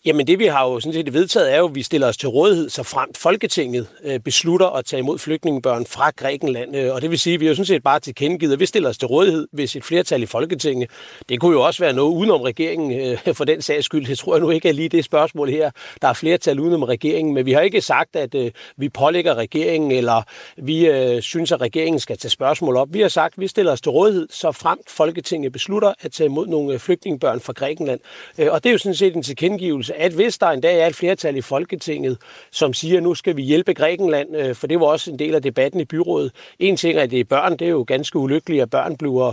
Jamen 0.04 0.26
det 0.26 0.38
vi 0.38 0.46
har 0.46 0.64
jo 0.64 0.80
sådan 0.80 0.92
set 0.92 1.14
vedtaget 1.14 1.52
er 1.54 1.58
jo, 1.58 1.68
at 1.68 1.74
vi 1.74 1.82
stiller 1.82 2.08
os 2.08 2.16
til 2.16 2.28
rådighed, 2.28 2.70
så 2.70 2.82
fremt 2.82 3.18
Folketinget 3.18 3.86
øh, 4.04 4.20
beslutter 4.20 4.66
at 4.66 4.84
tage 4.84 5.00
imod 5.00 5.18
flygtningebørn 5.18 5.86
fra 5.86 6.10
Grækenland. 6.16 6.76
Øh, 6.76 6.94
og 6.94 7.02
det 7.02 7.10
vil 7.10 7.18
sige, 7.18 7.34
at 7.34 7.40
vi 7.40 7.46
har 7.46 7.50
jo 7.50 7.54
sådan 7.54 7.66
set 7.66 7.82
bare 7.82 8.00
tilkendegivet, 8.00 8.52
at 8.52 8.60
vi 8.60 8.66
stiller 8.66 8.88
os 8.88 8.98
til 8.98 9.08
rådighed, 9.08 9.48
hvis 9.52 9.76
et 9.76 9.84
flertal 9.84 10.22
i 10.22 10.26
Folketinget. 10.26 10.90
Det 11.28 11.40
kunne 11.40 11.52
jo 11.52 11.62
også 11.62 11.82
være 11.82 11.92
noget 11.92 12.14
udenom 12.14 12.40
regeringen 12.40 13.00
øh, 13.00 13.34
for 13.34 13.44
den 13.44 13.62
sags 13.62 13.84
skyld. 13.84 14.06
Det 14.06 14.18
tror 14.18 14.34
jeg 14.34 14.40
nu 14.40 14.50
ikke 14.50 14.68
er 14.68 14.72
lige 14.72 14.88
det 14.88 15.04
spørgsmål 15.04 15.50
her. 15.50 15.70
Der 16.02 16.08
er 16.08 16.12
flertal 16.12 16.60
udenom 16.60 16.82
regeringen, 16.82 17.34
men 17.34 17.46
vi 17.46 17.52
har 17.52 17.60
ikke 17.60 17.80
sagt, 17.80 18.16
at 18.16 18.34
øh, 18.34 18.50
vi 18.76 18.88
pålægger 18.88 19.34
regeringen, 19.34 19.92
eller 19.92 20.22
vi 20.56 20.86
øh, 20.86 21.22
synes, 21.22 21.52
at 21.52 21.60
regeringen 21.60 22.00
skal 22.00 22.18
tage 22.18 22.30
spørgsmål 22.30 22.76
op. 22.76 22.88
Vi 22.90 23.00
har 23.00 23.08
sagt, 23.08 23.34
at 23.34 23.40
vi 23.40 23.48
stiller 23.48 23.72
os 23.72 23.80
til 23.80 23.90
rådighed, 23.90 24.28
så 24.30 24.52
fremt 24.52 24.90
Folketinget 24.90 25.52
beslutter 25.52 25.92
at 26.00 26.12
tage 26.12 26.26
imod 26.26 26.46
nogle 26.46 26.74
øh, 26.74 26.78
flygtningebørn 26.78 27.40
fra 27.40 27.52
Grækenland. 27.52 28.00
og 28.38 28.64
det 28.64 28.70
er 28.70 28.72
jo 28.72 28.78
sådan 28.78 28.94
set 28.94 29.16
en 29.16 29.22
tilkendegivelse 29.22 29.51
tilkendegivelse, 29.52 29.94
at 29.94 30.12
hvis 30.12 30.38
der 30.38 30.46
en 30.46 30.60
dag 30.60 30.80
er 30.80 30.86
et 30.86 30.94
flertal 30.94 31.36
i 31.36 31.40
Folketinget, 31.40 32.18
som 32.50 32.74
siger, 32.74 32.96
at 32.96 33.02
nu 33.02 33.14
skal 33.14 33.36
vi 33.36 33.42
hjælpe 33.42 33.74
Grækenland, 33.74 34.36
øh, 34.36 34.54
for 34.54 34.66
det 34.66 34.80
var 34.80 34.86
også 34.86 35.10
en 35.10 35.18
del 35.18 35.34
af 35.34 35.42
debatten 35.42 35.80
i 35.80 35.84
byrådet. 35.84 36.32
En 36.58 36.76
ting 36.76 36.98
er, 36.98 37.02
at 37.02 37.10
det 37.10 37.20
er 37.20 37.24
børn, 37.24 37.52
det 37.52 37.62
er 37.62 37.70
jo 37.70 37.84
ganske 37.86 38.18
ulykkeligt, 38.18 38.62
at 38.62 38.70
børn 38.70 38.96
bliver 38.96 39.32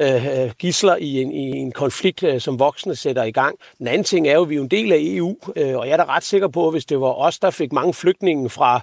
øh, 0.00 0.26
øh, 0.26 0.50
gisler 0.58 0.96
i 0.96 1.22
en, 1.22 1.32
i 1.32 1.58
en 1.58 1.72
konflikt, 1.72 2.22
øh, 2.22 2.40
som 2.40 2.58
voksne 2.58 2.96
sætter 2.96 3.22
i 3.22 3.30
gang. 3.30 3.58
Den 3.78 3.86
anden 3.86 4.04
ting 4.04 4.28
er 4.28 4.34
jo, 4.34 4.42
at 4.42 4.48
vi 4.48 4.56
er 4.56 4.60
en 4.60 4.68
del 4.68 4.92
af 4.92 4.98
EU, 5.00 5.36
og 5.56 5.88
jeg 5.88 5.92
er 5.92 5.96
da 5.96 6.04
ret 6.04 6.24
sikker 6.24 6.48
på, 6.48 6.66
at 6.66 6.74
hvis 6.74 6.84
det 6.84 7.00
var 7.00 7.12
os, 7.12 7.38
der 7.38 7.50
fik 7.50 7.72
mange 7.72 7.94
flygtninge 7.94 8.50
fra, 8.50 8.80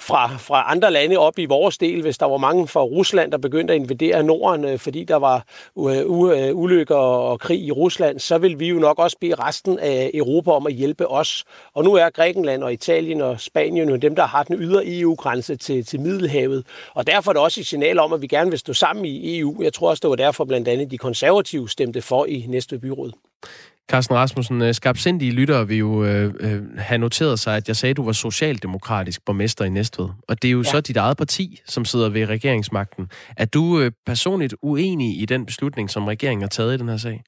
fra, 0.00 0.36
fra 0.36 0.64
andre 0.70 0.92
lande 0.92 1.16
op 1.16 1.38
i 1.38 1.44
vores 1.44 1.78
del, 1.78 2.02
hvis 2.02 2.18
der 2.18 2.26
var 2.26 2.36
mange 2.36 2.68
fra 2.68 2.82
Rusland, 2.82 3.32
der 3.32 3.38
begyndte 3.38 3.74
at 3.74 3.80
invadere 3.80 4.22
Norden, 4.22 4.78
fordi 4.78 5.04
der 5.04 5.16
var 5.16 5.44
ulykker 6.54 6.96
og 6.96 7.40
krig 7.40 7.60
i 7.60 7.70
Rusland, 7.70 8.18
så 8.18 8.38
vil 8.38 8.60
vi 8.60 8.68
jo 8.68 8.78
nok 8.78 8.98
også 8.98 9.16
bede 9.20 9.34
resten 9.34 9.78
af 9.78 10.10
Europa 10.26 10.50
om 10.50 10.66
at 10.66 10.72
hjælpe 10.72 11.10
os. 11.10 11.44
Og 11.74 11.84
nu 11.84 11.94
er 11.94 12.10
Grækenland 12.10 12.62
og 12.62 12.72
Italien 12.72 13.20
og 13.20 13.40
Spanien 13.40 13.88
jo 13.88 13.96
dem, 13.96 14.16
der 14.16 14.26
har 14.26 14.42
den 14.42 14.56
ydre 14.58 14.82
EU-grænse 14.86 15.56
til, 15.56 15.86
til 15.86 16.00
Middelhavet. 16.00 16.66
Og 16.94 17.06
derfor 17.06 17.30
er 17.30 17.32
det 17.32 17.42
også 17.42 17.60
et 17.60 17.66
signal 17.66 17.98
om, 17.98 18.12
at 18.12 18.22
vi 18.22 18.26
gerne 18.26 18.50
vil 18.50 18.58
stå 18.58 18.72
sammen 18.72 19.04
i 19.04 19.38
EU. 19.38 19.62
Jeg 19.62 19.72
tror 19.72 19.90
også, 19.90 20.00
det 20.00 20.10
var 20.10 20.16
derfor 20.16 20.44
blandt 20.44 20.68
andet 20.68 20.90
de 20.90 20.98
konservative 20.98 21.68
stemte 21.68 22.02
for 22.02 22.26
i 22.26 22.44
næste 22.48 22.78
byråd. 22.78 23.12
Carsten 23.90 24.16
Rasmussen, 24.16 24.62
øh, 24.62 24.74
skarpsindige 24.74 25.32
lyttere 25.32 25.68
vil 25.68 25.76
jo 25.76 26.04
øh, 26.04 26.34
øh, 26.40 26.62
have 26.78 26.98
noteret 26.98 27.38
sig, 27.38 27.56
at 27.56 27.68
jeg 27.68 27.76
sagde, 27.76 27.90
at 27.90 27.96
du 27.96 28.04
var 28.04 28.12
socialdemokratisk 28.12 29.24
borgmester 29.24 29.64
i 29.64 29.68
Næstved. 29.68 30.08
Og 30.28 30.42
det 30.42 30.48
er 30.48 30.52
jo 30.52 30.62
ja. 30.62 30.70
så 30.70 30.80
dit 30.80 30.96
eget 30.96 31.16
parti, 31.16 31.60
som 31.66 31.84
sidder 31.84 32.08
ved 32.08 32.26
regeringsmagten. 32.26 33.10
Er 33.36 33.44
du 33.44 33.80
øh, 33.80 33.92
personligt 34.06 34.54
uenig 34.62 35.20
i 35.20 35.24
den 35.24 35.46
beslutning, 35.46 35.90
som 35.90 36.06
regeringen 36.06 36.42
har 36.42 36.48
taget 36.48 36.74
i 36.74 36.78
den 36.78 36.88
her 36.88 36.96
sag? 36.96 37.22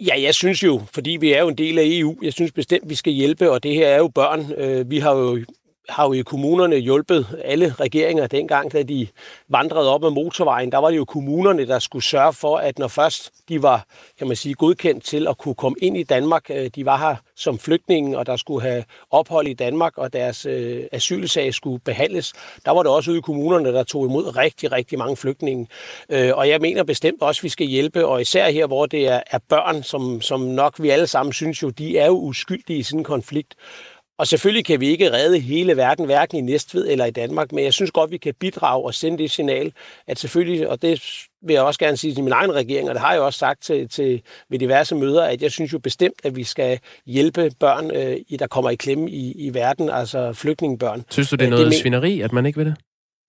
Ja, 0.00 0.22
jeg 0.22 0.34
synes 0.34 0.62
jo, 0.62 0.82
fordi 0.94 1.10
vi 1.20 1.32
er 1.32 1.40
jo 1.40 1.48
en 1.48 1.58
del 1.58 1.78
af 1.78 1.84
EU, 1.86 2.16
jeg 2.22 2.32
synes 2.32 2.52
bestemt, 2.52 2.90
vi 2.90 2.94
skal 2.94 3.12
hjælpe, 3.12 3.50
og 3.50 3.62
det 3.62 3.74
her 3.74 3.88
er 3.88 3.98
jo 3.98 4.08
børn. 4.08 4.52
Øh, 4.56 4.90
vi 4.90 4.98
har 4.98 5.16
jo 5.16 5.44
har 5.90 6.04
jo 6.06 6.12
i 6.12 6.22
kommunerne 6.22 6.76
hjulpet 6.76 7.26
alle 7.44 7.74
regeringer 7.80 8.26
dengang, 8.26 8.72
da 8.72 8.82
de 8.82 9.08
vandrede 9.48 9.94
op 9.94 10.04
ad 10.04 10.10
motorvejen. 10.10 10.72
Der 10.72 10.78
var 10.78 10.90
det 10.90 10.96
jo 10.96 11.04
kommunerne, 11.04 11.66
der 11.66 11.78
skulle 11.78 12.04
sørge 12.04 12.32
for, 12.32 12.56
at 12.56 12.78
når 12.78 12.88
først 12.88 13.32
de 13.48 13.62
var 13.62 13.86
kan 14.18 14.26
man 14.26 14.36
sige, 14.36 14.54
godkendt 14.54 15.04
til 15.04 15.28
at 15.28 15.38
kunne 15.38 15.54
komme 15.54 15.76
ind 15.82 15.96
i 15.96 16.02
Danmark, 16.02 16.50
øh, 16.50 16.70
de 16.74 16.84
var 16.84 16.96
her 16.96 17.16
som 17.36 17.58
flygtninge, 17.58 18.18
og 18.18 18.26
der 18.26 18.36
skulle 18.36 18.62
have 18.62 18.84
ophold 19.10 19.46
i 19.46 19.54
Danmark, 19.54 19.98
og 19.98 20.12
deres 20.12 20.46
øh, 20.46 20.84
asylsag 20.92 21.54
skulle 21.54 21.80
behandles, 21.80 22.32
der 22.64 22.70
var 22.70 22.82
det 22.82 22.92
også 22.92 23.10
ude 23.10 23.18
i 23.18 23.22
kommunerne, 23.22 23.72
der 23.72 23.82
tog 23.82 24.06
imod 24.06 24.36
rigtig, 24.36 24.72
rigtig 24.72 24.98
mange 24.98 25.16
flygtninge. 25.16 25.66
Øh, 26.08 26.30
og 26.34 26.48
jeg 26.48 26.60
mener 26.60 26.82
bestemt 26.82 27.22
også, 27.22 27.40
at 27.40 27.42
vi 27.42 27.48
skal 27.48 27.66
hjælpe, 27.66 28.06
og 28.06 28.20
især 28.20 28.50
her, 28.50 28.66
hvor 28.66 28.86
det 28.86 29.08
er, 29.08 29.20
er 29.30 29.38
børn, 29.48 29.82
som, 29.82 30.20
som 30.20 30.40
nok 30.40 30.74
vi 30.82 30.90
alle 30.90 31.06
sammen 31.06 31.32
synes 31.32 31.62
jo, 31.62 31.70
de 31.70 31.98
er 31.98 32.06
jo 32.06 32.18
uskyldige 32.18 32.78
i 32.78 32.82
sådan 32.82 33.00
en 33.00 33.04
konflikt. 33.04 33.54
Og 34.20 34.26
selvfølgelig 34.26 34.64
kan 34.64 34.80
vi 34.80 34.88
ikke 34.88 35.12
redde 35.12 35.38
hele 35.38 35.76
verden, 35.76 36.04
hverken 36.04 36.38
i 36.38 36.40
Næstved 36.40 36.88
eller 36.88 37.04
i 37.04 37.10
Danmark, 37.10 37.52
men 37.52 37.64
jeg 37.64 37.72
synes 37.72 37.90
godt, 37.90 38.10
vi 38.10 38.16
kan 38.16 38.34
bidrage 38.40 38.84
og 38.84 38.94
sende 38.94 39.18
det 39.18 39.30
signal, 39.30 39.72
at 40.06 40.18
selvfølgelig, 40.18 40.68
og 40.68 40.82
det 40.82 41.02
vil 41.42 41.54
jeg 41.54 41.62
også 41.62 41.80
gerne 41.80 41.96
sige 41.96 42.14
til 42.14 42.24
min 42.24 42.32
egen 42.32 42.54
regering, 42.54 42.88
og 42.88 42.94
det 42.94 43.00
har 43.00 43.12
jeg 43.12 43.22
også 43.22 43.38
sagt 43.38 43.62
til, 43.62 43.88
til 43.88 44.22
ved 44.50 44.58
diverse 44.58 44.94
møder, 44.94 45.24
at 45.24 45.42
jeg 45.42 45.50
synes 45.50 45.72
jo 45.72 45.78
bestemt, 45.78 46.14
at 46.24 46.36
vi 46.36 46.44
skal 46.44 46.78
hjælpe 47.06 47.50
børn, 47.60 47.90
øh, 47.90 48.38
der 48.38 48.46
kommer 48.46 48.70
i 48.70 48.74
klemme 48.74 49.10
i, 49.10 49.32
i 49.32 49.54
verden, 49.54 49.90
altså 49.90 50.32
flygtningebørn. 50.32 51.04
Synes 51.10 51.30
du, 51.30 51.36
det 51.36 51.42
er 51.42 51.46
øh, 51.46 51.50
noget 51.50 51.66
det 51.66 51.74
svineri, 51.80 52.20
at 52.20 52.32
man 52.32 52.46
ikke 52.46 52.58
vil 52.58 52.66
det? 52.66 52.74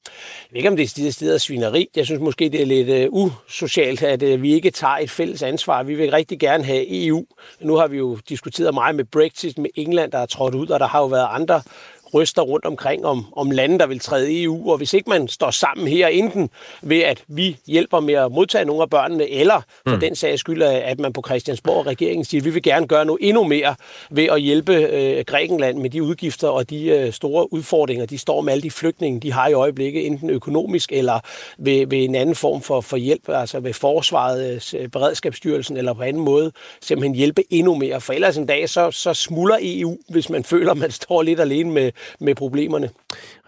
Jeg 0.05 0.11
ved 0.51 0.57
ikke, 0.57 0.69
om 0.69 0.75
det 0.75 1.07
er 1.07 1.11
stedet 1.11 1.41
svineri. 1.41 1.89
Jeg 1.95 2.05
synes 2.05 2.21
måske, 2.21 2.49
det 2.49 2.61
er 2.61 2.65
lidt 2.65 3.09
uh, 3.13 3.31
usocialt, 3.47 4.03
at 4.03 4.23
uh, 4.23 4.41
vi 4.41 4.53
ikke 4.53 4.71
tager 4.71 4.97
et 4.97 5.09
fælles 5.09 5.43
ansvar. 5.43 5.83
Vi 5.83 5.95
vil 5.95 6.11
rigtig 6.11 6.39
gerne 6.39 6.63
have 6.63 7.05
EU. 7.05 7.25
Nu 7.59 7.75
har 7.75 7.87
vi 7.87 7.97
jo 7.97 8.17
diskuteret 8.29 8.73
meget 8.73 8.95
med 8.95 9.05
Brexit, 9.05 9.57
med 9.57 9.69
England, 9.75 10.11
der 10.11 10.17
er 10.17 10.25
trådt 10.25 10.55
ud, 10.55 10.67
og 10.67 10.79
der 10.79 10.87
har 10.87 10.99
jo 10.99 11.05
været 11.05 11.27
andre 11.31 11.61
ryster 12.13 12.41
rundt 12.41 12.65
omkring 12.65 13.05
om, 13.05 13.25
om 13.35 13.51
lande, 13.51 13.79
der 13.79 13.87
vil 13.87 13.99
træde 13.99 14.43
EU. 14.43 14.71
Og 14.71 14.77
hvis 14.77 14.93
ikke 14.93 15.09
man 15.09 15.27
står 15.27 15.51
sammen 15.51 15.87
her, 15.87 16.07
enten 16.07 16.49
ved 16.81 16.99
at 16.99 17.23
vi 17.27 17.57
hjælper 17.67 17.99
med 17.99 18.13
at 18.13 18.31
modtage 18.31 18.65
nogle 18.65 18.81
af 18.81 18.89
børnene, 18.89 19.29
eller 19.29 19.61
for 19.87 19.95
mm. 19.95 19.99
den 19.99 20.15
sags 20.15 20.39
skyld, 20.39 20.61
at 20.63 20.99
man 20.99 21.13
på 21.13 21.23
Christiansborg 21.25 21.77
og 21.77 21.87
regeringen 21.87 22.25
siger, 22.25 22.41
at 22.41 22.45
vi 22.45 22.49
vil 22.49 22.63
gerne 22.63 22.87
gøre 22.87 23.05
noget 23.05 23.19
endnu 23.21 23.43
mere 23.43 23.75
ved 24.11 24.23
at 24.23 24.41
hjælpe 24.41 24.73
øh, 24.73 25.23
Grækenland 25.27 25.77
med 25.77 25.89
de 25.89 26.03
udgifter 26.03 26.47
og 26.47 26.69
de 26.69 26.85
øh, 26.85 27.13
store 27.13 27.53
udfordringer, 27.53 28.05
de 28.05 28.17
står 28.17 28.41
med 28.41 28.53
alle 28.53 28.63
de 28.63 28.71
flygtninge, 28.71 29.19
de 29.19 29.31
har 29.31 29.47
i 29.47 29.53
øjeblikket, 29.53 30.05
enten 30.05 30.29
økonomisk 30.29 30.91
eller 30.91 31.19
ved, 31.57 31.87
ved 31.87 32.03
en 32.03 32.15
anden 32.15 32.35
form 32.35 32.61
for, 32.61 32.81
for 32.81 32.97
hjælp, 32.97 33.29
altså 33.29 33.59
ved 33.59 33.73
forsvaret, 33.73 34.73
øh, 34.77 34.87
beredskabsstyrelsen 34.87 35.77
eller 35.77 35.93
på 35.93 36.01
anden 36.01 36.23
måde, 36.23 36.51
simpelthen 36.81 37.15
hjælpe 37.15 37.43
endnu 37.49 37.75
mere. 37.75 38.01
For 38.01 38.13
ellers 38.13 38.37
en 38.37 38.45
dag, 38.45 38.69
så, 38.69 38.91
så 38.91 39.13
smuldrer 39.13 39.57
EU, 39.61 39.97
hvis 40.09 40.29
man 40.29 40.43
føler, 40.51 40.73
man 40.73 40.91
står 40.91 41.21
lidt 41.21 41.39
alene 41.39 41.71
med, 41.71 41.91
med 42.19 42.35
problemerne. 42.35 42.89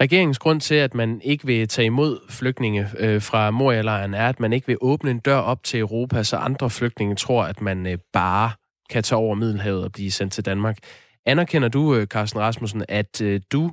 Regeringens 0.01 0.39
grund 0.39 0.61
til, 0.61 0.75
at 0.75 0.93
man 0.93 1.21
ikke 1.21 1.45
vil 1.45 1.67
tage 1.67 1.85
imod 1.85 2.19
flygtninge 2.29 2.87
øh, 2.97 3.21
fra 3.21 3.51
Moria-lejren, 3.51 4.13
er, 4.13 4.29
at 4.29 4.39
man 4.39 4.53
ikke 4.53 4.67
vil 4.67 4.77
åbne 4.81 5.11
en 5.11 5.19
dør 5.19 5.37
op 5.37 5.63
til 5.63 5.79
Europa, 5.79 6.23
så 6.23 6.37
andre 6.37 6.69
flygtninge 6.69 7.15
tror, 7.15 7.43
at 7.43 7.61
man 7.61 7.87
øh, 7.87 7.97
bare 8.13 8.51
kan 8.89 9.03
tage 9.03 9.19
over 9.19 9.35
Middelhavet 9.35 9.83
og 9.83 9.91
blive 9.91 10.11
sendt 10.11 10.33
til 10.33 10.45
Danmark. 10.45 10.77
Anerkender 11.25 11.67
du, 11.67 11.95
øh, 11.95 12.07
Carsten 12.07 12.39
Rasmussen, 12.39 12.85
at 12.89 13.21
øh, 13.21 13.41
du 13.51 13.71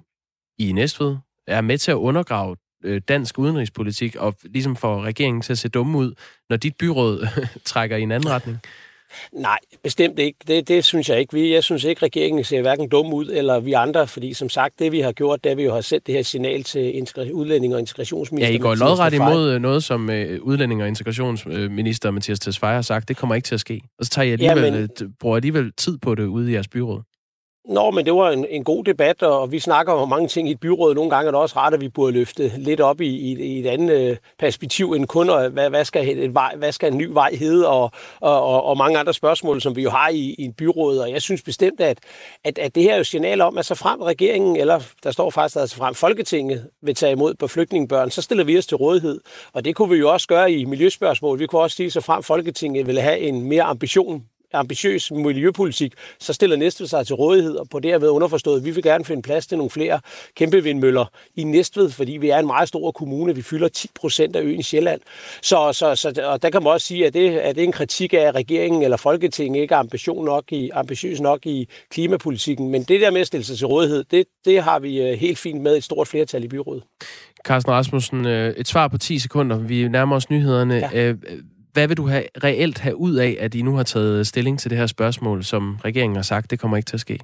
i 0.59 0.73
Næstved 0.73 1.17
er 1.47 1.61
med 1.61 1.79
til 1.79 1.91
at 1.91 1.95
undergrave 1.95 2.57
øh, 2.85 3.01
dansk 3.09 3.39
udenrigspolitik 3.39 4.17
og 4.17 4.35
ligesom 4.45 4.77
får 4.77 5.03
regeringen 5.03 5.43
til 5.43 5.53
at 5.53 5.59
se 5.59 5.69
dumme 5.69 5.99
ud, 5.99 6.15
når 6.51 6.57
dit 6.57 6.77
byråd 6.77 7.27
trækker 7.65 7.97
i 7.97 8.03
en 8.03 8.13
anden 8.13 8.31
retning? 8.31 8.59
Nej, 9.33 9.59
bestemt 9.83 10.19
ikke. 10.19 10.39
Det, 10.49 10.69
det 10.69 10.85
synes 10.85 11.09
jeg 11.09 11.21
ikke. 11.21 11.51
Jeg 11.51 11.65
synes 11.65 11.85
ikke, 11.85 12.03
regeringen 12.03 12.45
ser 12.45 12.61
hverken 12.61 12.89
dum 12.89 13.13
ud, 13.13 13.27
eller 13.27 13.61
vi 13.61 13.73
andre, 13.73 14.07
fordi 14.07 14.35
som 14.35 14.49
sagt, 14.49 14.79
det 14.79 14.93
vi 14.93 15.01
har 15.01 15.13
gjort, 15.13 15.45
det 15.45 15.53
er, 15.53 15.57
vi 15.57 15.63
jo 15.63 15.75
har 15.75 15.81
sendt 15.81 16.07
det 16.07 16.15
her 16.15 16.23
signal 16.23 16.63
til 16.65 17.05
udlænding 17.33 17.75
og 17.75 17.81
integrationsminister. 17.81 18.49
Ja, 18.49 18.55
I 18.55 18.59
går 18.59 18.75
lodret 18.75 19.15
imod 19.15 19.59
noget, 19.59 19.85
som 19.85 20.09
uh, 20.09 20.15
udlænding 20.41 20.83
og 20.83 20.89
integrationsminister 20.89 22.11
Mathias 22.11 22.41
Tesfaye 22.41 22.75
har 22.75 22.83
sagt, 22.83 23.09
det 23.09 23.17
kommer 23.17 23.35
ikke 23.35 23.47
til 23.47 23.55
at 23.55 23.61
ske. 23.61 23.81
Og 23.99 24.05
så 24.05 24.11
tager 24.11 24.27
I 24.27 24.33
alligevel, 24.33 24.65
ja, 24.65 24.71
men... 24.71 25.15
bruger 25.21 25.37
alligevel 25.37 25.73
tid 25.73 25.99
på 25.99 26.15
det 26.15 26.25
ude 26.25 26.51
i 26.51 26.55
jeres 26.55 26.69
byråd. 26.69 27.03
Nå, 27.69 27.91
men 27.91 28.07
det 28.07 28.15
var 28.15 28.31
en, 28.31 28.47
en 28.51 28.65
god 28.65 28.85
debat, 28.85 29.23
og 29.23 29.53
vi 29.53 29.59
snakker 29.59 29.93
om 29.93 30.09
mange 30.09 30.29
ting 30.29 30.49
i 30.49 30.51
et 30.51 30.61
byråd. 30.61 30.95
Nogle 30.95 31.11
gange 31.11 31.27
er 31.27 31.31
det 31.31 31.41
også 31.41 31.57
ret, 31.57 31.75
at 31.75 31.81
vi 31.81 31.89
burde 31.89 32.13
løfte 32.13 32.53
lidt 32.57 32.81
op 32.81 33.01
i, 33.01 33.07
i, 33.07 33.43
i 33.43 33.59
et 33.61 33.67
andet 33.67 34.11
øh, 34.11 34.17
perspektiv 34.39 34.93
end 34.93 35.07
kun, 35.07 35.31
og 35.31 35.49
hvad, 35.49 35.71
hvad, 35.71 35.85
skal 35.85 36.19
et 36.19 36.35
vej, 36.35 36.55
hvad 36.57 36.73
skal 36.73 36.93
en 36.93 36.99
ny 36.99 37.09
vej 37.11 37.35
hedde, 37.35 37.69
og, 37.69 37.91
og, 38.21 38.43
og, 38.43 38.65
og 38.65 38.77
mange 38.77 38.99
andre 38.99 39.15
spørgsmål, 39.15 39.61
som 39.61 39.77
vi 39.77 39.83
jo 39.83 39.91
har 39.91 40.09
i, 40.09 40.35
i 40.39 40.45
et 40.45 40.57
byråd. 40.57 40.99
Og 40.99 41.11
jeg 41.11 41.23
synes 41.23 41.43
bestemt, 41.43 41.81
at, 41.81 41.99
at, 42.45 42.59
at 42.59 42.75
det 42.75 42.83
her 42.83 42.93
er 42.93 42.97
jo 42.99 43.05
signal 43.05 43.41
om, 43.41 43.59
at 43.59 43.67
så 43.67 43.75
frem 43.75 44.01
regeringen, 44.01 44.57
eller 44.57 44.81
der 45.03 45.11
står 45.11 45.31
faktisk, 45.31 45.57
at 45.57 45.71
så 45.71 45.77
frem 45.77 45.95
Folketinget 45.95 46.71
vil 46.83 46.95
tage 46.95 47.13
imod 47.13 47.35
på 47.35 47.47
flygtningebørn, 47.47 48.11
så 48.11 48.23
stiller 48.23 48.45
vi 48.45 48.59
os 48.59 48.67
til 48.67 48.77
rådighed. 48.77 49.21
Og 49.53 49.65
det 49.65 49.77
kunne 49.77 49.91
vi 49.91 49.97
jo 49.97 50.13
også 50.13 50.29
gøre 50.29 50.53
i 50.53 50.65
miljøspørgsmål. 50.65 51.39
Vi 51.39 51.47
kunne 51.47 51.63
også 51.63 51.77
sige, 51.77 51.87
at 51.87 51.93
så 51.93 52.01
frem 52.01 52.23
Folketinget 52.23 52.87
vil 52.87 53.01
have 53.01 53.19
en 53.19 53.43
mere 53.45 53.63
ambition 53.63 54.25
ambitiøs 54.53 55.11
miljøpolitik, 55.11 55.93
så 56.19 56.33
stiller 56.33 56.57
Næstved 56.57 56.87
sig 56.87 57.07
til 57.07 57.15
rådighed, 57.15 57.57
og 57.57 57.69
på 57.69 57.81
det 57.81 57.91
her 57.91 57.99
ved 57.99 58.09
underforstået, 58.09 58.59
at 58.59 58.65
vi 58.65 58.71
vil 58.71 58.83
gerne 58.83 59.05
finde 59.05 59.23
plads 59.23 59.47
til 59.47 59.59
nogle 59.59 59.71
flere 59.71 60.01
kæmpe 60.35 60.63
vindmøller 60.63 61.05
i 61.37 61.45
Næstved, 61.45 61.91
fordi 61.91 62.13
vi 62.13 62.31
er 62.31 62.39
en 62.39 62.47
meget 62.47 62.69
stor 62.69 62.93
kommune. 62.93 63.35
Vi 63.35 63.43
fylder 63.43 63.69
10 63.69 63.89
procent 64.01 64.37
af 64.37 64.43
øen 64.43 64.63
Sjælland. 64.63 65.01
Så, 65.43 65.73
så, 65.73 65.95
så 65.95 66.23
og 66.25 66.43
der 66.43 66.51
kan 66.51 66.63
man 66.63 66.73
også 66.73 66.87
sige, 66.87 67.07
at 67.07 67.15
det, 67.15 67.31
at 67.39 67.55
det 67.55 67.63
er 67.63 67.67
en 67.67 67.73
kritik 67.73 68.15
af, 68.15 68.19
at 68.19 68.35
regeringen 68.35 68.83
eller 68.83 68.97
Folketinget 68.97 69.61
ikke 69.63 69.75
er 69.75 69.79
ambition 69.79 70.25
nok 70.25 70.53
i, 70.53 70.71
ambitiøs 70.71 71.21
nok 71.21 71.47
i 71.47 71.69
klimapolitikken. 71.91 72.71
Men 72.71 72.83
det 72.83 73.01
der 73.01 73.11
med 73.11 73.21
at 73.21 73.27
stille 73.27 73.45
sig 73.45 73.59
til 73.59 73.67
rådighed, 73.67 74.05
det, 74.11 74.27
det 74.45 74.63
har 74.63 74.79
vi 74.79 75.03
øh, 75.03 75.19
helt 75.19 75.39
fint 75.39 75.61
med 75.61 75.77
et 75.77 75.85
stort 75.85 76.09
flertal 76.09 76.45
i 76.45 76.49
byrådet. 76.49 76.83
Carsten 77.45 77.73
Rasmussen, 77.73 78.27
øh, 78.27 78.55
et 78.57 78.69
svar 78.69 78.89
på 78.89 78.99
10 78.99 79.19
sekunder. 79.19 79.59
Vi 79.59 79.89
nærmer 79.89 80.17
os 80.17 80.31
nyhederne. 80.31 80.75
Ja. 80.93 81.13
Hvad 81.73 81.89
vil 81.89 81.97
du 81.97 82.07
have, 82.07 82.25
reelt 82.45 82.79
have 82.79 82.97
ud 82.97 83.15
af, 83.15 83.37
at 83.41 83.55
I 83.55 83.63
nu 83.63 83.77
har 83.77 83.83
taget 83.83 84.27
stilling 84.27 84.59
til 84.59 84.71
det 84.71 84.79
her 84.79 84.87
spørgsmål, 84.87 85.45
som 85.45 85.79
regeringen 85.85 86.17
har 86.17 86.23
sagt, 86.23 86.51
det 86.51 86.59
kommer 86.59 86.77
ikke 86.77 86.87
til 86.87 86.97
at 86.97 87.01
ske? 87.01 87.19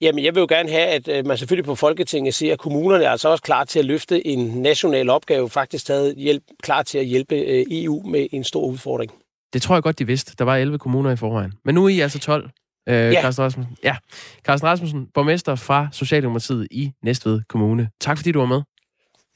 Jamen, 0.00 0.24
jeg 0.24 0.34
vil 0.34 0.40
jo 0.40 0.46
gerne 0.50 0.70
have, 0.70 0.86
at 0.86 1.08
øh, 1.08 1.26
man 1.26 1.38
selvfølgelig 1.38 1.64
på 1.64 1.74
Folketinget 1.74 2.34
siger, 2.34 2.52
at 2.52 2.58
kommunerne 2.58 3.04
er 3.04 3.10
altså 3.10 3.28
også 3.28 3.42
klar 3.42 3.64
til 3.64 3.78
at 3.78 3.84
løfte 3.84 4.26
en 4.26 4.62
national 4.62 5.10
opgave, 5.10 5.50
faktisk 5.50 5.86
taget 5.86 6.16
hjælp, 6.16 6.42
klar 6.62 6.82
til 6.82 6.98
at 6.98 7.06
hjælpe 7.06 7.34
øh, 7.34 7.64
EU 7.70 8.02
med 8.06 8.26
en 8.32 8.44
stor 8.44 8.66
udfordring. 8.66 9.12
Det 9.52 9.62
tror 9.62 9.74
jeg 9.74 9.82
godt, 9.82 9.98
de 9.98 10.06
vidste. 10.06 10.34
Der 10.38 10.44
var 10.44 10.56
11 10.56 10.78
kommuner 10.78 11.10
i 11.10 11.16
forvejen. 11.16 11.52
Men 11.64 11.74
nu 11.74 11.84
er 11.84 11.88
I 11.88 12.00
altså 12.00 12.18
12. 12.18 12.50
Øh, 12.88 12.94
ja. 12.94 13.22
Carsten 13.22 13.44
Rasmussen. 13.44 13.76
Ja. 13.84 13.96
Carsten 14.44 14.68
Rasmussen, 14.68 15.06
borgmester 15.14 15.54
fra 15.54 15.88
Socialdemokratiet 15.92 16.68
i 16.70 16.92
Næstved 17.02 17.42
Kommune. 17.48 17.88
Tak 18.00 18.16
fordi 18.16 18.32
du 18.32 18.38
var 18.38 18.46
med. 18.46 18.62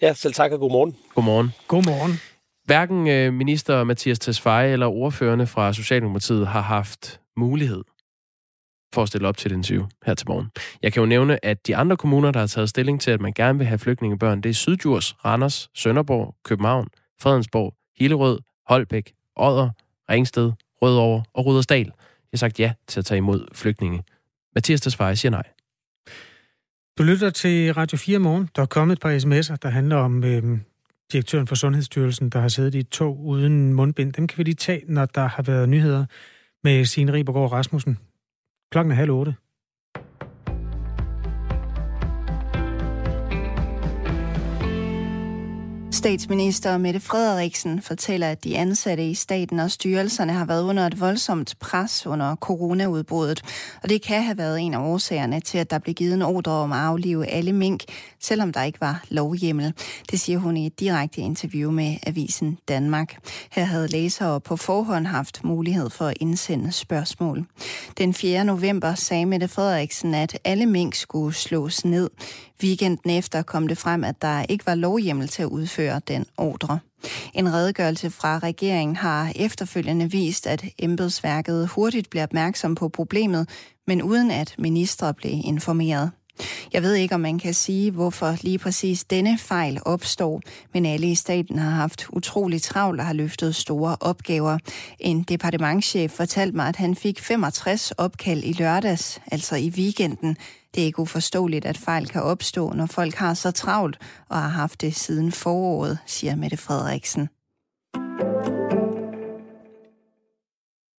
Ja, 0.03 0.15
selv 0.15 0.35
tak 0.35 0.53
og 0.53 0.61
god 0.61 0.71
morgen. 0.71 0.97
God 1.15 1.25
morgen. 1.25 1.53
God 1.69 1.85
morgen. 1.85 2.21
Hverken 2.65 3.09
øh, 3.09 3.33
minister 3.33 3.85
Mathias 3.85 4.19
Tesfaye 4.19 4.73
eller 4.73 4.87
ordførende 4.87 5.47
fra 5.47 5.73
Socialdemokratiet 5.73 6.47
har 6.47 6.61
haft 6.61 7.21
mulighed 7.37 7.83
for 8.95 9.03
at 9.03 9.09
stille 9.09 9.29
op 9.29 9.37
til 9.37 9.53
et 9.53 9.57
interview 9.57 9.87
her 10.07 10.15
til 10.15 10.29
morgen. 10.29 10.47
Jeg 10.83 10.93
kan 10.93 11.01
jo 11.01 11.07
nævne, 11.07 11.45
at 11.45 11.67
de 11.67 11.77
andre 11.77 11.97
kommuner, 11.97 12.31
der 12.31 12.41
har 12.41 12.47
taget 12.47 12.69
stilling 12.69 13.01
til, 13.01 13.11
at 13.11 13.21
man 13.21 13.33
gerne 13.33 13.59
vil 13.59 13.67
have 13.67 13.79
flygtningebørn, 13.79 14.41
det 14.41 14.51
er 14.51 14.55
Syddjurs, 14.55 15.13
Randers, 15.25 15.71
Sønderborg, 15.75 16.35
København, 16.45 16.89
Fredensborg, 17.21 17.75
Hillerød, 17.99 18.39
Holbæk, 18.69 19.13
Odder, 19.37 19.71
Ringsted, 20.11 20.53
Rødovre 20.83 21.25
og 21.35 21.47
Rudersdal. 21.47 21.93
har 22.31 22.37
sagt 22.37 22.61
ja 22.61 22.73
til 22.87 23.01
at 23.01 23.05
tage 23.05 23.19
imod 23.19 23.47
flygtninge. 23.55 24.03
Mathias 24.55 24.81
Tesfaye 24.81 25.17
siger 25.17 25.31
nej. 25.31 25.49
Du 26.99 27.03
lytter 27.03 27.31
til 27.31 27.75
Radio 27.75 27.99
4 27.99 28.19
morgen. 28.19 28.49
Der 28.57 28.63
er 28.63 28.67
kommet 28.67 28.93
et 28.93 29.01
par 29.01 29.19
sms'er, 29.19 29.57
der 29.63 29.69
handler 29.69 29.97
om 29.97 30.25
øh, 30.25 30.59
direktøren 31.13 31.47
for 31.47 31.55
Sundhedsstyrelsen, 31.55 32.31
der 32.31 32.41
har 32.41 32.49
siddet 32.49 32.75
i 32.75 32.79
et 32.79 32.89
tog 32.89 33.25
uden 33.25 33.75
mundbind. 33.75 34.13
Dem 34.13 34.27
kan 34.27 34.39
vi 34.39 34.43
lige 34.43 34.55
tage, 34.55 34.83
når 34.89 35.05
der 35.05 35.27
har 35.27 35.43
været 35.43 35.69
nyheder 35.69 36.07
med 36.65 36.85
Signe 36.85 37.13
Ribergaard 37.13 37.53
Rasmussen. 37.53 37.99
Klokken 38.73 38.91
er 38.93 38.97
halv 38.97 39.11
otte. 39.11 39.35
Statsminister 45.93 46.79
Mette 46.79 47.01
Frederiksen 47.01 47.83
fortæller, 47.83 48.29
at 48.29 48.45
de 48.45 48.59
ansatte 48.59 49.07
i 49.07 49.15
staten 49.15 49.61
og 49.61 49.71
styrelserne 49.71 50.33
har 50.33 50.45
været 50.45 50.63
under 50.63 50.87
et 50.87 51.01
voldsomt 51.01 51.55
pres 51.61 52.07
under 52.07 52.37
coronaudbruddet. 52.37 53.43
Og 53.83 53.89
det 53.89 54.03
kan 54.03 54.23
have 54.23 54.39
været 54.39 54.61
en 54.61 54.75
af 54.75 54.79
årsagerne 54.79 55.41
til, 55.41 55.59
at 55.59 55.71
der 55.71 55.79
blev 55.79 55.95
givet 55.95 56.15
en 56.15 56.23
ordre 56.23 56.53
om 56.53 56.73
at 56.73 56.79
aflive 56.79 57.27
alle 57.27 57.53
mink, 57.53 57.85
selvom 58.21 58.53
der 58.53 58.63
ikke 58.63 58.81
var 58.81 59.05
lovhjemmel. 59.09 59.73
Det 60.11 60.21
siger 60.21 60.39
hun 60.39 60.57
i 60.57 60.67
et 60.67 60.81
direkte 60.81 61.21
interview 61.21 61.71
med 61.71 61.97
Avisen 62.07 62.59
Danmark. 62.69 63.17
Her 63.51 63.65
havde 63.65 63.89
læsere 63.89 64.41
på 64.41 64.57
forhånd 64.57 65.07
haft 65.07 65.45
mulighed 65.45 65.91
for 65.91 66.07
at 66.07 66.17
indsende 66.21 66.73
spørgsmål. 66.73 67.47
Den 67.99 68.15
4. 68.15 68.45
november 68.45 68.95
sagde 68.95 69.27
Mette 69.27 69.49
Frederiksen, 69.49 70.15
at 70.15 70.39
alle 70.45 70.67
mink 70.67 70.95
skulle 70.95 71.35
slås 71.35 71.85
ned. 71.85 72.11
Weekenden 72.63 73.11
efter 73.11 73.43
kom 73.43 73.69
det 73.69 73.79
frem, 73.79 74.05
at 74.05 74.23
der 74.23 74.43
ikke 74.49 74.67
var 74.67 74.75
lovhjemmel 74.75 75.29
til 75.29 75.43
at 75.43 75.49
udføre 75.49 76.01
den 76.09 76.27
ordre. 76.37 76.79
En 77.35 77.53
redegørelse 77.53 78.11
fra 78.11 78.39
regeringen 78.39 78.97
har 78.97 79.33
efterfølgende 79.37 80.11
vist, 80.11 80.47
at 80.47 80.65
embedsværket 80.79 81.69
hurtigt 81.69 82.11
blev 82.11 82.23
opmærksom 82.23 82.75
på 82.75 82.89
problemet, 82.89 83.49
men 83.87 84.03
uden 84.03 84.31
at 84.31 84.55
ministre 84.59 85.15
blev 85.15 85.33
informeret. 85.45 86.11
Jeg 86.73 86.83
ved 86.83 86.95
ikke, 86.95 87.15
om 87.15 87.21
man 87.21 87.39
kan 87.39 87.55
sige, 87.55 87.91
hvorfor 87.91 88.37
lige 88.43 88.59
præcis 88.59 89.05
denne 89.05 89.39
fejl 89.39 89.79
opstår, 89.85 90.41
men 90.75 90.87
alle 90.87 91.07
i 91.11 91.15
staten 91.15 91.59
har 91.59 91.71
haft 91.71 92.07
utrolig 92.13 92.63
travlt 92.63 93.01
og 93.01 93.07
har 93.07 93.13
løftet 93.13 93.55
store 93.55 93.97
opgaver. 94.01 94.59
En 95.01 95.23
departementschef 95.23 96.11
fortalte 96.11 96.57
mig, 96.57 96.69
at 96.69 96.77
han 96.77 96.95
fik 96.95 97.21
65 97.21 97.91
opkald 97.91 98.45
i 98.45 98.53
lørdags, 98.53 99.21
altså 99.27 99.57
i 99.57 99.69
weekenden. 99.69 100.37
Det 100.75 100.81
er 100.81 100.87
ikke 100.87 101.01
uforståeligt, 101.01 101.65
at 101.65 101.79
fejl 101.79 102.09
kan 102.09 102.23
opstå, 102.23 102.73
når 102.73 102.87
folk 102.87 103.15
har 103.15 103.35
så 103.35 103.51
travlt 103.51 103.99
og 104.29 104.37
har 104.37 104.49
haft 104.49 104.81
det 104.81 104.95
siden 104.95 105.33
foråret, 105.33 105.99
siger 106.07 106.37
Mette 106.37 106.57
Frederiksen. 106.57 107.29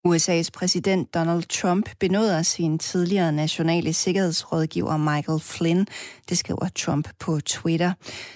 USA's 0.07 0.49
præsident 0.53 1.13
Donald 1.13 1.43
Trump 1.43 1.89
benåder 1.99 2.41
sin 2.41 2.79
tidligere 2.79 3.31
nationale 3.31 3.93
sikkerhedsrådgiver 3.93 4.97
Michael 4.97 5.39
Flynn. 5.39 5.87
Det 6.29 6.37
skriver 6.37 6.67
Trump 6.75 7.09
på 7.19 7.39
Twitter. 7.39 7.93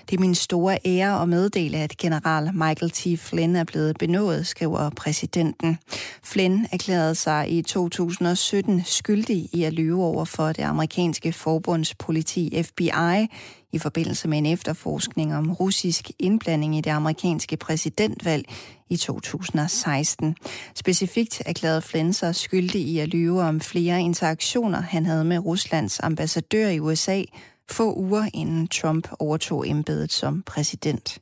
Det 0.10 0.16
er 0.16 0.20
min 0.22 0.36
store 0.36 0.78
ære 0.86 1.22
at 1.22 1.30
meddele, 1.30 1.78
at 1.78 1.98
general 1.98 2.54
Michael 2.54 2.92
T. 2.92 3.20
Flynn 3.20 3.56
er 3.56 3.64
blevet 3.64 3.98
benådet, 3.98 4.48
skriver 4.48 4.90
præsidenten. 4.90 5.78
Flynn 6.24 6.68
erklærede 6.72 7.16
sig 7.16 7.52
i 7.52 7.62
2017 7.62 8.84
skyldig 8.86 9.50
i 9.54 9.64
at 9.64 9.74
lyve 9.74 10.04
over 10.04 10.26
for 10.26 10.48
det 10.48 10.64
amerikanske 10.64 11.34
forbundspoliti 11.34 12.64
FBI 12.64 13.28
i 13.74 13.80
forbindelse 13.80 14.28
med 14.28 14.38
en 14.38 14.46
efterforskning 14.46 15.36
om 15.36 15.54
russisk 15.54 16.12
indblanding 16.20 16.78
i 16.78 16.82
det 16.82 16.92
amerikanske 16.92 17.58
præsidentvalg 17.58 18.46
i 18.90 18.98
2016. 18.98 20.36
Specifikt 20.76 21.42
erklærede 21.46 21.82
Flynn 21.82 22.14
sig 22.14 22.36
skyldig 22.36 22.82
i 22.82 23.00
at 23.00 23.08
lyve 23.08 23.42
om 23.42 23.62
flere 23.62 24.02
interaktioner, 24.02 24.82
han 24.82 25.06
havde 25.06 25.24
med 25.24 25.46
Ruslands 25.46 26.00
ambassadør 26.00 26.70
i 26.70 26.80
USA 26.80 27.24
få 27.72 27.94
uger 27.94 28.30
inden 28.34 28.68
Trump 28.68 29.08
overtog 29.20 29.68
embedet 29.68 30.14
som 30.14 30.44
præsident. 30.46 31.20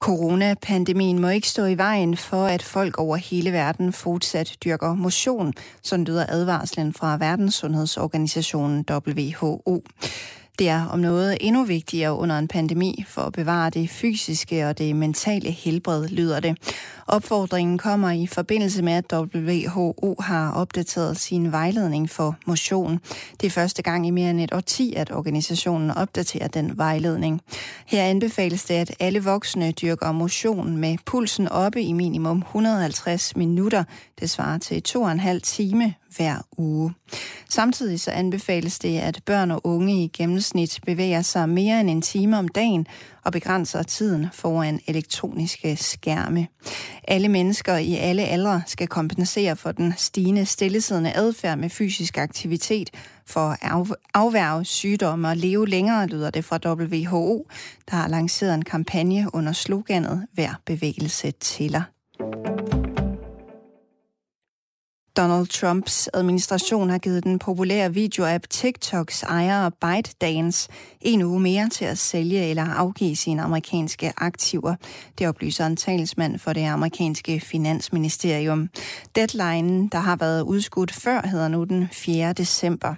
Coronapandemien 0.00 1.18
må 1.18 1.28
ikke 1.28 1.48
stå 1.48 1.64
i 1.64 1.78
vejen 1.78 2.16
for, 2.16 2.46
at 2.46 2.62
folk 2.62 2.98
over 2.98 3.16
hele 3.16 3.52
verden 3.52 3.92
fortsat 3.92 4.56
dyrker 4.64 4.94
motion, 4.94 5.54
sådan 5.82 6.04
lyder 6.04 6.26
advarslen 6.28 6.92
fra 6.92 7.16
Verdenssundhedsorganisationen 7.16 8.84
WHO. 8.90 9.82
Det 10.58 10.68
er 10.68 10.86
om 10.86 10.98
noget 10.98 11.38
endnu 11.40 11.64
vigtigere 11.64 12.12
under 12.12 12.38
en 12.38 12.48
pandemi 12.48 13.04
for 13.08 13.22
at 13.22 13.32
bevare 13.32 13.70
det 13.70 13.90
fysiske 13.90 14.68
og 14.68 14.78
det 14.78 14.96
mentale 14.96 15.50
helbred, 15.50 16.08
lyder 16.08 16.40
det. 16.40 16.58
Opfordringen 17.06 17.78
kommer 17.78 18.10
i 18.10 18.26
forbindelse 18.26 18.82
med, 18.82 18.92
at 18.92 19.12
WHO 19.34 20.16
har 20.20 20.52
opdateret 20.52 21.16
sin 21.16 21.52
vejledning 21.52 22.10
for 22.10 22.36
motion. 22.46 23.00
Det 23.40 23.46
er 23.46 23.50
første 23.50 23.82
gang 23.82 24.06
i 24.06 24.10
mere 24.10 24.30
end 24.30 24.40
et 24.40 24.52
årti, 24.52 24.94
at 24.96 25.12
organisationen 25.12 25.90
opdaterer 25.90 26.48
den 26.48 26.78
vejledning. 26.78 27.40
Her 27.86 28.02
anbefales 28.02 28.64
det, 28.64 28.74
at 28.74 28.94
alle 29.00 29.24
voksne 29.24 29.72
dyrker 29.72 30.12
motion 30.12 30.76
med 30.76 30.98
pulsen 31.06 31.48
oppe 31.48 31.82
i 31.82 31.92
minimum 31.92 32.38
150 32.38 33.36
minutter. 33.36 33.84
Det 34.20 34.30
svarer 34.30 34.58
til 34.58 34.82
2,5 34.88 35.38
time 35.38 35.94
hver 36.16 36.36
uge. 36.58 36.94
Samtidig 37.50 38.00
så 38.00 38.10
anbefales 38.10 38.78
det, 38.78 38.98
at 38.98 39.20
børn 39.26 39.50
og 39.50 39.66
unge 39.66 40.04
i 40.04 40.06
gennemsnit 40.06 40.80
bevæger 40.86 41.22
sig 41.22 41.48
mere 41.48 41.80
end 41.80 41.90
en 41.90 42.02
time 42.02 42.38
om 42.38 42.48
dagen 42.48 42.86
og 43.24 43.32
begrænser 43.32 43.82
tiden 43.82 44.26
foran 44.32 44.80
elektroniske 44.86 45.76
skærme. 45.76 46.46
Alle 47.08 47.28
mennesker 47.28 47.76
i 47.76 47.94
alle 47.94 48.24
aldre 48.24 48.62
skal 48.66 48.88
kompensere 48.88 49.56
for 49.56 49.72
den 49.72 49.94
stigende 49.96 50.46
stillesiddende 50.46 51.12
adfærd 51.14 51.58
med 51.58 51.70
fysisk 51.70 52.18
aktivitet 52.18 52.90
for 53.26 53.40
at 53.64 53.96
afværge 54.14 54.64
sygdomme 54.64 55.28
og 55.28 55.36
leve 55.36 55.68
længere, 55.68 56.06
lyder 56.06 56.30
det 56.30 56.44
fra 56.44 56.58
WHO, 56.64 57.46
der 57.90 57.96
har 57.96 58.08
lanceret 58.08 58.54
en 58.54 58.64
kampagne 58.64 59.26
under 59.32 59.52
sloganet 59.52 60.26
Hver 60.34 60.60
bevægelse 60.66 61.30
tæller. 61.30 61.82
Donald 65.16 65.46
Trumps 65.46 66.08
administration 66.14 66.90
har 66.90 66.98
givet 66.98 67.24
den 67.24 67.38
populære 67.38 67.94
videoapp 67.94 68.44
TikToks 68.50 69.22
ejer 69.22 69.70
ByteDance 69.70 70.68
en 71.00 71.22
uge 71.22 71.40
mere 71.40 71.68
til 71.68 71.84
at 71.84 71.98
sælge 71.98 72.50
eller 72.50 72.64
afgive 72.64 73.16
sine 73.16 73.42
amerikanske 73.42 74.12
aktiver. 74.16 74.74
Det 75.18 75.28
oplyser 75.28 75.66
en 75.66 75.76
talsmand 75.76 76.38
for 76.38 76.52
det 76.52 76.64
amerikanske 76.64 77.40
finansministerium. 77.40 78.68
Deadline, 79.14 79.88
der 79.92 79.98
har 79.98 80.16
været 80.16 80.42
udskudt 80.42 80.92
før, 80.92 81.26
hedder 81.26 81.48
nu 81.48 81.64
den 81.64 81.88
4. 81.92 82.32
december. 82.32 82.94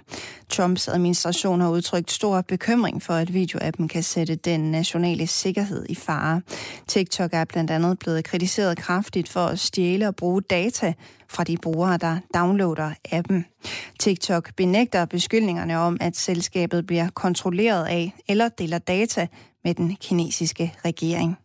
Trumps 0.49 0.87
administration 0.87 1.61
har 1.61 1.69
udtrykt 1.69 2.11
stor 2.11 2.41
bekymring 2.41 3.03
for, 3.03 3.13
at 3.13 3.33
videoappen 3.33 3.87
kan 3.87 4.03
sætte 4.03 4.35
den 4.35 4.59
nationale 4.71 5.27
sikkerhed 5.27 5.85
i 5.89 5.95
fare. 5.95 6.41
TikTok 6.87 7.29
er 7.33 7.45
blandt 7.45 7.71
andet 7.71 7.99
blevet 7.99 8.23
kritiseret 8.23 8.77
kraftigt 8.77 9.29
for 9.29 9.45
at 9.45 9.59
stjæle 9.59 10.07
og 10.07 10.15
bruge 10.15 10.41
data 10.41 10.93
fra 11.29 11.43
de 11.43 11.57
brugere, 11.57 11.97
der 11.97 12.17
downloader 12.33 12.91
appen. 13.11 13.45
TikTok 13.99 14.55
benægter 14.55 15.05
beskyldningerne 15.05 15.77
om, 15.77 15.97
at 16.01 16.17
selskabet 16.17 16.85
bliver 16.85 17.09
kontrolleret 17.09 17.85
af 17.85 18.13
eller 18.27 18.49
deler 18.49 18.77
data 18.77 19.27
med 19.63 19.73
den 19.73 19.95
kinesiske 19.95 20.73
regering. 20.85 21.37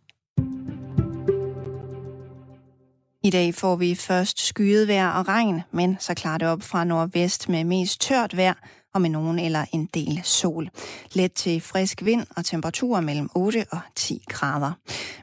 I 3.24 3.30
dag 3.30 3.54
får 3.54 3.76
vi 3.76 3.94
først 3.94 4.46
skyet 4.46 4.88
vejr 4.88 5.10
og 5.10 5.28
regn, 5.28 5.60
men 5.70 5.96
så 6.00 6.14
klarer 6.14 6.38
det 6.38 6.48
op 6.48 6.62
fra 6.62 6.84
nordvest 6.84 7.48
med 7.48 7.64
mest 7.64 8.00
tørt 8.00 8.36
vejr 8.36 8.54
og 8.94 9.02
med 9.02 9.10
nogen 9.10 9.38
eller 9.38 9.64
en 9.72 9.88
del 9.94 10.20
sol. 10.24 10.68
Let 11.12 11.32
til 11.32 11.60
frisk 11.60 12.04
vind 12.04 12.26
og 12.36 12.44
temperaturer 12.44 13.00
mellem 13.00 13.30
8 13.34 13.64
og 13.70 13.78
10 13.96 14.22
grader. 14.28 14.72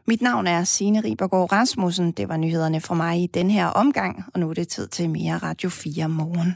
Mit 0.07 0.21
navn 0.21 0.47
er 0.47 0.63
Signe 0.63 1.01
Ribergaard 1.01 1.51
Rasmussen. 1.51 2.11
Det 2.11 2.29
var 2.29 2.37
nyhederne 2.37 2.81
fra 2.81 2.95
mig 2.95 3.23
i 3.23 3.27
den 3.27 3.51
her 3.51 3.67
omgang, 3.67 4.23
og 4.33 4.39
nu 4.39 4.49
er 4.49 4.53
det 4.53 4.67
tid 4.67 4.87
til 4.87 5.09
mere 5.09 5.37
Radio 5.37 5.69
4 5.69 6.09
morgen. 6.09 6.55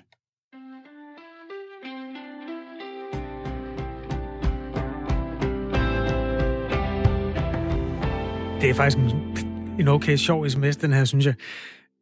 Det 8.62 8.70
er 8.70 8.74
faktisk 8.74 8.98
en, 8.98 9.38
en 9.80 9.88
okay 9.88 10.16
sjov 10.16 10.50
sms, 10.50 10.78
den 10.78 10.94
her, 10.94 11.06
synes 11.06 11.26
jeg. 11.26 11.36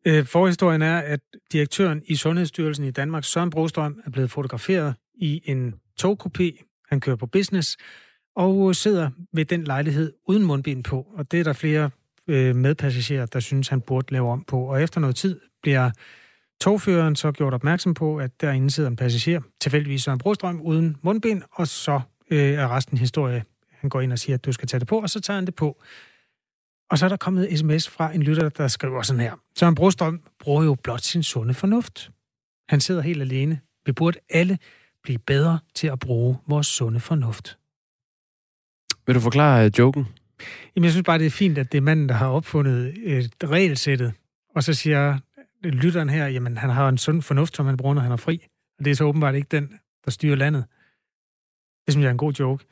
Øh, 0.06 0.26
forhistorien 0.26 0.82
er, 0.82 0.98
at 0.98 1.20
direktøren 1.52 2.02
i 2.06 2.16
Sundhedsstyrelsen 2.16 2.86
i 2.86 2.92
Danmark, 2.92 3.24
Søren 3.24 3.50
Brostrøm, 3.50 4.00
er 4.06 4.10
blevet 4.10 4.32
fotograferet 4.32 4.96
i 5.16 5.42
en 5.46 5.76
togkopi. 5.98 6.62
Han 6.90 7.00
kører 7.00 7.16
på 7.16 7.26
business 7.26 7.78
og 8.36 8.70
øh, 8.70 8.76
sidder 8.76 9.10
ved 9.34 9.46
den 9.46 9.64
lejlighed 9.64 10.14
uden 10.28 10.44
mundbind 10.44 10.84
på. 10.84 11.08
Og 11.14 11.32
det 11.32 11.40
er 11.40 11.44
der 11.44 11.54
flere 11.54 11.90
øh, 12.28 12.56
medpassagerer, 12.56 13.26
der 13.26 13.40
synes, 13.40 13.68
han 13.68 13.82
burde 13.82 14.14
lave 14.14 14.32
om 14.32 14.44
på. 14.44 14.60
Og 14.60 14.84
efter 14.84 15.00
noget 15.00 15.16
tid 15.16 15.40
bliver 15.62 15.92
togføreren 16.62 17.16
så 17.16 17.32
gjort 17.32 17.54
opmærksom 17.54 17.94
på, 17.94 18.18
at 18.18 18.42
derinde 18.42 18.72
sidder 18.72 18.90
en 18.90 18.96
passager, 18.96 19.42
tilfældigvis 19.62 20.04
Søren 20.04 20.20
Brostrøm, 20.20 20.62
uden 20.62 20.98
mundbind, 21.02 21.42
og 21.52 21.68
så 21.68 22.02
øh, 22.32 22.40
er 22.40 22.76
resten 22.76 22.98
historie. 22.98 23.44
Han 23.72 23.90
går 23.90 24.02
ind 24.02 24.12
og 24.12 24.20
siger, 24.20 24.34
at 24.34 24.46
du 24.46 24.52
skal 24.52 24.68
tage 24.68 24.80
det 24.80 24.88
på, 24.88 25.00
og 25.00 25.10
så 25.10 25.20
tager 25.22 25.36
han 25.36 25.46
det 25.46 25.56
på. 25.56 25.82
Og 26.90 26.98
så 26.98 27.06
er 27.06 27.10
der 27.10 27.18
kommet 27.18 27.60
sms 27.60 27.90
fra 27.90 28.14
en 28.14 28.24
lytter, 28.24 28.50
der 28.50 28.68
skriver 28.68 29.02
sådan 29.02 29.20
her. 29.20 29.34
Søren 29.60 29.76
Brostrøm 29.76 30.22
bruger 30.40 30.64
jo 30.64 30.76
blot 30.84 31.02
sin 31.02 31.24
sunde 31.24 31.54
fornuft. 31.54 32.12
Han 32.70 32.82
sidder 32.82 33.02
helt 33.02 33.22
alene. 33.22 33.60
Vi 33.86 33.92
burde 33.92 34.18
alle 34.30 34.58
blive 35.04 35.20
bedre 35.20 35.60
til 35.76 35.88
at 35.88 36.00
bruge 36.00 36.38
vores 36.48 36.68
sunde 36.68 37.00
fornuft. 37.00 37.58
Vil 39.06 39.16
du 39.16 39.20
forklare 39.20 39.66
uh, 39.66 39.80
joken? 39.80 40.08
Jamen, 40.76 40.84
jeg 40.84 40.92
synes 40.92 41.06
bare, 41.06 41.20
det 41.20 41.26
er 41.26 41.32
fint, 41.32 41.58
at 41.58 41.72
det 41.72 41.78
er 41.78 41.82
manden, 41.82 42.10
der 42.10 42.16
har 42.16 42.28
opfundet 42.28 42.94
et 43.04 43.34
regelsættet, 43.44 44.14
og 44.56 44.64
så 44.64 44.74
siger 44.74 45.20
lytteren 45.64 46.10
her, 46.10 46.28
jamen 46.28 46.58
han 46.58 46.70
har 46.70 46.90
en 46.90 46.98
sund 46.98 47.22
fornuft, 47.22 47.56
som 47.56 47.66
han 47.66 47.78
bruger, 47.78 47.96
når 47.96 48.02
han 48.02 48.12
er 48.12 48.18
fri. 48.18 48.48
Og 48.80 48.86
det 48.86 48.92
er 48.92 48.96
så 48.96 49.04
åbenbart 49.04 49.36
ikke 49.36 49.48
den, 49.52 49.80
der 50.06 50.12
styrer 50.12 50.36
landet. 50.36 50.66
Det 51.86 51.94
synes 51.94 52.04
jeg 52.04 52.08
er 52.08 52.12
en 52.12 52.18
god 52.18 52.34
joke. 52.34 52.66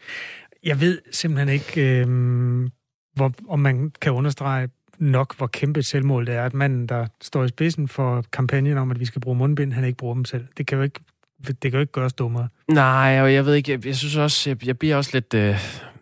Jeg 0.64 0.82
ved 0.82 1.02
simpelthen 1.12 1.50
ikke, 1.50 2.02
øh, 2.02 2.70
hvor, 3.14 3.34
om 3.48 3.60
man 3.60 3.92
kan 4.02 4.12
understrege 4.12 4.70
nok, 4.98 5.38
hvor 5.38 5.48
kæmpe 5.48 5.80
et 5.80 5.86
selvmål 5.86 6.26
det 6.26 6.36
er, 6.36 6.46
at 6.46 6.54
manden, 6.54 6.88
der 6.88 7.08
står 7.22 7.44
i 7.44 7.48
spidsen 7.48 7.88
for 7.88 8.26
kampagnen 8.34 8.78
om, 8.78 8.92
at 8.92 9.00
vi 9.00 9.06
skal 9.06 9.22
bruge 9.22 9.38
mundbind, 9.38 9.74
han 9.74 9.84
ikke 9.84 9.98
bruger 9.98 10.16
dem 10.16 10.26
selv. 10.26 10.48
Det 10.58 10.68
kan 10.68 10.78
jo 10.78 10.84
ikke, 10.84 11.00
det 11.48 11.62
kan 11.62 11.74
jo 11.74 11.80
ikke 11.80 11.92
gøres 11.92 12.14
dummere. 12.14 12.48
Nej, 12.68 13.22
og 13.22 13.34
jeg 13.34 13.46
ved 13.46 13.54
ikke, 13.54 13.72
jeg, 13.72 13.86
jeg 13.86 13.96
synes 13.96 14.16
også, 14.16 14.50
jeg, 14.50 14.66
jeg 14.66 14.78
bliver 14.78 14.96
også 14.96 15.10
lidt 15.14 15.34
øh, 15.34 15.56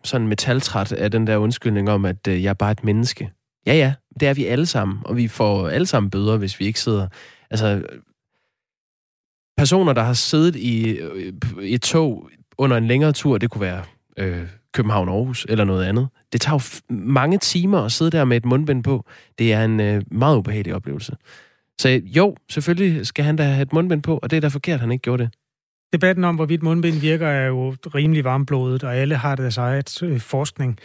sådan 0.04 0.28
metaltræt 0.28 0.92
af 0.92 1.12
den 1.12 1.28
der 1.28 1.38
undskyldning 1.38 1.90
om, 1.90 2.06
at 2.06 2.28
øh, 2.28 2.44
jeg 2.44 2.50
er 2.50 2.54
bare 2.54 2.72
et 2.72 2.84
menneske. 2.84 3.32
Ja, 3.66 3.74
ja, 3.74 3.94
det 4.20 4.28
er 4.28 4.34
vi 4.34 4.46
alle 4.46 4.66
sammen, 4.66 5.00
og 5.06 5.18
vi 5.18 5.28
får 5.28 5.70
alle 5.70 5.88
sammen 5.88 6.10
bøder, 6.10 6.38
hvis 6.38 6.60
vi 6.60 6.66
ikke 6.66 6.80
sidder... 6.80 7.08
Altså, 7.50 7.84
personer, 9.58 9.94
der 9.94 10.04
har 10.04 10.14
siddet 10.14 10.56
i 10.56 10.90
øh, 10.90 11.34
et 11.62 11.82
tog 11.82 12.30
under 12.58 12.78
en 12.78 12.88
længere 12.88 13.12
tur, 13.12 13.38
det 13.38 13.50
kunne 13.50 13.62
være 13.62 13.84
øh, 14.18 14.48
København-Aarhus 14.74 15.46
eller 15.50 15.64
noget 15.64 15.86
andet. 15.86 16.08
Det 16.34 16.42
tager 16.42 16.54
jo 16.90 16.96
mange 16.96 17.38
timer 17.38 17.80
at 17.80 17.92
sidde 17.92 18.12
der 18.12 18.26
med 18.26 18.38
et 18.38 18.46
mundbind 18.46 18.84
på. 18.84 19.06
Det 19.40 19.54
er 19.54 19.66
en 19.66 19.80
øh, 19.80 20.04
meget 20.12 20.38
ubehagelig 20.38 20.76
oplevelse. 20.76 21.16
Så 21.80 22.02
jo, 22.04 22.36
selvfølgelig 22.50 23.08
skal 23.08 23.26
han 23.26 23.36
da 23.36 23.44
have 23.44 23.62
et 23.62 23.74
mundbind 23.74 24.04
på, 24.04 24.18
og 24.18 24.32
det 24.32 24.38
er 24.38 24.42
da 24.42 24.48
forkert, 24.48 24.74
at 24.74 24.80
han 24.80 24.92
ikke 24.92 25.02
gjorde 25.02 25.24
det. 25.24 25.34
Debatten 25.94 26.24
om, 26.24 26.36
hvorvidt 26.36 26.64
mundbind 26.64 27.00
virker, 27.00 27.28
er 27.28 27.48
jo 27.48 27.76
rimelig 27.96 28.24
varmblodet, 28.24 28.84
og 28.84 28.96
alle 28.96 29.16
har 29.16 29.36
deres 29.36 29.58
eget 29.58 30.04
øh, 30.04 30.20
forskning. 30.20 30.80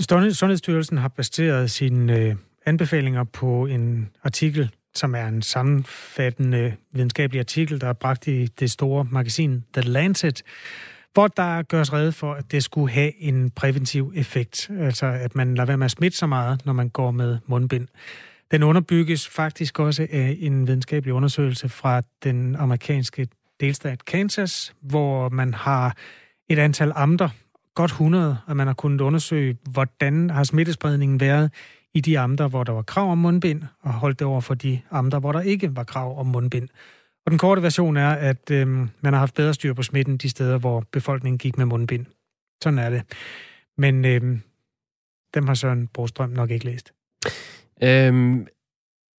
Sundhedsstyrelsen 0.00 0.98
har 0.98 1.08
baseret 1.08 1.70
sine 1.70 2.18
øh, 2.18 2.34
anbefalinger 2.66 3.24
på 3.24 3.66
en 3.66 4.08
artikel, 4.24 4.70
som 4.94 5.14
er 5.14 5.26
en 5.26 5.42
sammenfattende 5.42 6.58
øh, 6.58 6.72
videnskabelig 6.92 7.38
artikel, 7.38 7.80
der 7.80 7.86
er 7.88 7.92
bragt 7.92 8.26
i 8.26 8.46
det 8.46 8.70
store 8.70 9.06
magasin 9.10 9.64
The 9.74 9.90
Lancet, 9.90 10.42
hvor 11.12 11.28
der 11.28 11.62
gøres 11.62 11.92
redde 11.92 12.12
for, 12.12 12.34
at 12.34 12.52
det 12.52 12.64
skulle 12.64 12.92
have 12.92 13.22
en 13.22 13.50
præventiv 13.50 14.12
effekt. 14.16 14.70
Altså, 14.80 15.06
at 15.06 15.34
man 15.34 15.54
lader 15.54 15.66
være 15.66 15.76
med 15.76 15.84
at 15.84 15.90
smitte 15.90 16.18
så 16.18 16.26
meget, 16.26 16.66
når 16.66 16.72
man 16.72 16.88
går 16.88 17.10
med 17.10 17.38
mundbind. 17.46 17.88
Den 18.52 18.62
underbygges 18.62 19.28
faktisk 19.28 19.78
også 19.78 20.06
af 20.10 20.36
en 20.40 20.66
videnskabelig 20.66 21.14
undersøgelse 21.14 21.68
fra 21.68 22.02
den 22.24 22.56
amerikanske 22.56 23.28
delstat 23.60 24.04
Kansas, 24.04 24.74
hvor 24.80 25.28
man 25.28 25.54
har 25.54 25.96
et 26.48 26.58
antal 26.58 26.92
amter, 26.94 27.28
godt 27.74 27.90
100, 27.90 28.38
at 28.48 28.56
man 28.56 28.66
har 28.66 28.74
kunnet 28.74 29.00
undersøge, 29.00 29.58
hvordan 29.70 30.30
har 30.30 30.44
smittespredningen 30.44 31.20
været 31.20 31.52
i 31.94 32.00
de 32.00 32.18
amter, 32.18 32.48
hvor 32.48 32.64
der 32.64 32.72
var 32.72 32.82
krav 32.82 33.12
om 33.12 33.18
mundbind, 33.18 33.62
og 33.80 33.92
holdt 33.92 34.18
det 34.18 34.26
over 34.26 34.40
for 34.40 34.54
de 34.54 34.80
amter, 34.90 35.18
hvor 35.18 35.32
der 35.32 35.40
ikke 35.40 35.76
var 35.76 35.84
krav 35.84 36.18
om 36.18 36.26
mundbind. 36.26 36.68
Og 37.26 37.30
den 37.30 37.38
korte 37.38 37.62
version 37.62 37.96
er, 37.96 38.10
at 38.10 38.50
øh, 38.50 38.68
man 39.00 39.12
har 39.12 39.18
haft 39.18 39.34
bedre 39.34 39.54
styr 39.54 39.74
på 39.74 39.82
smitten 39.82 40.16
de 40.16 40.28
steder, 40.28 40.58
hvor 40.58 40.84
befolkningen 40.92 41.38
gik 41.38 41.58
med 41.58 41.66
mundbind. 41.66 42.06
Sådan 42.62 42.78
er 42.78 42.90
det. 42.90 43.02
Men 43.78 44.04
øh, 44.04 44.38
dem 45.34 45.46
har 45.46 45.54
Søren 45.54 45.88
Brostrøm 45.88 46.30
nok 46.30 46.50
ikke 46.50 46.64
læst. 46.64 46.92
Øhm, 47.82 48.46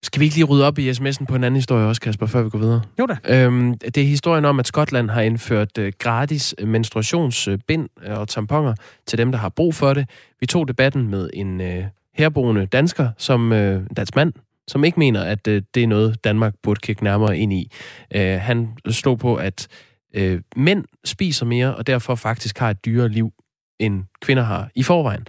skal 0.02 0.20
vi 0.20 0.24
ikke 0.24 0.36
lige 0.36 0.44
rydde 0.44 0.66
op 0.66 0.78
i 0.78 0.90
sms'en 0.90 1.24
på 1.26 1.34
en 1.34 1.44
anden 1.44 1.56
historie 1.56 1.86
også, 1.86 2.00
Kasper, 2.00 2.26
før 2.26 2.42
vi 2.42 2.50
går 2.50 2.58
videre? 2.58 2.82
Jo 2.98 3.06
da. 3.06 3.16
Øhm, 3.28 3.78
det 3.78 3.96
er 3.96 4.04
historien 4.04 4.44
om, 4.44 4.60
at 4.60 4.66
Skotland 4.66 5.10
har 5.10 5.20
indført 5.20 5.78
øh, 5.78 5.92
gratis 5.98 6.54
menstruationsbind 6.64 7.88
øh, 8.06 8.18
og 8.18 8.28
tamponer 8.28 8.74
til 9.06 9.18
dem, 9.18 9.32
der 9.32 9.38
har 9.38 9.48
brug 9.48 9.74
for 9.74 9.94
det. 9.94 10.10
Vi 10.40 10.46
tog 10.46 10.68
debatten 10.68 11.10
med 11.10 11.30
en 11.34 11.60
øh, 11.60 11.84
herboende 12.14 12.66
dansker, 12.66 13.08
som 13.18 13.52
øh, 13.52 13.82
dansk 13.96 14.16
mand, 14.16 14.32
som 14.68 14.84
ikke 14.84 14.98
mener, 14.98 15.22
at 15.22 15.46
øh, 15.48 15.62
det 15.74 15.82
er 15.82 15.86
noget, 15.86 16.24
Danmark 16.24 16.54
burde 16.62 16.80
kigge 16.80 17.04
nærmere 17.04 17.38
ind 17.38 17.52
i. 17.52 17.70
Øh, 18.14 18.40
han 18.40 18.68
slog 18.90 19.18
på, 19.18 19.34
at 19.34 19.68
øh, 20.14 20.40
mænd 20.56 20.84
spiser 21.04 21.46
mere, 21.46 21.74
og 21.74 21.86
derfor 21.86 22.14
faktisk 22.14 22.58
har 22.58 22.70
et 22.70 22.84
dyrere 22.84 23.08
liv, 23.08 23.32
end 23.80 24.04
kvinder 24.22 24.42
har 24.42 24.70
i 24.74 24.82
forvejen. 24.82 25.26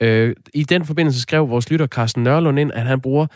Øh, 0.00 0.34
i 0.54 0.62
den 0.62 0.84
forbindelse 0.84 1.20
skrev 1.20 1.48
vores 1.50 1.70
lytter 1.70 1.86
Carsten 1.86 2.22
Nørlund 2.22 2.58
ind, 2.58 2.72
at 2.72 2.82
han 2.82 3.00
bruger, 3.00 3.26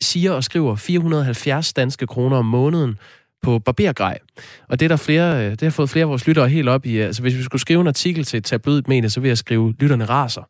siger 0.00 0.32
og 0.32 0.44
skriver 0.44 0.76
470 0.76 1.72
danske 1.72 2.06
kroner 2.06 2.36
om 2.36 2.44
måneden 2.44 2.98
på 3.42 3.58
barbergrej. 3.58 4.18
Og 4.68 4.80
det 4.80 4.86
er 4.86 4.88
der 4.88 4.96
flere, 4.96 5.44
øh, 5.44 5.50
det 5.50 5.62
har 5.62 5.70
fået 5.70 5.90
flere 5.90 6.02
af 6.02 6.08
vores 6.08 6.26
lyttere 6.26 6.48
helt 6.48 6.68
op 6.68 6.86
i. 6.86 6.98
Altså 6.98 7.22
hvis 7.22 7.36
vi 7.36 7.42
skulle 7.42 7.60
skrive 7.60 7.80
en 7.80 7.86
artikel 7.86 8.24
til 8.24 8.36
et 8.36 8.44
tabloidmedie, 8.44 9.10
så 9.10 9.20
vil 9.20 9.28
jeg 9.28 9.38
skrive, 9.38 9.74
lytterne 9.78 10.04
raser 10.04 10.48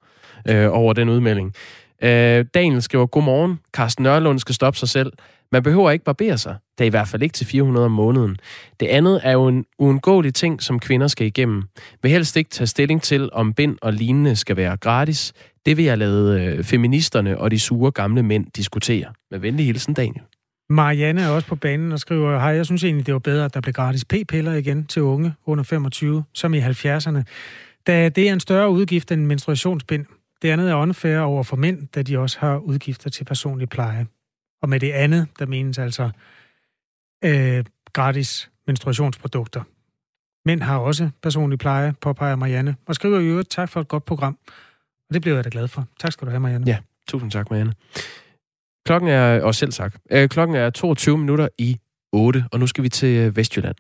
øh, 0.49 0.69
over 0.73 0.93
den 0.93 1.09
udmelding. 1.09 1.55
Øh, 2.03 2.45
Daniel 2.55 2.83
skriver, 2.83 3.07
godmorgen, 3.07 3.59
Carsten 3.73 4.03
Nørlund 4.03 4.39
skal 4.39 4.55
stoppe 4.55 4.79
sig 4.79 4.89
selv. 4.89 5.13
Man 5.53 5.63
behøver 5.63 5.91
ikke 5.91 6.05
barbere 6.05 6.39
sig. 6.39 6.57
Det 6.79 6.85
er 6.85 6.87
i 6.87 6.91
hvert 6.91 7.09
fald 7.09 7.23
ikke 7.23 7.33
til 7.33 7.47
400 7.47 7.85
om 7.85 7.93
måneden. 7.93 8.37
Det 8.81 8.87
andet 8.87 9.21
er 9.25 9.33
jo 9.33 9.49
en 9.49 9.65
uundgåelig 9.79 10.35
ting, 10.35 10.63
som 10.63 10.81
kvinder 10.81 11.07
skal 11.07 11.27
igennem. 11.27 11.63
Vil 12.03 12.11
helst 12.11 12.37
ikke 12.37 12.51
tage 12.51 12.67
stilling 12.67 13.03
til, 13.03 13.31
om 13.33 13.55
bind 13.55 13.77
og 13.83 13.93
lignende 13.93 14.37
skal 14.37 14.57
være 14.57 14.77
gratis. 14.77 15.33
Det 15.67 15.77
vil 15.77 15.85
jeg 15.85 15.99
lade 15.99 16.43
øh, 16.43 16.65
feministerne 16.65 17.39
og 17.39 17.51
de 17.51 17.59
sure 17.59 17.91
gamle 17.91 18.23
mænd 18.23 18.47
diskutere. 18.57 19.13
Med 19.31 19.39
venlig 19.39 19.67
hilsen, 19.67 19.95
Daniel. 19.95 20.23
Marianne 20.71 21.23
er 21.23 21.29
også 21.29 21.49
på 21.49 21.57
banen 21.57 21.93
og 21.93 21.99
skriver, 21.99 22.39
hej, 22.39 22.49
jeg 22.49 22.67
synes 22.67 22.85
egentlig, 22.85 23.07
det 23.07 23.15
var 23.15 23.21
bedre, 23.21 23.45
at 23.45 23.55
der 23.55 23.61
blev 23.61 23.73
gratis 23.73 24.05
p-piller 24.05 24.53
igen 24.53 24.87
til 24.87 25.03
unge 25.03 25.35
under 25.47 25.65
25, 25.65 26.25
som 26.35 26.55
i 26.55 26.61
70'erne. 26.61 27.23
Da 27.87 28.09
det 28.09 28.29
er 28.29 28.33
en 28.33 28.41
større 28.41 28.71
udgift 28.71 29.13
end 29.13 29.27
menstruationsbind, 29.27 30.07
det 30.43 30.51
andet 30.51 30.71
er 30.71 30.75
unfair 30.75 31.19
over 31.19 31.43
for 31.43 31.57
mænd, 31.57 31.89
da 31.95 32.03
de 32.03 32.19
også 32.19 32.39
har 32.41 32.59
udgifter 32.59 33.11
til 33.11 33.25
personlig 33.25 33.69
pleje. 33.69 34.07
Og 34.63 34.69
med 34.69 34.81
det 34.81 34.93
andet, 34.93 35.29
der 35.39 35.47
menes 35.47 35.79
altså 35.79 36.11
øh, 37.25 37.65
gratis 37.93 38.51
menstruationsprodukter. 38.67 39.63
Mænd 40.45 40.63
har 40.63 40.79
også 40.79 41.11
personlig 41.23 41.59
pleje, 41.59 41.95
påpeger 42.01 42.37
Marianne, 42.37 42.77
og 42.87 42.95
skriver 42.95 43.21
i 43.21 43.25
øvrigt 43.25 43.51
tak 43.51 43.69
for 43.69 43.81
et 43.81 43.89
godt 43.89 44.05
program. 44.05 44.39
Og 45.09 45.15
det 45.15 45.23
bliver 45.23 45.37
jeg 45.37 45.45
da 45.45 45.49
glad 45.53 45.69
for. 45.69 45.87
Tak 46.01 46.13
skal 46.13 46.27
du 46.27 46.31
have, 46.31 46.41
Marianne. 46.41 46.67
Ja, 46.67 46.79
tusind 47.09 47.31
tak, 47.31 47.51
Marianne. 47.51 47.73
Klokken 48.87 49.11
er, 49.11 49.43
og 49.43 49.55
selv 49.55 49.73
tak, 49.73 49.95
øh, 50.11 50.29
klokken 50.29 50.57
er 50.57 50.71
22 50.71 51.19
minutter 51.19 51.49
i 51.59 51.81
8, 52.13 52.45
og 52.53 52.61
nu 52.61 52.67
skal 52.67 52.85
vi 52.85 52.89
til 52.89 53.17
øh, 53.17 53.37
Vestjylland. 53.37 53.77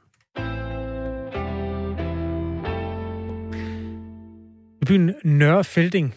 I 4.82 4.84
byen 4.84 5.14
Nørrefelding 5.24 6.14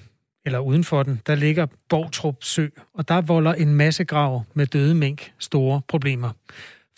eller 0.49 0.59
uden 0.59 0.83
for 0.83 1.03
den, 1.03 1.21
der 1.27 1.35
ligger 1.35 1.65
Borgtrup 1.89 2.43
Sø, 2.43 2.67
og 2.93 3.07
der 3.07 3.21
volder 3.21 3.53
en 3.53 3.73
masse 3.73 4.03
grav 4.03 4.43
med 4.53 4.67
døde 4.67 4.95
mink 4.95 5.31
store 5.39 5.81
problemer. 5.87 6.29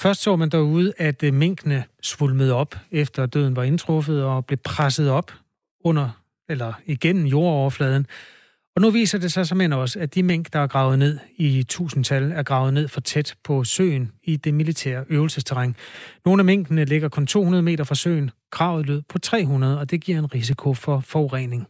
Først 0.02 0.22
så 0.22 0.36
man 0.36 0.50
derude, 0.50 0.94
at 0.98 1.24
øh, 1.24 1.34
minkene 1.34 1.84
svulmede 2.02 2.54
op, 2.54 2.76
efter 2.92 3.26
døden 3.26 3.56
var 3.56 3.64
indtruffet 3.64 4.24
og 4.24 4.46
blev 4.46 4.58
presset 4.64 5.10
op 5.10 5.32
under 5.84 6.10
eller 6.50 6.74
igennem 6.86 7.26
jordoverfladen. 7.26 8.08
Og 8.76 8.82
nu 8.82 8.90
viser 8.90 9.18
det 9.18 9.32
sig 9.32 9.48
simpelthen 9.48 9.74
også, 9.74 10.00
at 10.00 10.16
de 10.16 10.24
mink, 10.24 10.54
der 10.54 10.60
er 10.60 10.68
gravet 10.68 11.00
ned 11.00 11.20
i 11.38 11.64
tusindtal, 11.64 12.32
er 12.32 12.44
gravet 12.44 12.74
ned 12.74 12.88
for 12.88 13.02
tæt 13.02 13.36
på 13.44 13.64
søen 13.64 14.12
i 14.24 14.36
det 14.36 14.54
militære 14.54 15.06
øvelsesterræn. 15.10 15.76
Nogle 16.26 16.42
af 16.42 16.46
minkene 16.46 16.86
ligger 16.86 17.10
kun 17.10 17.28
200 17.28 17.64
meter 17.64 17.84
fra 17.84 17.96
søen. 17.96 18.32
Kravet 18.52 18.86
lød 18.86 19.02
på 19.10 19.20
300, 19.20 19.80
og 19.80 19.92
det 19.92 20.02
giver 20.02 20.20
en 20.20 20.34
risiko 20.34 20.74
for 20.74 21.00
forurening 21.00 21.68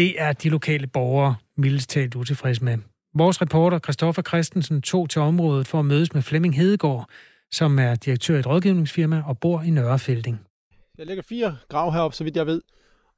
det 0.00 0.14
er 0.18 0.32
de 0.32 0.48
lokale 0.48 0.86
borgere 0.86 1.34
mildest 1.56 1.90
talt 1.90 2.14
utilfredse 2.14 2.64
med. 2.64 2.78
Vores 3.14 3.42
reporter 3.42 3.78
Christoffer 3.78 4.22
Christensen 4.22 4.82
tog 4.82 5.10
til 5.10 5.20
området 5.20 5.68
for 5.68 5.78
at 5.78 5.84
mødes 5.84 6.14
med 6.14 6.22
Flemming 6.22 6.56
Hedegaard, 6.56 7.08
som 7.50 7.78
er 7.78 7.94
direktør 7.94 8.36
i 8.36 8.38
et 8.38 8.46
rådgivningsfirma 8.46 9.22
og 9.26 9.38
bor 9.38 9.62
i 9.62 9.70
Nørrefelding. 9.70 10.40
Der 10.96 11.04
ligger 11.04 11.22
fire 11.28 11.56
grav 11.68 11.92
heroppe, 11.92 12.16
så 12.16 12.24
vidt 12.24 12.36
jeg 12.36 12.46
ved. 12.46 12.62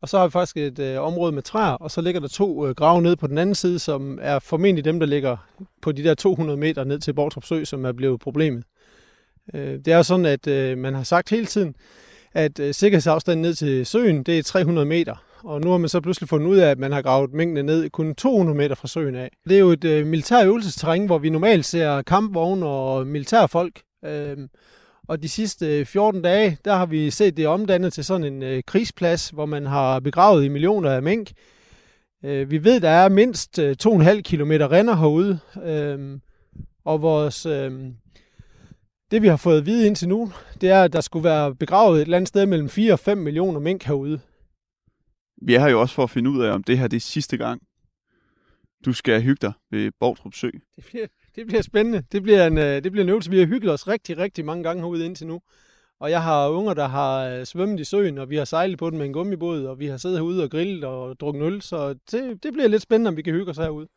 Og 0.01 0.09
så 0.09 0.19
har 0.19 0.27
vi 0.27 0.31
faktisk 0.31 0.57
et 0.57 0.79
øh, 0.79 1.03
område 1.03 1.33
med 1.33 1.43
træer, 1.43 1.73
og 1.73 1.91
så 1.91 2.01
ligger 2.01 2.21
der 2.21 2.29
to 2.29 2.67
øh, 2.67 2.75
grave 2.75 3.03
nede 3.03 3.17
på 3.17 3.27
den 3.27 3.39
anden 3.39 3.55
side, 3.55 3.79
som 3.79 4.19
er 4.23 4.39
formentlig 4.39 4.85
dem, 4.85 5.01
der 5.01 5.07
ligger 5.07 5.37
på 5.83 5.93
de 5.93 6.05
der 6.05 6.15
200 6.15 6.59
meter 6.59 6.85
ned 6.85 6.99
til 6.99 7.15
Bortrup 7.15 7.45
Sø, 7.45 7.65
som 7.65 7.85
er 7.85 7.93
blevet 7.93 8.21
problemet. 8.21 8.65
Øh, 9.55 9.79
det 9.85 9.89
er 9.89 10.03
sådan, 10.03 10.27
at 10.27 10.47
øh, 10.47 10.79
man 10.79 10.95
har 10.95 11.03
sagt 11.03 11.31
hele 11.31 11.47
tiden, 11.47 11.75
at 12.33 12.59
øh, 12.61 12.75
sikkerhedsafstanden 12.75 13.43
ned 13.43 13.55
til 13.55 13.87
søen, 13.87 14.23
det 14.23 14.39
er 14.39 14.43
300 14.43 14.87
meter 14.87 15.17
og 15.45 15.61
nu 15.61 15.71
har 15.71 15.79
man 15.79 15.89
så 15.89 16.01
pludselig 16.01 16.29
fundet 16.29 16.47
ud 16.47 16.57
af, 16.57 16.71
at 16.71 16.79
man 16.79 16.93
har 16.93 17.03
gravet 17.03 17.33
mængden 17.33 17.67
ned 17.67 17.91
kun 17.91 18.15
200 18.15 18.57
meter 18.59 18.75
fra 18.75 18.89
søen 18.89 19.15
af. 19.15 19.31
Det 19.49 19.55
er 19.55 19.61
jo 19.61 19.71
et 19.71 19.85
øh, 19.85 20.07
militær 20.07 20.45
øvelsesterræn, 20.45 21.07
hvor 21.07 21.19
vi 21.19 21.31
normalt 21.31 21.65
ser 21.65 22.03
kampvogne 22.03 22.67
og 22.67 23.07
militærfolk. 23.07 23.83
Øh, 24.05 24.37
og 25.09 25.23
de 25.23 25.29
sidste 25.29 25.79
øh, 25.81 25.87
14 25.87 26.23
dage, 26.23 26.59
der 26.65 26.75
har 26.75 26.87
vi 26.87 27.11
set 27.11 27.37
det 27.37 27.47
omdannet 27.47 27.93
til 27.93 28.05
sådan 28.05 28.25
en 28.25 28.43
øh, 28.43 28.63
krigsplads, 28.67 29.29
hvor 29.29 29.47
man 29.47 29.67
har 29.67 30.01
begravet 30.01 30.45
i 30.45 30.49
millioner 30.49 30.91
af 30.91 31.03
mink. 31.03 31.33
Øh, 32.25 32.51
vi 32.51 32.65
ved, 32.65 32.81
der 32.81 32.89
er 32.89 33.09
mindst 33.09 33.59
øh, 33.59 33.77
2,5 33.83 34.21
km 34.21 34.53
render 34.53 34.97
herude, 34.97 35.39
øh, 35.65 36.19
og 36.85 37.03
vores, 37.03 37.47
øh, 37.47 37.73
det 39.11 39.23
vi 39.23 39.29
har 39.29 39.37
fået 39.37 39.59
at 39.59 39.67
vide 39.67 39.87
indtil 39.87 40.09
nu, 40.09 40.33
det 40.61 40.71
er, 40.71 40.83
at 40.83 40.93
der 40.93 41.01
skulle 41.01 41.25
være 41.25 41.55
begravet 41.55 41.97
et 41.97 42.03
eller 42.03 42.17
andet 42.17 42.29
sted 42.29 42.47
mellem 42.47 42.69
4 42.69 42.93
og 42.93 42.99
5 42.99 43.19
millioner 43.19 43.61
mink 43.61 43.85
herude. 43.85 44.21
Vi 45.45 45.55
er 45.55 45.61
her 45.61 45.69
jo 45.69 45.81
også 45.81 45.95
for 45.95 46.03
at 46.03 46.11
finde 46.11 46.31
ud 46.31 46.43
af, 46.43 46.53
om 46.53 46.63
det 46.63 46.79
her 46.79 46.89
det 46.89 46.97
er 46.97 47.01
sidste 47.01 47.37
gang, 47.37 47.63
du 48.85 48.93
skal 48.93 49.23
hygge 49.23 49.39
dig 49.47 49.53
ved 49.71 49.93
Borgtrup 50.01 50.35
Sø. 50.35 50.51
Det 50.77 50.85
bliver, 50.85 51.07
det 51.37 51.47
bliver 51.47 51.63
spændende. 51.63 52.03
Det 52.13 52.23
bliver, 52.23 52.47
en, 52.47 52.59
øh, 52.59 52.85
det 52.85 52.93
bliver 52.93 53.05
en 53.05 53.09
øvelse. 53.09 53.31
Vi 53.31 53.39
har 53.39 53.47
hygget 53.47 53.73
os 53.73 53.89
rigtig, 53.89 54.19
rigtig 54.19 54.45
mange 54.45 54.63
gange 54.63 54.83
herude 54.83 55.07
indtil 55.07 55.27
nu. 55.27 55.41
Og 56.01 56.11
jeg 56.11 56.23
har 56.23 56.49
unger, 56.49 56.75
der 56.75 56.89
har 56.89 57.25
øh, 57.25 57.45
svømmet 57.45 57.81
i 57.81 57.85
søen, 57.85 58.19
og 58.19 58.31
vi 58.31 58.37
har 58.37 58.45
sejlet 58.45 58.79
på 58.79 58.91
den 58.91 58.99
med 58.99 59.07
en 59.07 59.13
gummibåd, 59.13 59.65
og 59.65 59.79
vi 59.79 59.87
har 59.87 59.97
siddet 59.97 60.19
herude 60.19 60.43
og 60.43 60.51
grillet 60.51 60.85
og 60.85 61.21
drukket 61.21 61.43
øl, 61.43 61.63
så 61.63 61.95
det, 62.11 62.43
det 62.43 62.53
bliver 62.53 62.69
lidt 62.69 62.83
spændende, 62.83 63.09
om 63.09 63.17
vi 63.17 63.23
kan 63.23 63.33
hygge 63.33 63.51
os 63.51 63.57
herude. 63.57 63.89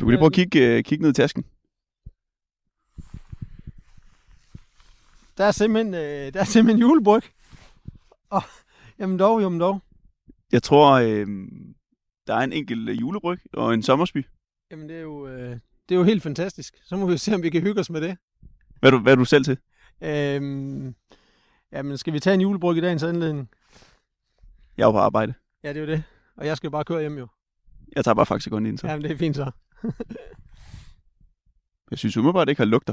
Du 0.00 0.04
kan 0.04 0.08
lige 0.08 0.18
prøve 0.18 0.26
at 0.26 0.32
kigge, 0.32 0.78
uh, 0.78 0.82
kigge 0.82 1.02
ned 1.02 1.10
i 1.10 1.14
tasken. 1.14 1.44
Der 5.38 5.44
er 5.44 5.50
simpelthen, 5.50 5.94
øh, 5.94 6.32
der 6.34 6.40
er 6.40 6.44
simpelthen 6.44 6.80
julebryg. 6.80 7.22
Oh, 8.30 8.42
jamen 8.98 9.18
dog, 9.18 9.40
jamen 9.40 9.60
dog. 9.60 9.80
Jeg 10.52 10.62
tror, 10.62 10.92
øh, 10.92 11.26
der 12.26 12.34
er 12.34 12.40
en 12.40 12.52
enkelt 12.52 13.00
julebryg 13.00 13.40
og 13.52 13.74
en 13.74 13.82
sommersby. 13.82 14.26
Jamen 14.70 14.88
det 14.88 14.96
er 14.96 15.00
jo, 15.00 15.28
øh, 15.28 15.50
det 15.88 15.94
er 15.94 15.96
jo 15.96 16.02
helt 16.02 16.22
fantastisk. 16.22 16.74
Så 16.84 16.96
må 16.96 17.06
vi 17.06 17.18
se, 17.18 17.34
om 17.34 17.42
vi 17.42 17.50
kan 17.50 17.62
hygge 17.62 17.80
os 17.80 17.90
med 17.90 18.00
det. 18.00 18.16
Hvad 18.80 18.92
er 18.92 18.96
du, 18.96 19.02
hvad 19.02 19.12
er 19.12 19.16
du 19.16 19.24
selv 19.24 19.44
til? 19.44 19.58
Øhm, 20.00 20.94
jamen, 21.72 21.98
skal 21.98 22.12
vi 22.12 22.20
tage 22.20 22.34
en 22.34 22.40
julebryg 22.40 22.76
i 22.76 22.80
dagens 22.80 23.02
anledning? 23.02 23.50
Jeg 24.76 24.82
er 24.82 24.86
jo 24.86 24.92
på 24.92 24.98
arbejde. 24.98 25.34
Ja, 25.64 25.68
det 25.68 25.76
er 25.76 25.80
jo 25.80 25.86
det. 25.86 26.02
Og 26.36 26.46
jeg 26.46 26.56
skal 26.56 26.70
bare 26.70 26.84
køre 26.84 27.00
hjem 27.00 27.18
jo. 27.18 27.28
Jeg 27.96 28.04
tager 28.04 28.14
bare 28.14 28.26
faktisk 28.26 28.50
kun 28.50 28.66
ind 28.66 28.78
så. 28.78 28.86
Jamen, 28.86 29.02
det 29.02 29.10
er 29.12 29.16
fint 29.16 29.36
så. 29.36 29.50
jeg 31.90 31.98
synes 31.98 32.16
umiddelbart, 32.16 32.46
det 32.46 32.50
ikke 32.52 32.60
har 32.60 32.66
lugter. 32.66 32.92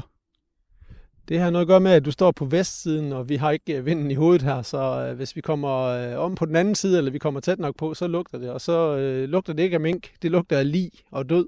Det 1.28 1.40
har 1.40 1.50
noget 1.50 1.64
at 1.64 1.68
gøre 1.68 1.80
med, 1.80 1.90
at 1.90 2.04
du 2.04 2.10
står 2.10 2.30
på 2.32 2.44
vestsiden, 2.44 3.12
og 3.12 3.28
vi 3.28 3.36
har 3.36 3.50
ikke 3.50 3.76
øh, 3.76 3.86
vinden 3.86 4.10
i 4.10 4.14
hovedet 4.14 4.42
her, 4.42 4.62
så 4.62 4.78
øh, 4.78 5.16
hvis 5.16 5.36
vi 5.36 5.40
kommer 5.40 5.78
øh, 5.78 6.18
om 6.18 6.34
på 6.34 6.46
den 6.46 6.56
anden 6.56 6.74
side, 6.74 6.98
eller 6.98 7.10
vi 7.10 7.18
kommer 7.18 7.40
tæt 7.40 7.58
nok 7.58 7.76
på, 7.76 7.94
så 7.94 8.06
lugter 8.06 8.38
det. 8.38 8.50
Og 8.50 8.60
så 8.60 8.96
øh, 8.96 9.28
lugter 9.28 9.52
det 9.52 9.62
ikke 9.62 9.74
af 9.74 9.80
mink, 9.80 10.12
det 10.22 10.30
lugter 10.30 10.58
af 10.58 10.72
lig 10.72 10.90
og 11.10 11.28
død. 11.28 11.46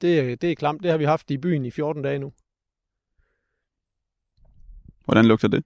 Det, 0.00 0.42
det 0.42 0.50
er 0.50 0.54
klamt, 0.54 0.82
det 0.82 0.90
har 0.90 0.98
vi 0.98 1.04
haft 1.04 1.30
i 1.30 1.38
byen 1.38 1.64
i 1.64 1.70
14 1.70 2.02
dage 2.02 2.18
nu. 2.18 2.32
Hvordan 5.04 5.24
lugter 5.24 5.48
det? 5.48 5.64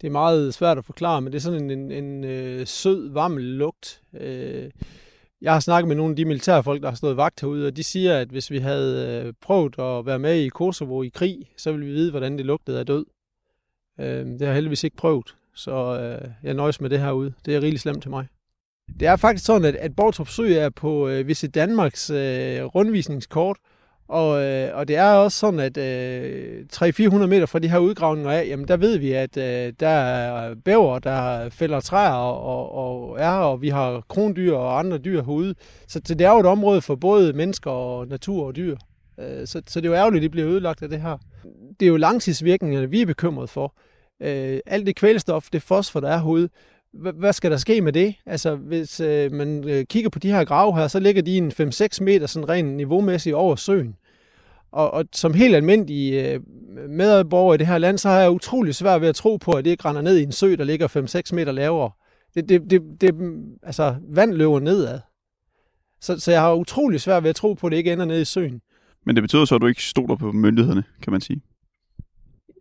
Det 0.00 0.06
er 0.06 0.10
meget 0.10 0.54
svært 0.54 0.78
at 0.78 0.84
forklare, 0.84 1.20
men 1.20 1.32
det 1.32 1.38
er 1.38 1.42
sådan 1.42 1.70
en, 1.70 1.70
en, 1.70 2.04
en 2.04 2.24
øh, 2.24 2.66
sød, 2.66 3.12
varm 3.12 3.36
lugt. 3.36 4.02
Øh, 4.14 4.70
jeg 5.40 5.52
har 5.52 5.60
snakket 5.60 5.88
med 5.88 5.96
nogle 5.96 6.12
af 6.12 6.16
de 6.16 6.24
militærfolk, 6.24 6.82
der 6.82 6.88
har 6.88 6.96
stået 6.96 7.16
vagt 7.16 7.40
herude, 7.40 7.66
og 7.66 7.76
de 7.76 7.82
siger, 7.82 8.18
at 8.18 8.28
hvis 8.28 8.50
vi 8.50 8.58
havde 8.58 9.22
øh, 9.26 9.32
prøvet 9.40 9.78
at 9.78 10.06
være 10.06 10.18
med 10.18 10.34
i 10.34 10.48
Kosovo 10.48 11.02
i 11.02 11.08
krig, 11.08 11.50
så 11.56 11.72
ville 11.72 11.86
vi 11.86 11.92
vide, 11.92 12.10
hvordan 12.10 12.38
det 12.38 12.46
lugtede 12.46 12.78
af 12.78 12.86
død. 12.86 13.04
Øhm, 14.00 14.30
det 14.30 14.40
har 14.40 14.46
jeg 14.46 14.54
heldigvis 14.54 14.84
ikke 14.84 14.96
prøvet, 14.96 15.36
så 15.54 16.00
øh, 16.00 16.30
jeg 16.42 16.54
nøjes 16.54 16.80
med 16.80 16.90
det 16.90 17.00
herude. 17.00 17.32
Det 17.44 17.56
er 17.56 17.60
rigeligt 17.60 17.82
slemt 17.82 18.02
til 18.02 18.10
mig. 18.10 18.26
Det 19.00 19.08
er 19.08 19.16
faktisk 19.16 19.44
sådan, 19.44 19.64
at, 19.64 19.76
at 19.76 19.96
Bortrup 19.96 20.28
Sø 20.28 20.54
er 20.54 20.70
på 20.70 21.08
øh, 21.08 21.28
Visit 21.28 21.54
Danmarks 21.54 22.10
rundvisningskort, 22.74 23.56
og, 24.08 24.42
øh, 24.42 24.76
og 24.76 24.88
det 24.88 24.96
er 24.96 25.12
også 25.12 25.38
sådan, 25.38 25.60
at 25.60 25.76
øh, 25.76 26.64
300-400 26.72 27.26
meter 27.26 27.46
fra 27.46 27.58
de 27.58 27.68
her 27.68 27.78
udgravninger 27.78 28.30
af, 28.30 28.46
jamen 28.48 28.68
der 28.68 28.76
ved 28.76 28.98
vi, 28.98 29.12
at 29.12 29.36
øh, 29.36 29.72
der 29.80 29.88
er 29.88 30.54
bæver, 30.54 30.98
der 30.98 31.48
fælder 31.48 31.80
træer 31.80 32.12
og, 32.12 32.42
og, 32.42 32.74
og 32.74 33.20
er, 33.20 33.30
og 33.30 33.62
vi 33.62 33.68
har 33.68 34.02
krondyr 34.08 34.54
og 34.54 34.78
andre 34.78 34.98
dyr 34.98 35.22
herude. 35.22 35.54
Så, 35.88 36.00
så 36.04 36.14
det 36.14 36.26
er 36.26 36.30
jo 36.30 36.40
et 36.40 36.46
område 36.46 36.82
for 36.82 36.94
både 36.94 37.32
mennesker 37.32 37.70
og 37.70 38.06
natur 38.06 38.46
og 38.46 38.56
dyr. 38.56 38.76
Øh, 39.20 39.46
så, 39.46 39.62
så 39.66 39.80
det 39.80 39.86
er 39.86 39.90
jo 39.90 39.96
ærgerligt, 39.96 40.20
at 40.20 40.22
det 40.22 40.30
bliver 40.30 40.48
ødelagt 40.48 40.82
af 40.82 40.88
det 40.88 41.00
her. 41.00 41.18
Det 41.80 41.86
er 41.86 41.90
jo 41.90 41.96
langtidsvirkningerne, 41.96 42.90
vi 42.90 43.02
er 43.02 43.06
bekymret 43.06 43.50
for. 43.50 43.74
Øh, 44.22 44.60
alt 44.66 44.86
det 44.86 44.96
kvælstof, 44.96 45.48
det 45.52 45.62
fosfor, 45.62 46.00
der 46.00 46.08
er 46.08 46.18
herude, 46.18 46.48
hvad 46.92 47.32
skal 47.32 47.50
der 47.50 47.56
ske 47.56 47.80
med 47.80 47.92
det? 47.92 48.14
Altså, 48.26 48.54
hvis 48.54 49.00
øh, 49.00 49.32
man 49.32 49.68
øh, 49.68 49.84
kigger 49.84 50.10
på 50.10 50.18
de 50.18 50.30
her 50.30 50.44
grave 50.44 50.76
her, 50.76 50.88
så 50.88 51.00
ligger 51.00 51.22
de 51.22 51.36
en 51.36 51.52
5-6 51.52 52.02
meter 52.02 52.26
sådan 52.26 52.48
rent 52.48 52.68
niveaumæssigt 52.68 53.34
over 53.34 53.56
søen. 53.56 53.96
Og, 54.72 54.90
og 54.90 55.04
som 55.12 55.34
helt 55.34 55.56
almindelig 55.56 56.12
øh, 56.12 56.40
medborger 56.88 57.54
i 57.54 57.56
det 57.56 57.66
her 57.66 57.78
land, 57.78 57.98
så 57.98 58.08
har 58.08 58.20
jeg 58.20 58.30
utrolig 58.30 58.74
svært 58.74 59.00
ved 59.00 59.08
at 59.08 59.14
tro 59.14 59.36
på, 59.36 59.50
at 59.50 59.64
det 59.64 59.70
ikke 59.70 59.84
render 59.84 60.02
ned 60.02 60.18
i 60.18 60.22
en 60.22 60.32
sø, 60.32 60.54
der 60.58 60.64
ligger 60.64 61.28
5-6 61.30 61.34
meter 61.34 61.52
lavere. 61.52 61.90
Det, 62.34 62.48
det, 62.48 62.70
det, 62.70 62.82
det, 63.00 63.14
altså, 63.62 63.96
vand 64.08 64.32
løber 64.32 64.60
nedad. 64.60 65.00
Så, 66.00 66.20
så 66.20 66.32
jeg 66.32 66.40
har 66.40 66.54
utrolig 66.54 67.00
svært 67.00 67.22
ved 67.22 67.30
at 67.30 67.36
tro 67.36 67.54
på, 67.54 67.66
at 67.66 67.70
det 67.70 67.76
ikke 67.76 67.92
ender 67.92 68.04
ned 68.04 68.20
i 68.20 68.24
søen. 68.24 68.60
Men 69.06 69.16
det 69.16 69.22
betyder 69.22 69.44
så, 69.44 69.54
at 69.54 69.60
du 69.60 69.66
ikke 69.66 69.82
stoler 69.82 70.16
på 70.16 70.32
myndighederne, 70.32 70.84
kan 71.02 71.12
man 71.12 71.20
sige? 71.20 71.40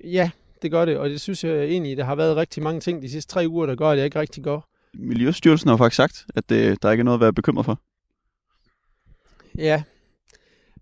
Ja, 0.03 0.29
det 0.65 0.71
gør 0.71 0.85
det, 0.85 0.97
og 0.97 1.09
det 1.09 1.21
synes 1.21 1.43
jeg 1.43 1.63
egentlig, 1.63 1.97
der 1.97 2.03
har 2.03 2.15
været 2.15 2.35
rigtig 2.35 2.63
mange 2.63 2.79
ting 2.79 3.01
de 3.01 3.09
sidste 3.09 3.33
tre 3.33 3.45
uger, 3.49 3.65
der 3.65 3.75
gør, 3.75 3.89
at 3.89 3.97
jeg 3.97 4.05
ikke 4.05 4.19
rigtig 4.19 4.43
gør. 4.43 4.59
Miljøstyrelsen 4.93 5.69
har 5.69 5.77
faktisk 5.77 5.95
sagt, 5.95 6.25
at 6.35 6.49
det, 6.49 6.83
der 6.83 6.91
ikke 6.91 7.01
er 7.01 7.05
noget 7.05 7.17
at 7.17 7.21
være 7.21 7.33
bekymret 7.33 7.65
for. 7.65 7.81
Ja, 9.57 9.83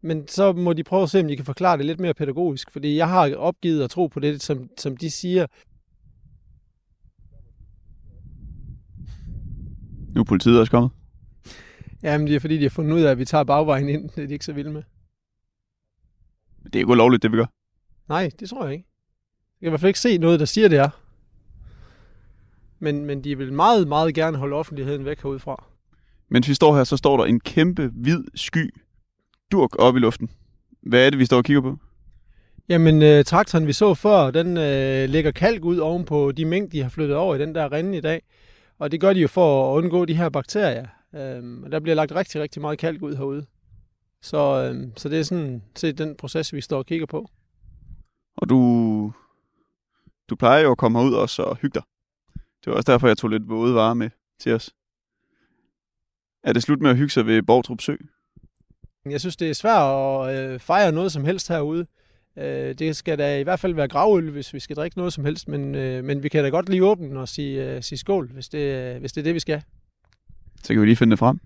men 0.02 0.28
så 0.28 0.54
må 0.54 0.74
de 0.74 0.84
prøve 0.84 1.04
at 1.04 1.10
se, 1.10 1.20
om 1.20 1.28
de 1.28 1.36
kan 1.36 1.46
forklare 1.46 1.78
det 1.78 1.86
lidt 1.86 2.00
mere 2.00 2.14
pædagogisk, 2.14 2.72
fordi 2.72 2.96
jeg 2.96 3.10
har 3.10 3.36
opgivet 3.36 3.84
at 3.84 3.90
tro 3.90 4.08
på 4.08 4.20
det, 4.20 4.42
som, 4.42 4.70
som 4.78 4.98
de 4.98 5.12
siger. 5.12 5.48
Nu 10.16 10.22
er 10.22 10.26
politiet 10.26 10.60
også 10.60 10.72
kommet. 10.72 10.92
Jamen, 12.04 12.28
det 12.28 12.36
er 12.36 12.40
fordi, 12.40 12.58
de 12.58 12.64
har 12.64 12.70
fundet 12.70 12.94
ud 12.94 13.02
af, 13.02 13.12
at 13.12 13.20
vi 13.20 13.26
tager 13.26 13.44
bagvejen 13.44 13.90
ind. 13.90 14.10
Det 14.10 14.24
er 14.24 14.28
de 14.28 14.34
ikke 14.34 14.46
så 14.46 14.54
vilde 14.54 14.72
med. 14.72 14.84
Det 16.64 16.76
er 16.76 16.80
ikke 16.80 16.92
ulovligt, 16.92 17.24
det 17.24 17.32
vi 17.32 17.38
gør. 17.38 17.46
Nej, 18.10 18.32
det 18.40 18.50
tror 18.50 18.66
jeg 18.66 18.74
ikke. 18.74 18.93
Jeg 19.64 19.68
kan 19.68 19.70
i 19.70 19.72
hvert 19.72 19.82
fald 19.82 19.90
ikke 19.90 20.00
se 20.00 20.18
noget, 20.18 20.40
der 20.40 20.46
siger, 20.46 20.68
det 20.68 20.80
er. 20.80 20.90
Men, 22.80 23.06
men 23.06 23.24
de 23.24 23.38
vil 23.38 23.54
meget, 23.54 23.88
meget 23.88 24.16
gerne 24.16 24.38
holde 24.38 24.56
offentligheden 24.56 25.06
væk 25.06 25.22
herudfra. 25.22 25.64
Mens 26.30 26.50
vi 26.50 26.54
står 26.54 26.76
her, 26.76 26.84
så 26.84 26.98
står 26.98 27.18
der 27.18 27.26
en 27.26 27.40
kæmpe 27.40 27.92
hvid 27.94 28.24
sky 28.36 28.74
durk 29.52 29.76
op 29.80 29.96
i 29.96 30.00
luften. 30.00 30.30
Hvad 30.82 31.06
er 31.06 31.10
det, 31.10 31.20
vi 31.20 31.26
står 31.26 31.38
og 31.38 31.44
kigger 31.44 31.62
på? 31.62 31.78
Jamen, 32.70 33.02
øh, 33.02 33.24
traktoren, 33.24 33.68
vi 33.68 33.74
så 33.74 33.94
før, 33.94 34.32
den 34.32 34.58
øh, 34.58 35.10
lægger 35.10 35.32
kalk 35.32 35.66
ud 35.66 35.78
oven 35.78 36.06
på 36.06 36.32
de 36.32 36.46
mængder, 36.46 36.70
de 36.70 36.82
har 36.82 36.90
flyttet 36.90 37.18
over 37.18 37.36
i 37.36 37.40
den 37.40 37.56
der 37.56 37.72
rinde 37.72 37.98
i 37.98 38.02
dag. 38.02 38.22
Og 38.80 38.92
det 38.92 39.02
gør 39.02 39.14
de 39.14 39.20
jo 39.20 39.28
for 39.28 39.72
at 39.72 39.78
undgå 39.78 40.06
de 40.06 40.18
her 40.18 40.30
bakterier. 40.30 40.88
Øhm, 41.16 41.64
og 41.64 41.72
der 41.72 41.80
bliver 41.80 41.96
lagt 41.96 42.16
rigtig, 42.16 42.42
rigtig 42.42 42.62
meget 42.62 42.80
kalk 42.80 43.02
ud 43.02 43.16
herude. 43.16 43.46
Så, 44.22 44.70
øhm, 44.70 44.92
så 44.98 45.10
det 45.10 45.20
er 45.20 45.24
sådan 45.24 45.64
set 45.76 45.98
den 45.98 46.16
proces, 46.16 46.54
vi 46.54 46.62
står 46.62 46.78
og 46.78 46.86
kigger 46.86 47.06
på. 47.06 47.30
Og 48.38 48.50
du, 48.50 49.12
du 50.30 50.36
plejer 50.36 50.62
jo 50.64 50.72
at 50.72 50.78
komme 50.78 51.00
herud 51.00 51.14
også 51.14 51.44
og 51.44 51.58
hygge 51.58 51.74
dig. 51.74 51.84
Det 52.36 52.72
var 52.72 52.74
også 52.74 52.92
derfor, 52.92 53.08
jeg 53.08 53.18
tog 53.18 53.30
lidt 53.30 53.50
våde 53.50 53.76
varer 53.76 53.94
med 53.94 54.10
til 54.40 54.54
os. 54.54 54.74
Er 56.44 56.54
det 56.54 56.64
slut 56.64 56.82
med 56.82 56.90
at 56.90 56.98
hygge 56.98 57.10
sig 57.10 57.26
ved 57.26 57.42
Borgtrup 57.42 57.82
Sø? 57.82 57.96
Jeg 59.06 59.20
synes, 59.20 59.36
det 59.36 59.50
er 59.50 59.54
svært 59.54 60.30
at 60.30 60.52
øh, 60.54 60.60
fejre 60.60 60.92
noget 60.92 61.12
som 61.12 61.26
helst 61.26 61.48
herude. 61.48 61.86
Øh, 62.38 62.74
det 62.74 62.96
skal 62.96 63.18
da 63.18 63.40
i 63.40 63.44
hvert 63.44 63.60
fald 63.60 63.74
være 63.74 63.88
gravøl, 63.88 64.32
hvis 64.32 64.54
vi 64.54 64.60
skal 64.60 64.76
drikke 64.76 64.98
noget 64.98 65.14
som 65.14 65.26
helst, 65.26 65.48
men, 65.48 65.76
øh, 65.76 66.04
men 66.04 66.24
vi 66.24 66.30
kan 66.30 66.44
da 66.44 66.50
godt 66.50 66.70
lige 66.70 66.86
åbne 66.86 67.20
og 67.20 67.30
sige, 67.30 67.82
sige 67.82 68.00
skål, 68.00 68.32
hvis 68.34 68.50
det, 68.50 69.00
hvis 69.00 69.14
det 69.14 69.22
er 69.22 69.24
det, 69.24 69.34
vi 69.34 69.40
skal. 69.40 69.64
Så 70.64 70.74
kan 70.74 70.82
vi 70.82 70.86
lige 70.86 70.96
finde 70.96 71.12
det 71.12 71.20
frem. 71.20 71.40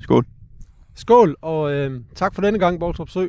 Skål. 0.00 0.26
Skål, 0.94 1.36
og 1.42 1.72
øh, 1.72 2.00
tak 2.14 2.34
for 2.34 2.42
denne 2.42 2.58
gang, 2.58 2.80
Borgtrup 2.80 3.08
Sø. 3.08 3.28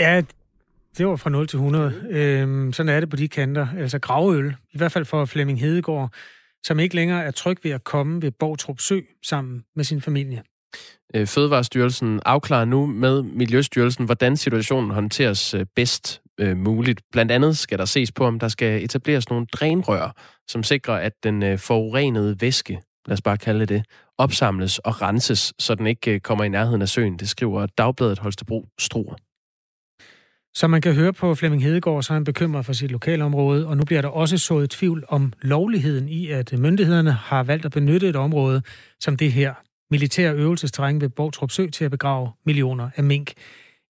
Ja, 0.00 0.22
det 0.98 1.06
var 1.06 1.16
fra 1.16 1.30
0 1.30 1.46
til 1.46 1.56
100. 1.56 1.94
Øhm, 2.10 2.72
sådan 2.72 2.88
er 2.88 3.00
det 3.00 3.10
på 3.10 3.16
de 3.16 3.28
kanter. 3.28 3.66
Altså 3.78 3.98
gravøl, 3.98 4.56
i 4.72 4.78
hvert 4.78 4.92
fald 4.92 5.04
for 5.04 5.24
Flemming 5.24 5.60
Hedegaard, 5.60 6.12
som 6.64 6.78
ikke 6.78 6.94
længere 6.94 7.24
er 7.24 7.30
tryg 7.30 7.56
ved 7.62 7.70
at 7.70 7.84
komme 7.84 8.22
ved 8.22 8.30
Borgtrup 8.30 8.80
Sø 8.80 9.00
sammen 9.22 9.64
med 9.76 9.84
sin 9.84 10.00
familie. 10.00 10.42
Øh, 11.14 11.26
Fødevarestyrelsen 11.26 12.20
afklarer 12.26 12.64
nu 12.64 12.86
med 12.86 13.22
Miljøstyrelsen, 13.22 14.04
hvordan 14.04 14.36
situationen 14.36 14.90
håndteres 14.90 15.54
øh, 15.54 15.66
bedst 15.76 16.22
øh, 16.40 16.56
muligt. 16.56 17.00
Blandt 17.12 17.32
andet 17.32 17.58
skal 17.58 17.78
der 17.78 17.84
ses 17.84 18.12
på, 18.12 18.24
om 18.26 18.38
der 18.38 18.48
skal 18.48 18.84
etableres 18.84 19.30
nogle 19.30 19.46
drænrør, 19.46 20.16
som 20.48 20.62
sikrer, 20.62 20.94
at 20.94 21.12
den 21.22 21.42
øh, 21.42 21.58
forurenede 21.58 22.40
væske, 22.40 22.80
lad 23.06 23.12
os 23.12 23.22
bare 23.22 23.38
kalde 23.38 23.66
det, 23.66 23.84
opsamles 24.18 24.78
og 24.78 25.02
renses, 25.02 25.52
så 25.58 25.74
den 25.74 25.86
ikke 25.86 26.20
kommer 26.20 26.44
i 26.44 26.48
nærheden 26.48 26.82
af 26.82 26.88
søen. 26.88 27.16
Det 27.16 27.28
skriver 27.28 27.66
Dagbladet 27.66 28.18
Holstebro 28.18 28.66
Struer. 28.78 29.14
Som 30.54 30.70
man 30.70 30.80
kan 30.80 30.94
høre 30.94 31.12
på 31.12 31.34
Flemming 31.34 31.62
Hedegaard, 31.62 32.02
så 32.02 32.12
er 32.12 32.14
han 32.14 32.24
bekymret 32.24 32.66
for 32.66 32.72
sit 32.72 32.90
lokalområde, 32.90 33.66
og 33.66 33.76
nu 33.76 33.84
bliver 33.84 34.02
der 34.02 34.08
også 34.08 34.38
sået 34.38 34.70
tvivl 34.70 35.04
om 35.08 35.32
lovligheden 35.42 36.08
i, 36.08 36.30
at 36.30 36.58
myndighederne 36.58 37.12
har 37.12 37.42
valgt 37.42 37.64
at 37.64 37.72
benytte 37.72 38.08
et 38.08 38.16
område 38.16 38.62
som 39.00 39.16
det 39.16 39.32
her 39.32 39.54
militære 39.90 40.34
øvelsesterræn 40.34 41.00
ved 41.00 41.08
Bortrup 41.08 41.50
Sø 41.50 41.66
til 41.66 41.84
at 41.84 41.90
begrave 41.90 42.30
millioner 42.46 42.90
af 42.96 43.04
mink. 43.04 43.32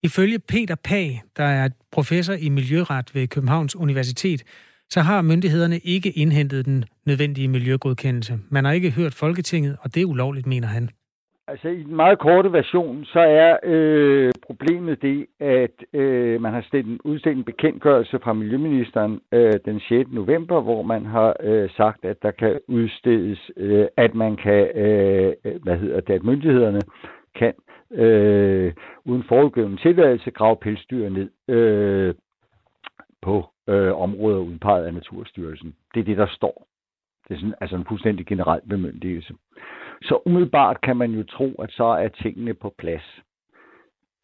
Ifølge 0.02 0.38
Peter 0.38 0.74
Pag, 0.74 1.22
der 1.36 1.44
er 1.44 1.68
professor 1.92 2.34
i 2.34 2.48
miljøret 2.48 3.14
ved 3.14 3.28
Københavns 3.28 3.76
Universitet, 3.76 4.44
så 4.90 5.00
har 5.00 5.22
myndighederne 5.22 5.78
ikke 5.78 6.11
indhentet 6.11 6.64
den 6.64 6.84
nødvendige 7.06 7.48
miljøgodkendelse. 7.48 8.38
Man 8.48 8.64
har 8.64 8.72
ikke 8.72 8.90
hørt 8.90 9.14
Folketinget, 9.14 9.76
og 9.80 9.94
det 9.94 10.00
er 10.00 10.04
ulovligt, 10.04 10.46
mener 10.46 10.68
han. 10.68 10.90
Altså 11.51 11.68
i 11.68 11.82
den 11.82 11.96
meget 11.96 12.18
korte 12.18 12.53
version, 12.53 13.05
så 13.05 13.20
er 13.20 13.57
øh, 13.62 14.32
problemet 14.46 15.03
det, 15.03 15.26
at 15.40 15.84
øh, 15.92 16.40
man 16.40 16.53
har 16.53 16.61
stillet, 16.61 17.01
udstedt 17.05 17.36
en 17.36 17.44
bekendtgørelse 17.44 18.18
fra 18.18 18.32
Miljøministeren 18.32 19.20
øh, 19.32 19.53
den 19.64 19.80
6. 19.80 20.11
november, 20.11 20.61
hvor 20.61 20.82
man 20.82 21.07
har 21.07 21.36
øh, 21.40 21.70
sagt, 21.70 22.05
at 22.05 22.22
der 22.22 22.30
kan 22.30 22.61
udstedes, 22.68 23.51
øh, 23.57 23.86
at 23.96 24.14
man 24.14 24.36
kan, 24.36 24.76
øh, 24.76 25.34
hvad 25.62 25.78
hedder 25.78 26.01
det, 26.01 26.14
at 26.14 26.24
myndighederne 26.24 26.80
kan 27.34 27.55
øh, 27.92 28.72
uden 29.05 29.24
forudgående 29.28 29.76
tilladelse 29.76 30.30
grave 30.30 30.57
pelsdyr 30.57 31.09
ned 31.09 31.30
øh, 31.48 32.14
på 33.22 33.44
øh, 33.68 34.01
områder 34.01 34.38
udpeget 34.38 34.86
af 34.86 34.94
Naturstyrelsen. 34.94 35.74
Det 35.94 36.01
er 36.01 36.05
det, 36.05 36.16
der 36.16 36.26
står. 36.26 36.66
Det 37.28 37.34
er 37.34 37.38
sådan, 37.38 37.55
altså 37.61 37.76
en 37.76 37.86
fuldstændig 37.88 38.26
generel 38.26 38.61
bemyndigelse. 38.68 39.34
Så 40.03 40.22
umiddelbart 40.26 40.80
kan 40.80 40.96
man 40.96 41.11
jo 41.11 41.22
tro, 41.22 41.55
at 41.55 41.70
så 41.72 41.84
er 41.84 42.09
tingene 42.09 42.55
på 42.55 42.74
plads. 42.78 43.20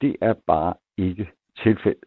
Det 0.00 0.16
er 0.20 0.34
bare 0.46 0.74
ikke 0.96 1.30
tilfældet. 1.62 2.04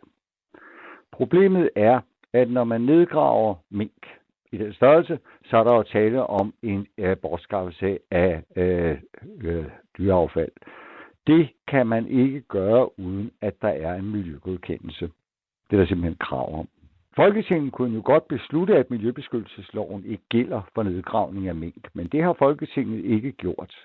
Problemet 1.11 1.70
er, 1.76 2.01
at 2.34 2.49
når 2.49 2.63
man 2.63 2.82
nedgraver 2.82 3.55
mink 3.70 4.07
i 4.51 4.57
den 4.57 4.74
størrelse, 4.74 5.20
så 5.45 5.57
er 5.57 5.63
der 5.63 5.72
jo 5.72 5.84
tale 5.84 6.28
om 6.28 6.53
en 6.63 6.88
øh, 6.97 7.17
bortskaffelse 7.17 7.99
af 8.11 8.43
øh, 8.55 8.97
øh, 9.41 9.65
dyreaffald. 9.97 10.51
Det 11.28 11.49
kan 11.67 11.88
man 11.88 12.07
ikke 12.07 12.41
gøre, 12.41 12.99
uden 12.99 13.32
at 13.41 13.61
der 13.61 13.67
er 13.67 13.95
en 13.95 14.11
miljøgodkendelse. 14.11 15.09
Det 15.70 15.76
er 15.76 15.78
der 15.78 15.86
simpelthen 15.86 16.17
krav 16.20 16.59
om. 16.59 16.67
Folketinget 17.20 17.74
kunne 17.74 17.95
jo 17.95 18.01
godt 18.05 18.28
beslutte, 18.28 18.78
at 18.78 18.91
Miljøbeskyttelsesloven 18.91 20.05
ikke 20.05 20.24
gælder 20.30 20.61
for 20.76 20.84
nedgravning 20.84 21.47
af 21.47 21.55
mink, 21.55 21.88
men 21.93 22.07
det 22.07 22.24
har 22.24 22.34
Folketinget 22.34 23.05
ikke 23.05 23.32
gjort. 23.32 23.76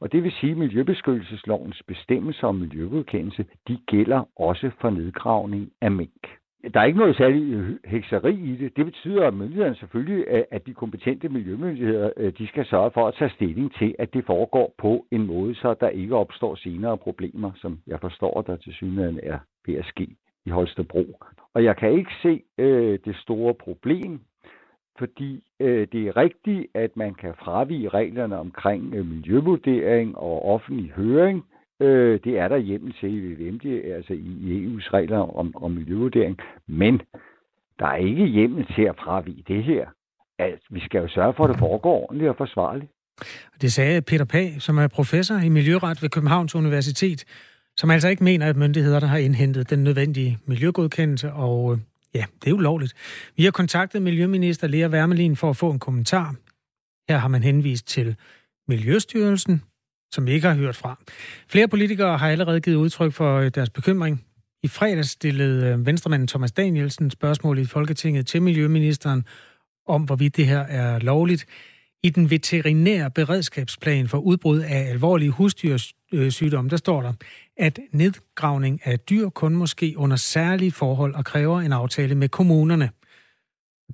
Og 0.00 0.12
det 0.12 0.22
vil 0.22 0.32
sige, 0.32 0.52
at 0.52 0.58
Miljøbeskyttelseslovens 0.58 1.82
bestemmelser 1.86 2.46
om 2.46 2.54
miljøgodkendelse, 2.54 3.44
de 3.68 3.78
gælder 3.86 4.22
også 4.36 4.70
for 4.80 4.90
nedgravning 4.90 5.70
af 5.80 5.90
mink. 5.90 6.26
Der 6.74 6.80
er 6.80 6.84
ikke 6.84 6.98
noget 6.98 7.16
særligt 7.16 7.54
øh, 7.54 7.76
hekseri 7.84 8.34
i 8.34 8.56
det. 8.56 8.76
Det 8.76 8.84
betyder, 8.84 9.26
at 9.26 9.34
myndighederne 9.34 9.76
selvfølgelig, 9.76 10.24
øh, 10.28 10.42
at 10.50 10.66
de 10.66 10.74
kompetente 10.74 11.28
miljømyndigheder, 11.28 12.10
øh, 12.16 12.32
de 12.38 12.46
skal 12.48 12.66
sørge 12.66 12.90
for 12.90 13.08
at 13.08 13.14
tage 13.14 13.30
stilling 13.30 13.74
til, 13.74 13.94
at 13.98 14.14
det 14.14 14.24
foregår 14.26 14.74
på 14.78 15.06
en 15.10 15.26
måde, 15.26 15.54
så 15.54 15.74
der 15.80 15.88
ikke 15.88 16.16
opstår 16.16 16.54
senere 16.54 16.98
problemer, 16.98 17.50
som 17.56 17.78
jeg 17.86 18.00
forstår, 18.00 18.42
der 18.42 18.56
til 18.56 18.72
synligheden 18.72 19.20
er 19.22 19.38
ved 19.66 19.74
at 19.74 19.84
ske 19.84 20.16
i 20.46 20.50
Holstebro. 20.50 21.04
Og 21.54 21.64
jeg 21.64 21.76
kan 21.76 21.92
ikke 21.92 22.10
se 22.22 22.42
øh, 22.58 22.98
det 23.04 23.16
store 23.16 23.54
problem, 23.54 24.20
fordi 24.98 25.44
øh, 25.60 25.88
det 25.92 26.08
er 26.08 26.16
rigtigt, 26.16 26.66
at 26.74 26.96
man 26.96 27.14
kan 27.14 27.34
fravige 27.44 27.88
reglerne 27.88 28.38
omkring 28.38 28.94
øh, 28.94 29.06
miljøvurdering 29.06 30.18
og 30.18 30.44
offentlig 30.44 30.92
høring. 30.96 31.44
Øh, 31.80 32.20
det 32.24 32.38
er 32.38 32.48
der 32.48 32.56
hjemmel 32.56 32.94
til 33.00 33.14
i 33.14 33.18
VVM, 33.18 33.58
altså 33.94 34.12
i 34.12 34.66
EU's 34.66 34.90
regler 34.92 35.18
om, 35.18 35.56
om 35.56 35.70
miljøvurdering. 35.70 36.38
Men 36.66 37.00
der 37.78 37.86
er 37.86 37.96
ikke 37.96 38.26
hjemmel 38.26 38.66
til 38.74 38.82
at 38.82 38.96
fravige 39.04 39.44
det 39.48 39.64
her. 39.64 39.86
Altså, 40.38 40.66
vi 40.70 40.80
skal 40.80 41.00
jo 41.00 41.08
sørge 41.08 41.34
for, 41.36 41.44
at 41.44 41.50
det 41.50 41.58
foregår 41.58 42.02
ordentligt 42.02 42.30
og 42.30 42.36
forsvarligt. 42.36 42.90
Det 43.60 43.72
sagde 43.72 44.02
Peter 44.02 44.24
Pag, 44.24 44.56
som 44.58 44.78
er 44.78 44.88
professor 44.88 45.34
i 45.34 45.48
miljøret 45.48 46.02
ved 46.02 46.08
Københavns 46.08 46.54
Universitet 46.54 47.24
som 47.80 47.90
altså 47.90 48.08
ikke 48.08 48.24
mener, 48.24 48.46
at 48.46 48.56
myndighederne 48.56 49.06
har 49.06 49.18
indhentet 49.18 49.70
den 49.70 49.84
nødvendige 49.84 50.38
miljøgodkendelse, 50.46 51.32
og 51.32 51.72
øh, 51.72 51.78
ja, 52.14 52.24
det 52.44 52.50
er 52.50 52.54
ulovligt. 52.54 52.94
Vi 53.36 53.44
har 53.44 53.50
kontaktet 53.50 54.02
Miljøminister 54.02 54.66
Lea 54.66 54.88
Wermelin 54.88 55.36
for 55.36 55.50
at 55.50 55.56
få 55.56 55.70
en 55.70 55.78
kommentar. 55.78 56.34
Her 57.08 57.18
har 57.18 57.28
man 57.28 57.42
henvist 57.42 57.86
til 57.86 58.16
Miljøstyrelsen, 58.68 59.62
som 60.12 60.26
vi 60.26 60.32
ikke 60.32 60.48
har 60.48 60.54
hørt 60.54 60.76
fra. 60.76 60.98
Flere 61.48 61.68
politikere 61.68 62.18
har 62.18 62.30
allerede 62.30 62.60
givet 62.60 62.76
udtryk 62.76 63.12
for 63.12 63.38
øh, 63.38 63.50
deres 63.54 63.70
bekymring. 63.70 64.24
I 64.62 64.68
fredags 64.68 65.10
stillede 65.10 65.66
øh, 65.66 65.86
venstremanden 65.86 66.28
Thomas 66.28 66.52
Danielsen 66.52 67.10
spørgsmål 67.10 67.58
i 67.58 67.64
Folketinget 67.64 68.26
til 68.26 68.42
Miljøministeren 68.42 69.24
om, 69.86 70.02
hvorvidt 70.02 70.36
det 70.36 70.46
her 70.46 70.60
er 70.60 70.98
lovligt. 70.98 71.46
I 72.02 72.10
den 72.10 72.30
veterinære 72.30 73.10
beredskabsplan 73.10 74.08
for 74.08 74.18
udbrud 74.18 74.60
af 74.60 74.90
alvorlige 74.90 75.30
husdyrs 75.30 75.94
Øh, 76.12 76.30
sygdomme, 76.30 76.70
der 76.70 76.76
står 76.76 77.02
der, 77.02 77.12
at 77.56 77.78
nedgravning 77.92 78.80
af 78.84 79.00
dyr 79.00 79.28
kun 79.28 79.54
måske 79.54 79.94
under 79.96 80.16
særlige 80.16 80.72
forhold 80.72 81.14
og 81.14 81.24
kræver 81.24 81.60
en 81.60 81.72
aftale 81.72 82.14
med 82.14 82.28
kommunerne. 82.28 82.90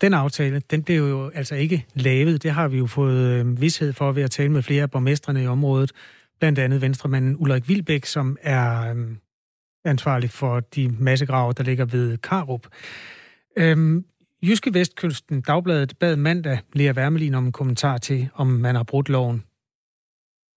Den 0.00 0.14
aftale, 0.14 0.62
den 0.70 0.82
blev 0.82 0.96
jo 0.96 1.30
altså 1.34 1.54
ikke 1.54 1.86
lavet. 1.94 2.42
Det 2.42 2.50
har 2.50 2.68
vi 2.68 2.78
jo 2.78 2.86
fået 2.86 3.18
øh, 3.18 3.60
vidshed 3.60 3.92
for 3.92 4.12
ved 4.12 4.22
at 4.22 4.30
tale 4.30 4.52
med 4.52 4.62
flere 4.62 4.82
af 4.82 4.90
borgmestrene 4.90 5.42
i 5.42 5.46
området. 5.46 5.92
Blandt 6.40 6.58
andet 6.58 6.80
venstremanden 6.80 7.36
Ulrik 7.38 7.68
Vilbæk, 7.68 8.04
som 8.04 8.36
er 8.42 8.94
øh, 8.94 9.06
ansvarlig 9.84 10.30
for 10.30 10.60
de 10.60 10.88
massegrave, 10.88 11.52
der 11.52 11.62
ligger 11.62 11.84
ved 11.84 12.18
Karup. 12.18 12.66
Øhm, 13.56 14.04
Jyske 14.42 14.74
Vestkysten 14.74 15.40
Dagbladet 15.40 15.98
bad 15.98 16.16
mandag 16.16 16.58
Lea 16.72 16.92
Wermelin 16.92 17.34
om 17.34 17.46
en 17.46 17.52
kommentar 17.52 17.98
til, 17.98 18.28
om 18.34 18.46
man 18.46 18.74
har 18.74 18.82
brudt 18.82 19.08
loven. 19.08 19.42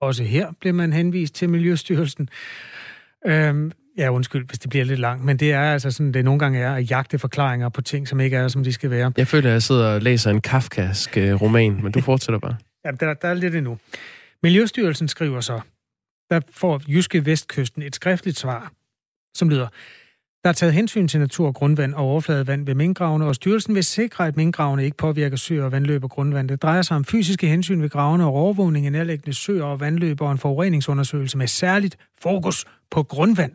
Også 0.01 0.23
her 0.23 0.51
blev 0.61 0.73
man 0.73 0.93
henvist 0.93 1.35
til 1.35 1.49
Miljøstyrelsen. 1.49 2.29
Øhm, 3.27 3.71
ja, 3.97 4.09
undskyld, 4.09 4.47
hvis 4.47 4.59
det 4.59 4.69
bliver 4.69 4.85
lidt 4.85 4.99
langt, 4.99 5.25
men 5.25 5.37
det 5.37 5.51
er 5.51 5.61
altså 5.73 5.91
sådan, 5.91 6.11
det 6.11 6.25
nogle 6.25 6.39
gange 6.39 6.59
er 6.59 6.73
at 6.73 6.91
jagte 6.91 7.19
forklaringer 7.19 7.69
på 7.69 7.81
ting, 7.81 8.07
som 8.07 8.19
ikke 8.19 8.37
er, 8.37 8.47
som 8.47 8.63
de 8.63 8.73
skal 8.73 8.89
være. 8.89 9.11
Jeg 9.17 9.27
føler, 9.27 9.49
at 9.49 9.53
jeg 9.53 9.63
sidder 9.63 9.93
og 9.93 10.01
læser 10.01 10.31
en 10.31 10.41
kafkask 10.41 11.17
øh, 11.17 11.41
roman, 11.41 11.83
men 11.83 11.91
du 11.91 12.01
fortsætter 12.11 12.39
bare. 12.39 12.55
ja, 12.85 12.91
der, 12.91 13.13
der 13.13 13.27
er 13.27 13.33
lidt 13.33 13.55
endnu. 13.55 13.77
Miljøstyrelsen 14.43 15.07
skriver 15.07 15.41
så, 15.41 15.61
der 16.29 16.39
får 16.51 16.81
Jyske 16.87 17.25
Vestkysten 17.25 17.81
et 17.81 17.95
skriftligt 17.95 18.39
svar, 18.39 18.71
som 19.35 19.49
lyder, 19.49 19.67
der 20.43 20.49
er 20.49 20.53
taget 20.53 20.73
hensyn 20.73 21.07
til 21.07 21.19
natur, 21.19 21.51
grundvand 21.51 21.93
og 21.93 22.03
overfladevand 22.03 22.65
ved 22.65 22.75
minkgravene, 22.75 23.25
og 23.25 23.35
styrelsen 23.35 23.75
vil 23.75 23.83
sikre, 23.83 24.27
at 24.27 24.37
minkgravene 24.37 24.85
ikke 24.85 24.97
påvirker 24.97 25.37
søer 25.37 25.63
og 25.63 25.71
vandløb 25.71 26.03
og 26.03 26.09
grundvand. 26.09 26.49
Det 26.49 26.61
drejer 26.61 26.81
sig 26.81 26.95
om 26.95 27.05
fysiske 27.05 27.47
hensyn 27.47 27.81
ved 27.81 27.89
gravene 27.89 28.25
og 28.25 28.33
overvågning 28.33 28.85
af 28.85 28.91
nærliggende 28.91 29.33
søer 29.33 29.63
og 29.63 29.79
vandløb 29.79 30.21
og 30.21 30.31
en 30.31 30.37
forureningsundersøgelse 30.37 31.37
med 31.37 31.47
særligt 31.47 31.97
fokus 32.21 32.65
på 32.91 33.03
grundvand. 33.03 33.51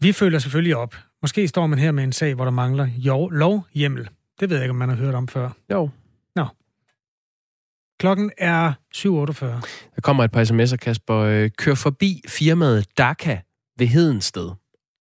Vi 0.00 0.12
følger 0.12 0.38
selvfølgelig 0.38 0.76
op. 0.76 0.94
Måske 1.22 1.48
står 1.48 1.66
man 1.66 1.78
her 1.78 1.92
med 1.92 2.04
en 2.04 2.12
sag, 2.12 2.34
hvor 2.34 2.44
der 2.44 2.52
mangler 2.52 2.88
lovhjemmel. 3.30 4.08
Det 4.40 4.50
ved 4.50 4.56
jeg 4.56 4.64
ikke, 4.64 4.70
om 4.70 4.76
man 4.76 4.88
har 4.88 4.96
hørt 4.96 5.14
om 5.14 5.28
før. 5.28 5.50
Jo. 5.72 5.90
Nå. 6.36 6.46
Klokken 8.00 8.30
er 8.38 8.72
7.48. 8.96 9.46
Der 9.94 10.00
kommer 10.02 10.24
et 10.24 10.30
par 10.30 10.44
sms'er, 10.44 10.76
Kasper. 10.76 11.16
Øh, 11.16 11.50
kør 11.58 11.74
forbi 11.74 12.22
firmaet 12.28 12.98
Daka 12.98 13.38
ved 13.78 13.86
Hedensted 13.86 14.50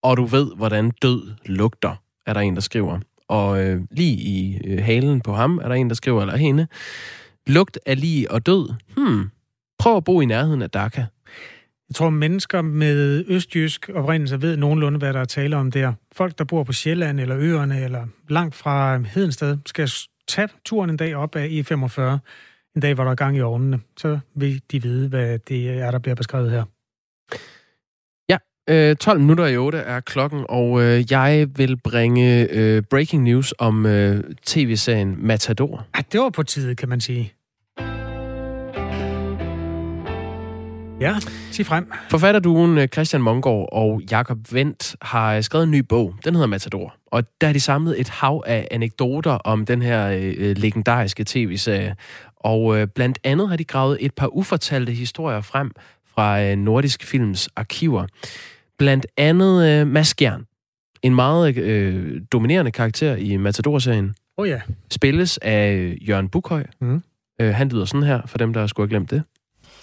og 0.04 0.18
du 0.18 0.26
ved, 0.26 0.56
hvordan 0.56 0.92
død 1.02 1.32
lugter, 1.46 1.96
er 2.26 2.34
der 2.34 2.40
en, 2.40 2.56
der 2.56 2.62
skriver. 2.62 3.00
Og 3.28 3.64
øh, 3.66 3.82
lige 3.92 4.18
i 4.18 4.62
øh, 4.66 4.84
halen 4.84 5.22
på 5.22 5.34
ham 5.34 5.58
er 5.58 5.68
der 5.68 5.76
en, 5.76 5.90
der 5.90 5.96
skriver, 5.96 6.22
eller 6.22 6.38
hende, 6.38 6.68
lugt 7.48 7.80
af 7.86 8.00
lige 8.00 8.32
og 8.32 8.46
død. 8.46 8.74
Hmm, 8.98 9.30
prøv 9.80 9.98
at 9.98 10.04
bo 10.04 10.22
i 10.22 10.26
nærheden 10.26 10.62
af 10.62 10.70
Dhaka. 10.70 11.06
Jeg 11.90 11.96
tror, 11.96 12.10
mennesker 12.10 12.62
med 12.62 13.26
østjysk 13.28 13.90
oprindelse 13.94 14.42
ved 14.42 14.58
nogenlunde, 14.58 15.00
hvad 15.00 15.14
der 15.14 15.20
er 15.20 15.26
tale 15.26 15.58
om 15.58 15.72
der. 15.72 15.94
Folk, 16.12 16.38
der 16.38 16.44
bor 16.44 16.64
på 16.64 16.74
Sjælland 16.74 17.20
eller 17.20 17.38
øerne 17.40 17.84
eller 17.84 18.08
langt 18.30 18.56
fra 18.56 18.96
øh, 18.96 19.06
Hedensted, 19.06 19.58
skal 19.66 19.90
tage 20.28 20.48
turen 20.66 20.90
en 20.90 20.98
dag 20.98 21.16
op 21.16 21.36
af 21.36 21.48
E45, 21.48 22.02
en 22.76 22.82
dag, 22.82 22.94
hvor 22.94 23.04
der 23.04 23.12
er 23.12 23.16
gang 23.16 23.38
i 23.38 23.42
ovnene. 23.42 23.80
Så 23.98 24.20
vil 24.36 24.62
de 24.72 24.82
vide, 24.82 25.10
hvad 25.10 25.40
det 25.40 25.70
er, 25.70 25.92
der 25.92 26.00
bliver 26.00 26.16
beskrevet 26.16 26.52
her. 26.52 26.64
Øh, 28.70 28.96
12 28.96 29.20
minutter 29.20 29.46
i 29.46 29.58
8 29.58 29.78
er 29.78 30.00
klokken, 30.00 30.46
og 30.50 30.84
øh, 30.84 31.12
jeg 31.12 31.48
vil 31.56 31.78
bringe 31.78 32.48
øh, 32.52 32.84
breaking 32.90 33.24
news 33.24 33.54
om 33.60 33.86
øh, 33.86 34.24
tv-serien 34.46 35.16
Matador. 35.18 35.86
Ja, 35.98 36.02
det 36.12 36.20
var 36.20 36.30
på 36.30 36.44
tide, 36.44 36.76
kan 36.76 36.90
man 36.90 37.02
sige. 37.02 37.34
Ja, 41.02 41.16
sig 41.52 41.66
frem. 41.66 41.92
Forfatterduen 42.10 42.88
Christian 42.88 43.22
Mongård 43.22 43.70
og 43.72 44.02
Jakob 44.12 44.38
Vendt 44.52 44.96
har 45.02 45.42
skrevet 45.42 45.64
en 45.64 45.72
ny 45.72 45.80
bog. 45.80 46.16
Den 46.26 46.34
hedder 46.34 46.48
Matador. 46.48 46.96
Og 47.06 47.24
der 47.42 47.48
har 47.48 47.54
de 47.54 47.60
samlet 47.60 48.00
et 48.00 48.10
hav 48.10 48.44
af 48.48 48.68
anekdoter 48.72 49.32
om 49.32 49.66
den 49.66 49.82
her 49.82 50.08
øh, 50.08 50.58
legendariske 50.58 51.24
tv-serie. 51.28 51.96
Og 52.36 52.78
øh, 52.78 52.88
blandt 52.88 53.20
andet 53.24 53.50
har 53.50 53.56
de 53.56 53.64
gravet 53.64 53.98
et 54.00 54.14
par 54.14 54.28
ufortalte 54.28 54.92
historier 54.92 55.42
frem 55.42 55.72
fra 56.20 56.42
øh, 56.42 56.58
Nordisk 56.58 57.04
Films 57.04 57.50
arkiver. 57.56 58.08
Blandt 58.78 59.06
andet 59.18 59.68
øh, 59.68 59.88
Mads 59.88 60.14
Gjern. 60.14 60.46
En 61.02 61.16
meget 61.16 61.58
øh, 61.58 62.22
dominerende 62.32 62.72
karakter 62.72 63.16
i 63.16 63.38
Matador-serien. 63.38 64.16
Oh 64.38 64.50
ja. 64.50 64.62
Spilles 64.92 65.38
af 65.42 65.74
øh, 65.74 66.10
Jørgen 66.10 66.30
Bukhøj. 66.30 66.66
Mm. 66.82 67.04
Øh, 67.42 67.56
han 67.56 67.70
lyder 67.70 67.86
sådan 67.86 68.04
her, 68.04 68.22
for 68.26 68.38
dem, 68.38 68.54
der 68.54 68.68
skulle 68.68 68.88
have 68.88 68.90
glemt 68.90 69.12
det. 69.12 69.24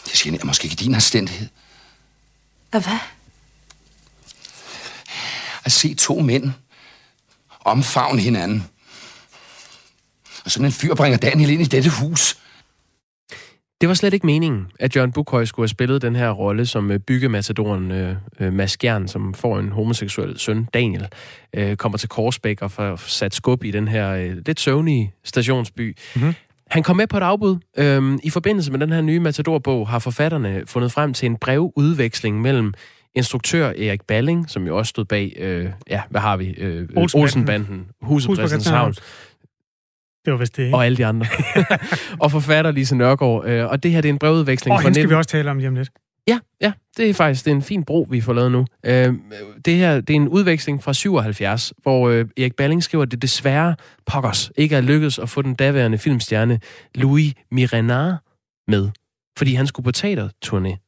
Det 0.04 0.12
generer 0.12 0.44
måske 0.44 0.64
ikke 0.64 0.76
din 0.76 0.94
anstændighed. 0.94 1.48
Og 2.72 2.82
hvad? 2.82 2.98
at 5.64 5.72
se 5.72 5.94
to 5.94 6.20
mænd 6.20 6.52
omfavne 7.64 8.20
hinanden. 8.20 8.64
Og 10.44 10.50
sådan 10.50 10.66
en 10.66 10.72
fyr 10.72 10.94
bringer 10.94 11.18
Daniel 11.18 11.50
ind 11.50 11.62
i 11.62 11.64
dette 11.64 11.90
hus. 11.90 12.38
Det 13.80 13.88
var 13.88 13.94
slet 13.94 14.14
ikke 14.14 14.26
meningen, 14.26 14.66
at 14.80 14.96
Jørgen 14.96 15.12
Bukhøj 15.12 15.44
skulle 15.44 15.64
have 15.64 15.68
spillet 15.68 16.02
den 16.02 16.16
her 16.16 16.30
rolle 16.30 16.66
som 16.66 16.90
øh, 16.90 16.98
byggematadoren 16.98 17.90
øh, 17.90 18.16
øh, 18.40 18.52
Mads 18.52 18.76
Gjern, 18.76 19.08
som 19.08 19.34
får 19.34 19.58
en 19.58 19.72
homoseksuel 19.72 20.38
søn, 20.38 20.68
Daniel, 20.74 21.06
øh, 21.54 21.76
kommer 21.76 21.98
til 21.98 22.08
Korsbæk 22.08 22.62
og 22.62 22.70
får 22.70 22.96
sat 22.96 23.34
skub 23.34 23.64
i 23.64 23.70
den 23.70 23.88
her 23.88 24.10
øh, 24.10 24.36
lidt 24.46 24.60
søvnige 24.60 25.14
stationsby. 25.24 25.96
Mm-hmm. 26.16 26.34
Han 26.70 26.82
kom 26.82 26.96
med 26.96 27.06
på 27.06 27.16
et 27.16 27.22
afbud. 27.22 27.56
Øhm, 27.78 28.18
I 28.22 28.30
forbindelse 28.30 28.70
med 28.72 28.80
den 28.80 28.92
her 28.92 29.00
nye 29.00 29.20
Matador-bog 29.20 29.88
har 29.88 29.98
forfatterne 29.98 30.62
fundet 30.66 30.92
frem 30.92 31.14
til 31.14 31.26
en 31.26 31.36
brevudveksling 31.36 32.40
mellem 32.40 32.74
instruktør 33.14 33.68
Erik 33.68 34.02
Balling, 34.02 34.50
som 34.50 34.66
jo 34.66 34.78
også 34.78 34.90
stod 34.90 35.04
bag, 35.04 35.32
øh, 35.38 35.70
ja, 35.90 36.02
hvad 36.10 36.20
har 36.20 36.36
vi? 36.36 36.54
Øh, 36.58 36.88
Olsenbanden, 37.14 37.86
Huset 38.02 38.28
Hus 38.28 38.38
Christianshavn. 38.38 38.94
Det 40.26 40.32
var 40.32 40.38
vist 40.38 40.56
det, 40.56 40.64
ikke? 40.64 40.76
Og 40.76 40.84
alle 40.84 40.96
de 40.96 41.06
andre. 41.06 41.26
og 42.22 42.30
forfatter 42.30 42.70
Lise 42.70 42.96
Nørgaard. 42.96 43.46
Øh, 43.46 43.70
og 43.70 43.82
det 43.82 43.90
her, 43.90 44.00
det 44.00 44.08
er 44.08 44.12
en 44.12 44.18
brevudveksling. 44.18 44.72
Og 44.72 44.82
hende 44.82 44.94
skal 44.94 45.02
19... 45.02 45.10
vi 45.10 45.14
også 45.14 45.30
tale 45.30 45.50
om 45.50 45.58
lige 45.58 45.68
om 45.68 45.74
lidt. 45.74 45.90
Ja, 46.28 46.38
ja, 46.60 46.72
det 46.96 47.10
er 47.10 47.14
faktisk 47.14 47.44
det 47.44 47.50
er 47.50 47.54
en 47.54 47.62
fin 47.62 47.84
bro, 47.84 48.06
vi 48.10 48.20
får 48.20 48.32
lavet 48.32 48.52
nu. 48.52 48.66
Øh, 48.86 49.14
det 49.64 49.74
her 49.74 50.00
det 50.00 50.10
er 50.10 50.16
en 50.16 50.28
udveksling 50.28 50.82
fra 50.82 50.92
77, 50.92 51.72
hvor 51.82 52.08
øh, 52.08 52.26
Erik 52.36 52.56
Balling 52.56 52.82
skriver, 52.82 53.04
at 53.04 53.10
det 53.10 53.22
desværre 53.22 53.76
pokkers 54.06 54.52
ikke 54.56 54.76
er 54.76 54.80
lykkedes 54.80 55.18
at 55.18 55.28
få 55.28 55.42
den 55.42 55.54
daværende 55.54 55.98
filmstjerne 55.98 56.60
Louis 56.94 57.34
Mirenard 57.50 58.16
med, 58.68 58.90
fordi 59.38 59.54
han 59.54 59.66
skulle 59.66 59.84
på 59.84 59.92
teaterturné. 59.96 60.82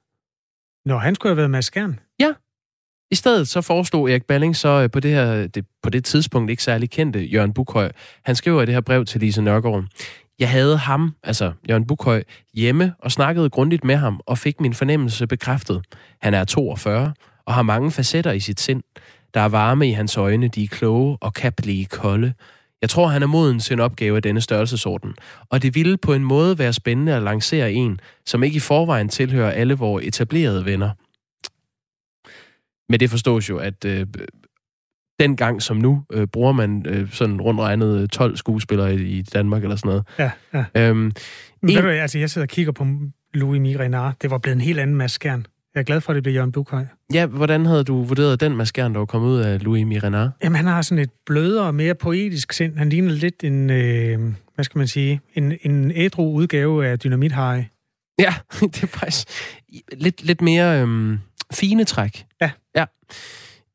Nå, 0.84 0.98
han 0.98 1.14
skulle 1.14 1.30
have 1.30 1.36
været 1.36 1.50
med 1.50 1.62
Skjern. 1.62 2.00
I 3.10 3.14
stedet 3.14 3.48
så 3.48 3.60
foreslog 3.60 4.10
Erik 4.10 4.24
Balling 4.24 4.56
så 4.56 4.68
øh, 4.68 4.90
på 4.90 5.00
det 5.00 5.10
her 5.10 5.46
det, 5.46 5.64
på 5.82 5.90
det 5.90 6.04
tidspunkt 6.04 6.50
ikke 6.50 6.62
særlig 6.62 6.90
kendte 6.90 7.20
Jørgen 7.20 7.52
Bukhøj. 7.52 7.90
Han 8.24 8.36
skriver 8.36 8.62
i 8.62 8.66
det 8.66 8.74
her 8.74 8.80
brev 8.80 9.04
til 9.04 9.20
Lise 9.20 9.42
Nørgaard. 9.42 9.84
Jeg 10.38 10.50
havde 10.50 10.76
ham, 10.78 11.14
altså 11.22 11.52
Jørgen 11.70 11.86
Bukhøj, 11.86 12.22
hjemme 12.54 12.94
og 12.98 13.12
snakkede 13.12 13.50
grundigt 13.50 13.84
med 13.84 13.96
ham 13.96 14.20
og 14.26 14.38
fik 14.38 14.60
min 14.60 14.74
fornemmelse 14.74 15.26
bekræftet. 15.26 15.82
Han 16.22 16.34
er 16.34 16.44
42 16.44 17.12
og 17.46 17.54
har 17.54 17.62
mange 17.62 17.90
facetter 17.90 18.32
i 18.32 18.40
sit 18.40 18.60
sind. 18.60 18.82
Der 19.34 19.40
er 19.40 19.48
varme 19.48 19.88
i 19.88 19.92
hans 19.92 20.16
øjne, 20.16 20.48
de 20.48 20.64
er 20.64 20.68
kloge 20.68 21.18
og 21.20 21.34
kan 21.34 21.52
blive 21.52 21.84
kolde. 21.84 22.32
Jeg 22.82 22.90
tror, 22.90 23.06
han 23.06 23.22
er 23.22 23.26
moden 23.26 23.58
til 23.58 23.74
en 23.74 23.80
opgave 23.80 24.16
af 24.16 24.22
denne 24.22 24.40
størrelsesorden, 24.40 25.14
og 25.50 25.62
det 25.62 25.74
ville 25.74 25.96
på 25.96 26.14
en 26.14 26.24
måde 26.24 26.58
være 26.58 26.72
spændende 26.72 27.14
at 27.14 27.22
lancere 27.22 27.72
en, 27.72 28.00
som 28.26 28.42
ikke 28.42 28.56
i 28.56 28.60
forvejen 28.60 29.08
tilhører 29.08 29.50
alle 29.50 29.74
vores 29.74 30.04
etablerede 30.06 30.64
venner. 30.64 30.90
Men 32.88 33.00
det 33.00 33.10
forstås 33.10 33.48
jo, 33.48 33.58
at 33.58 33.84
øh, 33.84 34.06
dengang 35.20 35.62
som 35.62 35.76
nu, 35.76 36.02
øh, 36.12 36.26
bruger 36.26 36.52
man 36.52 36.86
øh, 36.88 37.12
sådan 37.12 37.40
rundt 37.40 37.60
regnet 37.60 38.10
12 38.10 38.36
skuespillere 38.36 38.94
i, 38.94 39.18
i 39.18 39.22
Danmark 39.22 39.62
eller 39.62 39.76
sådan 39.76 39.88
noget. 39.88 40.04
Ja, 40.18 40.30
ja. 40.54 40.88
Øhm, 40.88 41.12
Men 41.62 41.70
en... 41.70 41.82
du, 41.82 41.88
altså, 41.88 42.18
jeg 42.18 42.30
sidder 42.30 42.44
og 42.44 42.48
kigger 42.48 42.72
på 42.72 42.86
Louis 43.34 43.60
Mirenard. 43.60 44.14
Det 44.22 44.30
var 44.30 44.38
blevet 44.38 44.56
en 44.56 44.60
helt 44.60 44.78
anden 44.78 44.96
maskern. 44.96 45.46
Jeg 45.74 45.80
er 45.80 45.84
glad 45.84 46.00
for, 46.00 46.12
at 46.12 46.14
det 46.14 46.22
blev 46.22 46.34
Jørgen 46.34 46.52
Bukhøj. 46.52 46.84
Ja, 47.14 47.26
hvordan 47.26 47.66
havde 47.66 47.84
du 47.84 48.02
vurderet 48.02 48.40
den 48.40 48.56
maskern, 48.56 48.92
der 48.92 48.98
var 48.98 49.06
kommet 49.06 49.28
ud 49.28 49.38
af 49.38 49.64
Louis 49.64 49.86
Mirenard? 49.86 50.30
Jamen, 50.44 50.56
han 50.56 50.66
har 50.66 50.82
sådan 50.82 51.02
et 51.02 51.10
blødere, 51.26 51.72
mere 51.72 51.94
poetisk 51.94 52.52
sind. 52.52 52.78
Han 52.78 52.88
ligner 52.88 53.12
lidt 53.12 53.44
en, 53.44 53.70
øh, 53.70 54.18
hvad 54.54 54.64
skal 54.64 54.78
man 54.78 54.88
sige, 54.88 55.20
en, 55.34 55.52
en 55.62 55.92
ædru 55.94 56.32
udgave 56.32 56.86
af 56.86 56.98
Dynamit 56.98 57.32
Harry. 57.32 57.62
Ja, 58.18 58.34
det 58.60 58.82
er 58.82 58.86
faktisk 58.86 59.28
lidt, 59.92 60.24
lidt 60.24 60.40
mere 60.42 60.82
øh, 60.82 61.18
fine 61.52 61.84
træk. 61.84 62.26
Ja. 62.40 62.50
Ja. 62.76 62.84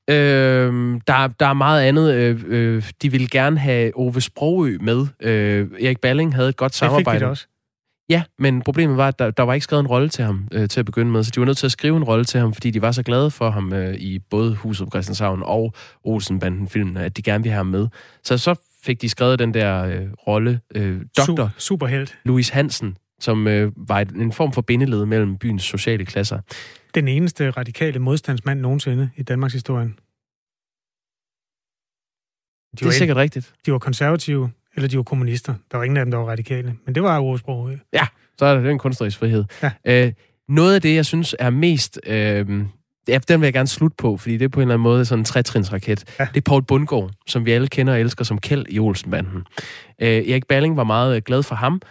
Øh, 0.09 0.99
der, 1.07 1.27
der 1.27 1.45
er 1.45 1.53
meget 1.53 1.83
andet. 1.83 2.13
Øh, 2.13 2.43
øh, 2.47 2.91
de 3.01 3.11
ville 3.11 3.27
gerne 3.27 3.59
have 3.59 3.91
Ove 3.95 4.21
Sprogø 4.21 4.77
med. 4.81 5.07
Øh, 5.21 5.67
Erik 5.81 5.99
Balling 5.99 6.35
havde 6.35 6.49
et 6.49 6.57
godt 6.57 6.75
samarbejde. 6.75 7.09
Det 7.09 7.15
fik 7.15 7.21
de 7.21 7.29
også. 7.29 7.47
Ja, 8.09 8.23
men 8.39 8.61
problemet 8.61 8.97
var, 8.97 9.07
at 9.07 9.19
der, 9.19 9.31
der 9.31 9.43
var 9.43 9.53
ikke 9.53 9.63
skrevet 9.63 9.81
en 9.81 9.87
rolle 9.87 10.09
til 10.09 10.25
ham 10.25 10.47
øh, 10.51 10.69
til 10.69 10.79
at 10.79 10.85
begynde 10.85 11.11
med, 11.11 11.23
så 11.23 11.31
de 11.35 11.39
var 11.39 11.45
nødt 11.45 11.57
til 11.57 11.65
at 11.65 11.71
skrive 11.71 11.97
en 11.97 12.03
rolle 12.03 12.25
til 12.25 12.39
ham, 12.39 12.53
fordi 12.53 12.71
de 12.71 12.81
var 12.81 12.91
så 12.91 13.03
glade 13.03 13.31
for 13.31 13.49
ham 13.49 13.73
øh, 13.73 13.95
i 13.95 14.19
både 14.19 14.55
Huset 14.55 14.87
på 14.87 14.91
Christianshavn 14.91 15.43
og 15.43 15.73
Olsenbanden-filmen, 16.03 16.97
at 16.97 17.17
de 17.17 17.21
gerne 17.21 17.43
ville 17.43 17.51
have 17.51 17.57
ham 17.57 17.65
med. 17.65 17.87
Så 18.23 18.37
så 18.37 18.55
fik 18.83 19.01
de 19.01 19.09
skrevet 19.09 19.39
den 19.39 19.53
der 19.53 19.83
øh, 19.83 20.07
rolle, 20.27 20.59
øh, 20.75 21.01
doktor 21.17 21.51
Superhelt. 21.57 22.17
Louis 22.25 22.49
Hansen, 22.49 22.97
som 23.23 23.47
øh, 23.47 23.71
var 23.75 23.99
en 23.99 24.31
form 24.31 24.53
for 24.53 24.61
bindeled 24.61 25.05
mellem 25.05 25.37
byens 25.37 25.63
sociale 25.63 26.05
klasser. 26.05 26.39
Den 26.95 27.07
eneste 27.07 27.49
radikale 27.49 27.99
modstandsmand 27.99 28.59
nogensinde 28.59 29.09
i 29.15 29.23
Danmarks 29.23 29.53
historie. 29.53 29.85
De 29.85 29.93
det 32.79 32.85
er 32.85 32.91
sikkert 32.91 33.17
rigtigt. 33.17 33.53
De 33.65 33.71
var 33.71 33.79
konservative, 33.79 34.51
eller 34.75 34.89
de 34.89 34.97
var 34.97 35.03
kommunister. 35.03 35.55
Der 35.71 35.77
var 35.77 35.83
ingen 35.83 35.97
af 35.97 36.05
dem, 36.05 36.11
der 36.11 36.17
var 36.17 36.25
radikale. 36.25 36.75
Men 36.85 36.95
det 36.95 37.03
var 37.03 37.19
ordsprog. 37.19 37.71
Ja, 37.93 38.07
så 38.39 38.45
er 38.45 38.59
det 38.59 38.71
en 38.71 38.79
kunstnerisk 38.79 39.19
frihed. 39.19 39.43
Ja. 39.63 39.71
Øh, 39.85 40.13
noget 40.47 40.75
af 40.75 40.81
det, 40.81 40.95
jeg 40.95 41.05
synes 41.05 41.35
er 41.39 41.49
mest... 41.49 41.99
Øh, 42.07 42.65
Ja, 43.07 43.17
den 43.27 43.41
vil 43.41 43.45
jeg 43.45 43.53
gerne 43.53 43.67
slutte 43.67 43.95
på, 43.97 44.17
fordi 44.17 44.37
det 44.37 44.45
er 44.45 44.49
på 44.49 44.59
en 44.59 44.61
eller 44.61 44.73
anden 44.73 44.83
måde 44.83 45.05
sådan 45.05 45.19
en 45.19 45.25
trætrinsraket. 45.25 46.15
Ja. 46.19 46.27
Det 46.33 46.37
er 46.37 46.41
Paul 46.41 46.63
Bundgaard, 46.63 47.11
som 47.27 47.45
vi 47.45 47.51
alle 47.51 47.67
kender 47.67 47.93
og 47.93 47.99
elsker 47.99 48.23
som 48.23 48.39
Kjeld 48.39 48.65
i 48.69 48.79
Olsenbanden. 48.79 49.43
Øh, 50.01 50.07
Erik 50.09 50.47
Balling 50.47 50.77
var 50.77 50.83
meget 50.83 51.15
øh, 51.15 51.21
glad 51.21 51.43
for 51.43 51.55
ham. 51.55 51.81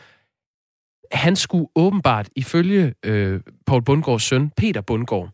Han 1.12 1.36
skulle 1.36 1.66
åbenbart, 1.74 2.28
ifølge 2.36 2.94
øh, 3.04 3.40
Paul 3.66 3.82
Bundgaards 3.84 4.22
søn, 4.22 4.50
Peter 4.56 4.80
Bundgaard, 4.80 5.30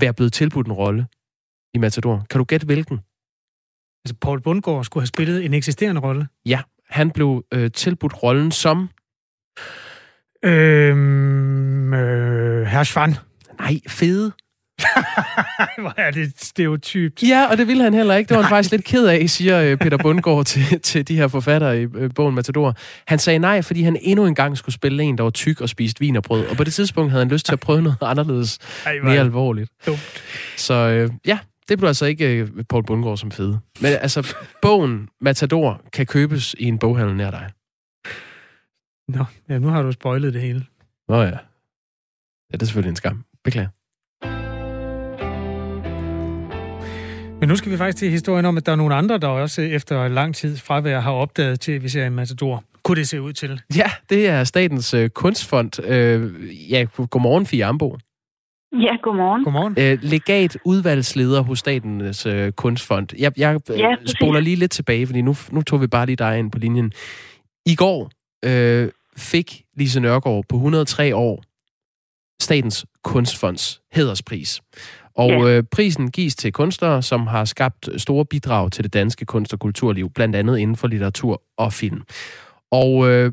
være 0.00 0.14
blevet 0.14 0.32
tilbudt 0.32 0.66
en 0.66 0.72
rolle 0.72 1.06
i 1.74 1.78
Matador. 1.78 2.26
Kan 2.30 2.38
du 2.38 2.44
gætte 2.44 2.66
hvilken? 2.66 3.00
Altså, 4.04 4.14
Paul 4.20 4.40
Bundgaard 4.40 4.84
skulle 4.84 5.02
have 5.02 5.06
spillet 5.06 5.44
en 5.44 5.54
eksisterende 5.54 6.00
rolle? 6.00 6.28
Ja, 6.46 6.60
han 6.88 7.10
blev 7.10 7.44
øh, 7.54 7.70
tilbudt 7.72 8.22
rollen 8.22 8.52
som... 8.52 8.88
Øhm, 10.44 11.94
øh, 11.94 12.66
Herr 12.66 12.84
Schwan. 12.84 13.14
Nej, 13.58 13.80
fede. 13.88 14.32
Hvor 15.82 15.94
er 15.96 16.10
det 16.10 16.32
stereotypt. 16.36 17.22
Ja, 17.22 17.46
og 17.50 17.58
det 17.58 17.66
ville 17.66 17.82
han 17.82 17.94
heller 17.94 18.14
ikke. 18.14 18.28
Det 18.28 18.36
var 18.36 18.42
han 18.42 18.50
faktisk 18.50 18.70
lidt 18.70 18.84
ked 18.84 19.06
af, 19.06 19.30
siger 19.30 19.60
øh, 19.60 19.76
Peter 19.76 19.98
Bundgaard 20.02 20.44
til, 20.44 20.80
til 20.80 21.08
de 21.08 21.16
her 21.16 21.28
forfattere 21.28 21.80
i 21.82 21.86
øh, 21.94 22.10
bogen 22.14 22.34
Matador. 22.34 22.74
Han 23.06 23.18
sagde 23.18 23.38
nej, 23.38 23.62
fordi 23.62 23.82
han 23.82 23.96
endnu 24.00 24.26
en 24.26 24.34
gang 24.34 24.58
skulle 24.58 24.74
spille 24.74 25.02
en, 25.02 25.18
der 25.18 25.22
var 25.22 25.30
tyk 25.30 25.60
og 25.60 25.68
spiste 25.68 26.00
vin 26.00 26.16
og 26.16 26.22
brød. 26.22 26.46
Og 26.46 26.56
på 26.56 26.64
det 26.64 26.72
tidspunkt 26.72 27.10
havde 27.10 27.24
han 27.24 27.32
lyst 27.32 27.46
til 27.46 27.52
at 27.52 27.60
prøve 27.60 27.82
noget 27.82 27.96
anderledes, 28.02 28.58
Ej, 28.86 28.98
mere 29.02 29.18
alvorligt. 29.20 29.70
Dumt. 29.86 30.22
Så 30.56 30.74
øh, 30.74 31.10
ja, 31.26 31.38
det 31.68 31.78
blev 31.78 31.88
altså 31.88 32.06
ikke 32.06 32.36
øh, 32.36 32.48
Paul 32.68 32.84
Bundgaard 32.84 33.16
som 33.16 33.30
fede. 33.30 33.58
Men 33.80 33.92
altså, 33.92 34.34
bogen 34.62 35.08
Matador 35.20 35.82
kan 35.92 36.06
købes 36.06 36.54
i 36.58 36.64
en 36.64 36.78
boghandel 36.78 37.16
nær 37.16 37.30
dig. 37.30 37.50
Nå, 39.08 39.24
ja, 39.48 39.58
nu 39.58 39.68
har 39.68 39.82
du 39.82 39.92
spoilet 39.92 40.34
det 40.34 40.42
hele. 40.42 40.64
Nå 41.08 41.22
ja. 41.22 41.24
Ja, 41.24 41.36
det 42.52 42.62
er 42.62 42.66
selvfølgelig 42.66 42.90
en 42.90 42.96
skam. 42.96 43.24
Beklager. 43.44 43.68
Men 47.40 47.48
nu 47.48 47.56
skal 47.56 47.72
vi 47.72 47.76
faktisk 47.76 47.98
til 47.98 48.10
historien 48.10 48.44
om, 48.44 48.56
at 48.56 48.66
der 48.66 48.72
er 48.72 48.76
nogle 48.76 48.94
andre, 48.94 49.18
der 49.18 49.28
også 49.28 49.62
efter 49.62 50.08
lang 50.08 50.34
tid 50.34 50.56
fravær 50.56 51.00
har 51.00 51.12
opdaget 51.12 51.60
til, 51.60 51.72
at 51.72 51.82
vi 51.82 51.88
ser 51.88 52.06
en 52.06 52.14
Matador. 52.14 52.64
Kunne 52.82 52.96
det 52.96 53.08
se 53.08 53.20
ud 53.22 53.32
til? 53.32 53.60
Ja, 53.76 53.90
det 54.10 54.28
er 54.28 54.44
Statens 54.44 54.94
øh, 54.94 55.08
Kunstfond. 55.08 55.84
Øh, 55.84 56.32
ja, 56.72 56.86
godmorgen, 57.10 57.46
Fie 57.46 57.64
Ambo. 57.64 57.96
Ja, 58.72 58.96
godmorgen. 59.02 59.44
Godmorgen. 59.44 59.74
Øh, 59.78 59.98
legat 60.02 60.58
udvalgsleder 60.64 61.40
hos 61.40 61.58
Statens 61.58 62.26
øh, 62.26 62.52
Kunstfond. 62.52 63.08
Jeg, 63.18 63.32
jeg 63.38 63.60
øh, 63.70 63.78
ja, 63.78 63.96
spoler 64.06 64.40
lige 64.40 64.56
lidt 64.56 64.70
tilbage, 64.70 65.06
fordi 65.06 65.22
nu, 65.22 65.34
nu 65.50 65.62
tog 65.62 65.80
vi 65.80 65.86
bare 65.86 66.06
lige 66.06 66.16
dig 66.16 66.38
ind 66.38 66.50
på 66.52 66.58
linjen. 66.58 66.92
I 67.66 67.74
går 67.74 68.10
øh, 68.44 68.88
fik 69.16 69.62
Lise 69.76 70.00
Nørgaard 70.00 70.44
på 70.48 70.56
103 70.56 71.16
år 71.16 71.42
Statens 72.40 72.86
Kunstfonds 73.04 73.80
hæderspris. 73.92 74.60
Og 75.16 75.30
ja. 75.30 75.48
øh, 75.48 75.62
prisen 75.72 76.10
gives 76.10 76.36
til 76.36 76.52
kunstnere, 76.52 77.02
som 77.02 77.26
har 77.26 77.44
skabt 77.44 77.88
store 77.96 78.24
bidrag 78.24 78.72
til 78.72 78.84
det 78.84 78.92
danske 78.92 79.24
kunst- 79.24 79.52
og 79.52 79.58
kulturliv, 79.58 80.10
blandt 80.10 80.36
andet 80.36 80.58
inden 80.58 80.76
for 80.76 80.88
litteratur 80.88 81.42
og 81.56 81.72
film. 81.72 82.02
Og 82.70 83.08
øh, 83.08 83.32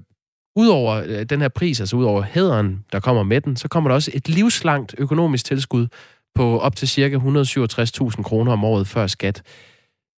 udover 0.55 1.03
øh, 1.07 1.23
den 1.23 1.41
her 1.41 1.49
pris, 1.49 1.79
altså 1.79 1.95
udover 1.95 2.21
hæderen, 2.21 2.85
der 2.91 2.99
kommer 2.99 3.23
med 3.23 3.41
den, 3.41 3.55
så 3.55 3.67
kommer 3.67 3.89
der 3.89 3.95
også 3.95 4.11
et 4.13 4.29
livslangt 4.29 4.95
økonomisk 4.97 5.45
tilskud 5.45 5.87
på 6.35 6.59
op 6.59 6.75
til 6.75 6.87
ca. 6.87 7.17
167.000 7.17 8.23
kroner 8.23 8.51
om 8.51 8.63
året 8.63 8.87
før 8.87 9.07
skat. 9.07 9.41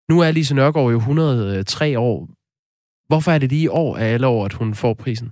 Nu 0.09 0.19
er 0.19 0.31
Lise 0.31 0.55
Nørgaard 0.55 0.91
jo 0.91 0.97
103 0.97 1.99
år. 1.99 2.29
Hvorfor 3.07 3.31
er 3.31 3.37
det 3.37 3.49
lige 3.49 3.63
i 3.63 3.67
år 3.67 3.97
af 3.97 4.05
alle 4.05 4.27
år, 4.27 4.45
at 4.45 4.53
hun 4.53 4.75
får 4.75 4.93
prisen? 4.93 5.31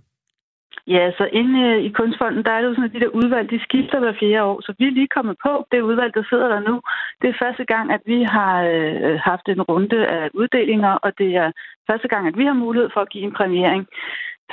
Ja, 0.87 1.11
så 1.17 1.29
inde 1.31 1.59
øh, 1.69 1.83
i 1.83 1.89
Kunstfonden, 1.89 2.43
der 2.45 2.51
er 2.51 2.61
det 2.61 2.67
jo 2.67 2.73
sådan, 2.73 2.89
at 2.89 2.93
de 2.93 2.99
der 2.99 3.17
udvalg, 3.19 3.49
de 3.49 3.63
skifter 3.63 3.99
hver 3.99 4.13
fjerde 4.19 4.43
år. 4.43 4.61
Så 4.61 4.73
vi 4.79 4.87
er 4.87 4.91
lige 4.91 5.15
kommet 5.15 5.37
på 5.45 5.65
det 5.71 5.81
udvalg, 5.81 6.13
der 6.13 6.23
sidder 6.29 6.47
der 6.47 6.59
nu. 6.59 6.81
Det 7.21 7.29
er 7.29 7.41
første 7.43 7.65
gang, 7.65 7.91
at 7.91 8.01
vi 8.05 8.23
har 8.23 8.63
øh, 8.63 9.19
haft 9.19 9.47
en 9.47 9.61
runde 9.61 10.07
af 10.07 10.29
uddelinger, 10.33 10.93
og 11.05 11.11
det 11.17 11.35
er 11.35 11.51
første 11.89 12.07
gang, 12.07 12.27
at 12.27 12.37
vi 12.37 12.45
har 12.45 12.53
mulighed 12.53 12.89
for 12.93 13.01
at 13.01 13.09
give 13.09 13.23
en 13.23 13.37
præmiering 13.39 13.87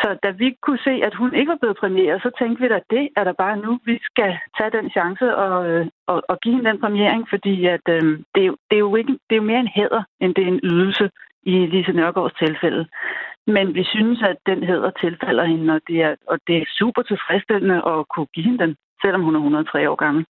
Så 0.03 0.19
da 0.23 0.31
vi 0.31 0.57
kunne 0.63 0.83
se, 0.85 0.91
at 0.91 1.15
hun 1.15 1.35
ikke 1.35 1.51
var 1.51 1.61
blevet 1.61 1.77
præmieret, 1.77 2.23
så 2.23 2.31
tænkte 2.39 2.63
vi 2.63 2.69
da, 2.69 2.75
at 2.75 2.91
det 2.91 3.09
er 3.17 3.25
der 3.25 3.33
bare 3.33 3.57
nu. 3.57 3.79
Vi 3.85 3.99
skal 4.03 4.39
tage 4.59 4.71
den 4.79 4.91
chance 4.91 5.37
og, 5.37 5.69
øh, 5.71 5.87
og, 6.07 6.23
og 6.29 6.41
give 6.41 6.55
hende 6.55 6.71
den 6.71 6.81
præmiering, 6.81 7.29
fordi 7.29 7.67
at, 7.67 7.87
øh, 7.89 8.03
det, 8.35 8.43
er, 8.47 8.53
det, 8.69 8.77
er 8.77 8.85
jo 8.89 8.97
ikke, 8.97 9.13
det 9.27 9.35
er 9.35 9.43
jo 9.43 9.51
mere 9.51 9.61
en 9.61 9.75
hæder, 9.77 10.03
end 10.21 10.35
det 10.35 10.45
er 10.45 10.49
en 10.49 10.61
ydelse 10.63 11.11
i 11.43 11.67
Lise 11.67 11.93
Nørgaards 11.93 12.35
tilfælde. 12.45 12.87
Men 13.57 13.75
vi 13.79 13.85
synes, 13.95 14.19
at 14.31 14.39
den 14.51 14.61
hæder 14.69 14.91
tilfælder 15.05 15.45
hende, 15.53 15.75
og 15.77 15.81
det 15.89 15.99
er, 16.03 16.15
og 16.33 16.39
det 16.47 16.57
er 16.57 16.65
super 16.79 17.03
tilfredsstillende 17.03 17.79
at 17.93 17.99
kunne 18.13 18.31
give 18.35 18.47
hende 18.47 18.61
den, 18.65 18.73
selvom 19.03 19.23
hun 19.23 19.35
er 19.35 19.39
103 19.39 19.91
år 19.91 19.97
gammel. 20.05 20.25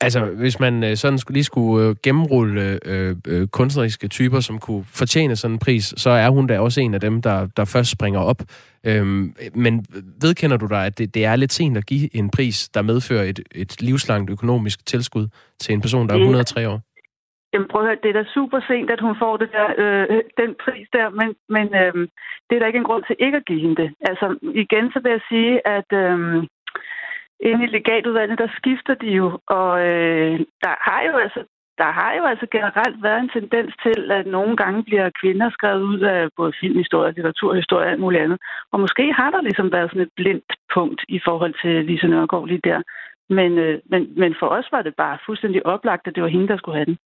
Altså, 0.00 0.24
hvis 0.24 0.60
man 0.60 0.84
øh, 0.84 0.96
sådan 0.96 1.18
skulle, 1.18 1.34
lige 1.36 1.44
skulle 1.44 1.88
øh, 1.88 1.96
gennemrulle 2.02 2.78
øh, 2.86 3.16
øh, 3.26 3.48
kunstneriske 3.48 4.08
typer, 4.08 4.40
som 4.40 4.58
kunne 4.58 4.84
fortjene 4.84 5.36
sådan 5.36 5.54
en 5.54 5.58
pris, 5.58 5.94
så 5.96 6.10
er 6.10 6.30
hun 6.30 6.46
da 6.46 6.60
også 6.60 6.80
en 6.80 6.94
af 6.94 7.00
dem, 7.00 7.22
der, 7.22 7.46
der 7.56 7.64
først 7.64 7.90
springer 7.90 8.20
op. 8.20 8.42
Øhm, 8.84 9.34
men 9.54 9.86
vedkender 10.20 10.56
du 10.56 10.66
dig, 10.66 10.86
at 10.86 10.98
det, 10.98 11.14
det 11.14 11.24
er 11.24 11.36
lidt 11.36 11.52
sent 11.52 11.76
at 11.76 11.86
give 11.86 12.16
en 12.16 12.30
pris, 12.30 12.68
der 12.68 12.82
medfører 12.82 13.24
et, 13.24 13.40
et 13.54 13.82
livslangt 13.82 14.30
økonomisk 14.30 14.86
tilskud 14.86 15.28
til 15.60 15.72
en 15.72 15.80
person, 15.80 16.08
der 16.08 16.14
er 16.14 16.18
103 16.18 16.68
år? 16.68 16.80
Jamen 17.52 17.68
prøv 17.68 17.80
at 17.80 17.86
høre, 17.86 18.02
det 18.02 18.08
er 18.08 18.22
da 18.22 18.24
super 18.34 18.60
sent, 18.68 18.90
at 18.90 19.00
hun 19.00 19.16
får 19.18 19.36
det 19.36 19.50
der, 19.52 19.68
øh, 19.82 20.22
den 20.40 20.54
pris 20.64 20.88
der, 20.92 21.10
men, 21.10 21.28
men 21.48 21.66
øh, 21.82 22.08
det 22.46 22.54
er 22.54 22.58
der 22.60 22.66
ikke 22.66 22.82
en 22.82 22.90
grund 22.90 23.04
til 23.04 23.16
ikke 23.18 23.36
at 23.36 23.46
give 23.46 23.60
hende 23.60 23.82
det. 23.82 23.90
Altså 24.00 24.26
igen 24.54 24.92
så 24.92 25.00
vil 25.00 25.10
jeg 25.10 25.20
sige, 25.28 25.66
at 25.76 25.90
øh, 25.92 26.18
inde 27.40 27.64
i 27.64 27.72
legatudvalget, 27.76 28.38
der 28.38 28.48
skifter 28.56 28.94
de 28.94 29.10
jo, 29.20 29.38
og 29.46 29.70
øh, 29.86 30.38
der 30.64 30.74
har 30.88 31.02
jo 31.08 31.16
altså 31.24 31.40
der 31.78 31.90
har 32.00 32.12
jo 32.18 32.24
altså 32.24 32.46
generelt 32.50 33.02
været 33.02 33.20
en 33.20 33.34
tendens 33.38 33.72
til, 33.82 34.10
at 34.10 34.26
nogle 34.26 34.56
gange 34.56 34.84
bliver 34.84 35.10
kvinder 35.20 35.50
skrevet 35.50 35.82
ud 35.82 36.00
af 36.00 36.28
både 36.36 36.52
filmhistorie, 36.60 37.12
litteraturhistorie 37.12 37.86
og 37.86 37.90
alt 37.90 38.00
muligt 38.00 38.22
andet. 38.22 38.38
Og 38.72 38.80
måske 38.80 39.12
har 39.12 39.30
der 39.30 39.40
ligesom 39.40 39.72
været 39.72 39.90
sådan 39.90 40.06
et 40.06 40.16
blindt 40.16 40.52
punkt 40.74 41.00
i 41.08 41.20
forhold 41.24 41.54
til 41.62 41.84
Lise 41.84 42.06
Nørgaard 42.06 42.46
lige 42.46 42.60
der. 42.64 42.82
Men, 43.28 43.58
øh, 43.58 43.78
men, 43.90 44.02
men 44.16 44.34
for 44.40 44.46
os 44.46 44.68
var 44.72 44.82
det 44.82 44.94
bare 44.96 45.18
fuldstændig 45.26 45.66
oplagt, 45.66 46.06
at 46.06 46.14
det 46.14 46.22
var 46.22 46.28
hende, 46.28 46.48
der 46.48 46.56
skulle 46.56 46.78
have 46.78 46.90
den. 46.90 46.98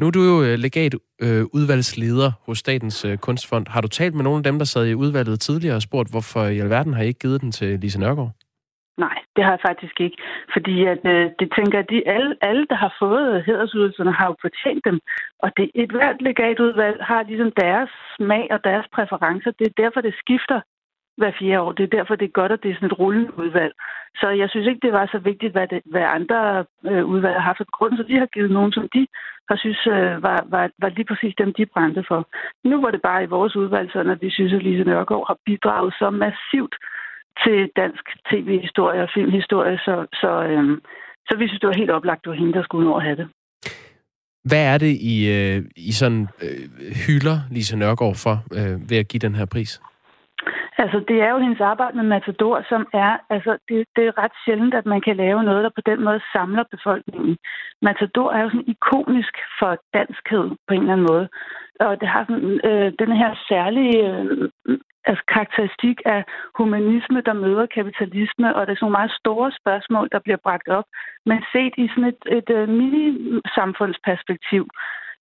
Nu 0.00 0.06
er 0.06 0.10
du 0.10 0.22
jo 0.30 0.42
øh, 0.42 0.54
legat 0.58 0.94
øh, 1.22 1.44
udvalgsleder 1.56 2.30
hos 2.46 2.58
Statens 2.58 3.04
øh, 3.04 3.18
Kunstfond. 3.18 3.66
Har 3.68 3.80
du 3.80 3.88
talt 3.88 4.14
med 4.14 4.24
nogle 4.24 4.38
af 4.38 4.44
dem, 4.44 4.58
der 4.58 4.64
sad 4.64 4.86
i 4.86 4.94
udvalget 4.94 5.40
tidligere 5.40 5.76
og 5.76 5.82
spurgt, 5.82 6.10
hvorfor 6.10 6.42
i 6.44 6.58
alverden 6.58 6.94
har 6.94 7.02
I 7.02 7.06
ikke 7.06 7.20
givet 7.20 7.40
den 7.40 7.52
til 7.52 7.80
Lise 7.80 8.00
Nørgaard? 8.00 8.32
Nej, 9.06 9.18
det 9.36 9.42
har 9.44 9.52
jeg 9.56 9.66
faktisk 9.68 9.96
ikke. 10.00 10.18
Fordi 10.54 10.74
at, 10.92 11.02
øh, 11.12 11.30
det 11.40 11.48
tænker 11.58 11.78
at 11.78 11.90
de 11.90 12.08
alle, 12.08 12.32
alle, 12.40 12.66
der 12.70 12.78
har 12.84 12.92
fået 13.02 13.44
hedersydelserne, 13.46 14.12
har 14.12 14.26
jo 14.26 14.34
fortjent 14.40 14.84
dem. 14.84 14.98
Og 15.44 15.48
det, 15.56 15.70
et 15.74 15.90
hvert 15.96 16.18
legatudvalg 16.22 16.98
har 17.10 17.22
ligesom 17.22 17.52
deres 17.62 17.90
smag 18.16 18.44
og 18.54 18.60
deres 18.64 18.86
præferencer. 18.94 19.50
Det 19.58 19.66
er 19.66 19.82
derfor, 19.82 20.00
det 20.00 20.14
skifter 20.22 20.60
hver 21.20 21.32
fjerde 21.38 21.60
år. 21.60 21.72
Det 21.72 21.84
er 21.84 21.96
derfor, 21.98 22.14
det 22.16 22.26
er 22.26 22.38
godt, 22.40 22.52
at 22.52 22.62
det 22.62 22.70
er 22.70 22.74
sådan 22.74 22.90
et 22.92 22.98
rullende 22.98 23.38
udvalg. 23.42 23.74
Så 24.20 24.26
jeg 24.40 24.48
synes 24.50 24.66
ikke, 24.66 24.84
det 24.86 24.92
var 24.92 25.06
så 25.06 25.18
vigtigt, 25.30 25.52
hvad, 25.52 25.66
det, 25.72 25.80
hvad 25.92 26.06
andre 26.18 26.64
øh, 26.90 27.04
udvalg 27.12 27.36
har 27.36 27.48
haft 27.50 27.76
grund, 27.76 27.96
så 27.96 28.02
de 28.02 28.18
har 28.22 28.26
givet 28.34 28.50
nogen, 28.50 28.72
som 28.72 28.86
de 28.94 29.06
har 29.50 29.56
synes 29.64 29.82
øh, 29.86 30.22
var, 30.26 30.38
var, 30.54 30.64
var 30.82 30.88
lige 30.88 31.08
præcis 31.10 31.34
dem, 31.38 31.50
de 31.58 31.66
brændte 31.74 32.02
for. 32.08 32.20
Nu 32.70 32.76
var 32.84 32.90
det 32.90 33.02
bare 33.02 33.22
i 33.22 33.32
vores 33.36 33.56
udvalg 33.56 33.88
sådan, 33.92 34.12
at 34.12 34.22
vi 34.22 34.30
synes, 34.30 34.52
at 34.52 34.62
Lise 34.62 34.84
Nørgaard 34.84 35.26
har 35.30 35.38
bidraget 35.46 35.92
så 36.00 36.10
massivt 36.10 36.74
til 37.42 37.58
dansk 37.76 38.04
tv-historie 38.30 39.02
og 39.02 39.10
filmhistorie, 39.14 39.78
så, 39.86 39.94
så, 40.20 40.30
øh, 40.50 40.64
så 41.28 41.32
vi 41.38 41.46
synes, 41.46 41.60
det 41.60 41.68
var 41.68 41.80
helt 41.82 41.90
oplagt, 41.90 42.24
det 42.24 42.30
var 42.30 42.36
hende, 42.36 42.52
der 42.52 42.62
skulle 42.62 42.88
nå 42.88 42.96
at 42.96 43.02
have 43.02 43.16
det. 43.16 43.28
Hvad 44.44 44.64
er 44.74 44.78
det, 44.78 44.92
I, 45.12 45.16
øh, 45.36 45.62
I 45.76 45.92
sådan 45.92 46.28
øh, 46.42 46.92
hylder 47.06 47.38
Lise 47.50 47.76
Nørgaard 47.76 48.16
for 48.24 48.36
øh, 48.58 48.90
ved 48.90 48.96
at 48.96 49.08
give 49.08 49.20
den 49.26 49.34
her 49.34 49.44
pris? 49.44 49.80
Altså, 50.82 50.98
det 51.08 51.18
er 51.22 51.30
jo 51.30 51.38
hendes 51.38 51.60
arbejde 51.60 51.96
med 51.96 52.04
Matador, 52.04 52.64
som 52.68 52.82
er, 52.92 53.12
altså, 53.30 53.52
det, 53.68 53.86
det 53.96 54.04
er 54.06 54.18
ret 54.22 54.36
sjældent, 54.44 54.74
at 54.74 54.86
man 54.86 55.00
kan 55.00 55.16
lave 55.16 55.42
noget, 55.44 55.64
der 55.64 55.70
på 55.74 55.82
den 55.90 56.04
måde 56.04 56.20
samler 56.32 56.64
befolkningen. 56.70 57.36
Matador 57.82 58.32
er 58.32 58.42
jo 58.42 58.50
sådan 58.50 58.72
ikonisk 58.74 59.34
for 59.58 59.72
danskhed 59.94 60.46
på 60.66 60.74
en 60.74 60.80
eller 60.80 60.92
anden 60.92 61.06
måde. 61.12 61.28
Og 61.80 62.00
det 62.00 62.08
har 62.08 62.24
sådan, 62.24 62.60
øh, 62.68 62.92
den 63.02 63.12
her 63.20 63.30
særlige 63.48 63.98
øh, 64.10 64.48
altså, 65.04 65.22
karakteristik 65.34 65.98
af 66.06 66.24
humanisme, 66.58 67.20
der 67.28 67.32
møder 67.44 67.66
kapitalisme, 67.66 68.56
og 68.56 68.60
det 68.66 68.72
er 68.72 68.76
sådan 68.76 68.84
nogle 68.86 68.98
meget 69.00 69.12
store 69.20 69.52
spørgsmål, 69.60 70.08
der 70.12 70.20
bliver 70.24 70.40
bragt 70.46 70.68
op, 70.68 70.84
men 71.26 71.38
set 71.52 71.74
i 71.76 71.88
sådan 71.88 72.10
et, 72.12 72.22
et, 72.36 72.50
et 72.50 72.68
mini-samfundsperspektiv. 72.68 74.64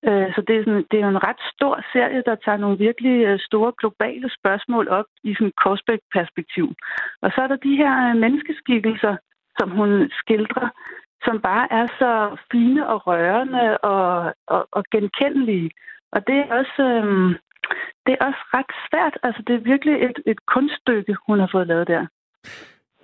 Øh, 0.07 0.27
så 0.35 0.39
det 0.47 0.55
er, 0.55 0.63
sådan, 0.65 0.85
det 0.91 0.97
er 0.97 1.05
jo 1.07 1.15
en 1.15 1.25
ret 1.29 1.41
stor 1.53 1.75
serie, 1.93 2.23
der 2.29 2.35
tager 2.45 2.57
nogle 2.63 2.77
virkelig 2.77 3.15
øh, 3.29 3.39
store 3.39 3.71
globale 3.79 4.29
spørgsmål 4.39 4.87
op 4.87 5.09
i 5.23 5.33
sådan 5.33 5.47
et 5.47 5.59
Korsbæk-perspektiv. 5.63 6.67
Og 7.23 7.29
så 7.31 7.37
er 7.41 7.47
der 7.47 7.65
de 7.67 7.75
her 7.81 8.13
menneskeskikkelser, 8.23 9.15
som 9.57 9.69
hun 9.79 9.89
skildrer, 10.21 10.69
som 11.25 11.35
bare 11.49 11.65
er 11.79 11.87
så 12.01 12.11
fine 12.51 12.87
og 12.93 13.07
rørende 13.07 13.77
og, 13.77 14.33
og, 14.47 14.61
og 14.71 14.83
genkendelige. 14.91 15.69
Og 16.11 16.19
det 16.27 16.35
er 16.43 16.47
også... 16.59 16.83
Øh, 16.83 17.35
det 18.05 18.17
er 18.19 18.25
også 18.29 18.41
ret 18.57 18.71
svært. 18.87 19.15
Altså, 19.23 19.41
det 19.47 19.53
er 19.55 19.69
virkelig 19.71 19.95
et, 20.07 20.17
et 20.31 20.39
kunststykke, 20.53 21.15
hun 21.27 21.39
har 21.39 21.49
fået 21.51 21.67
lavet 21.67 21.87
der. 21.87 22.03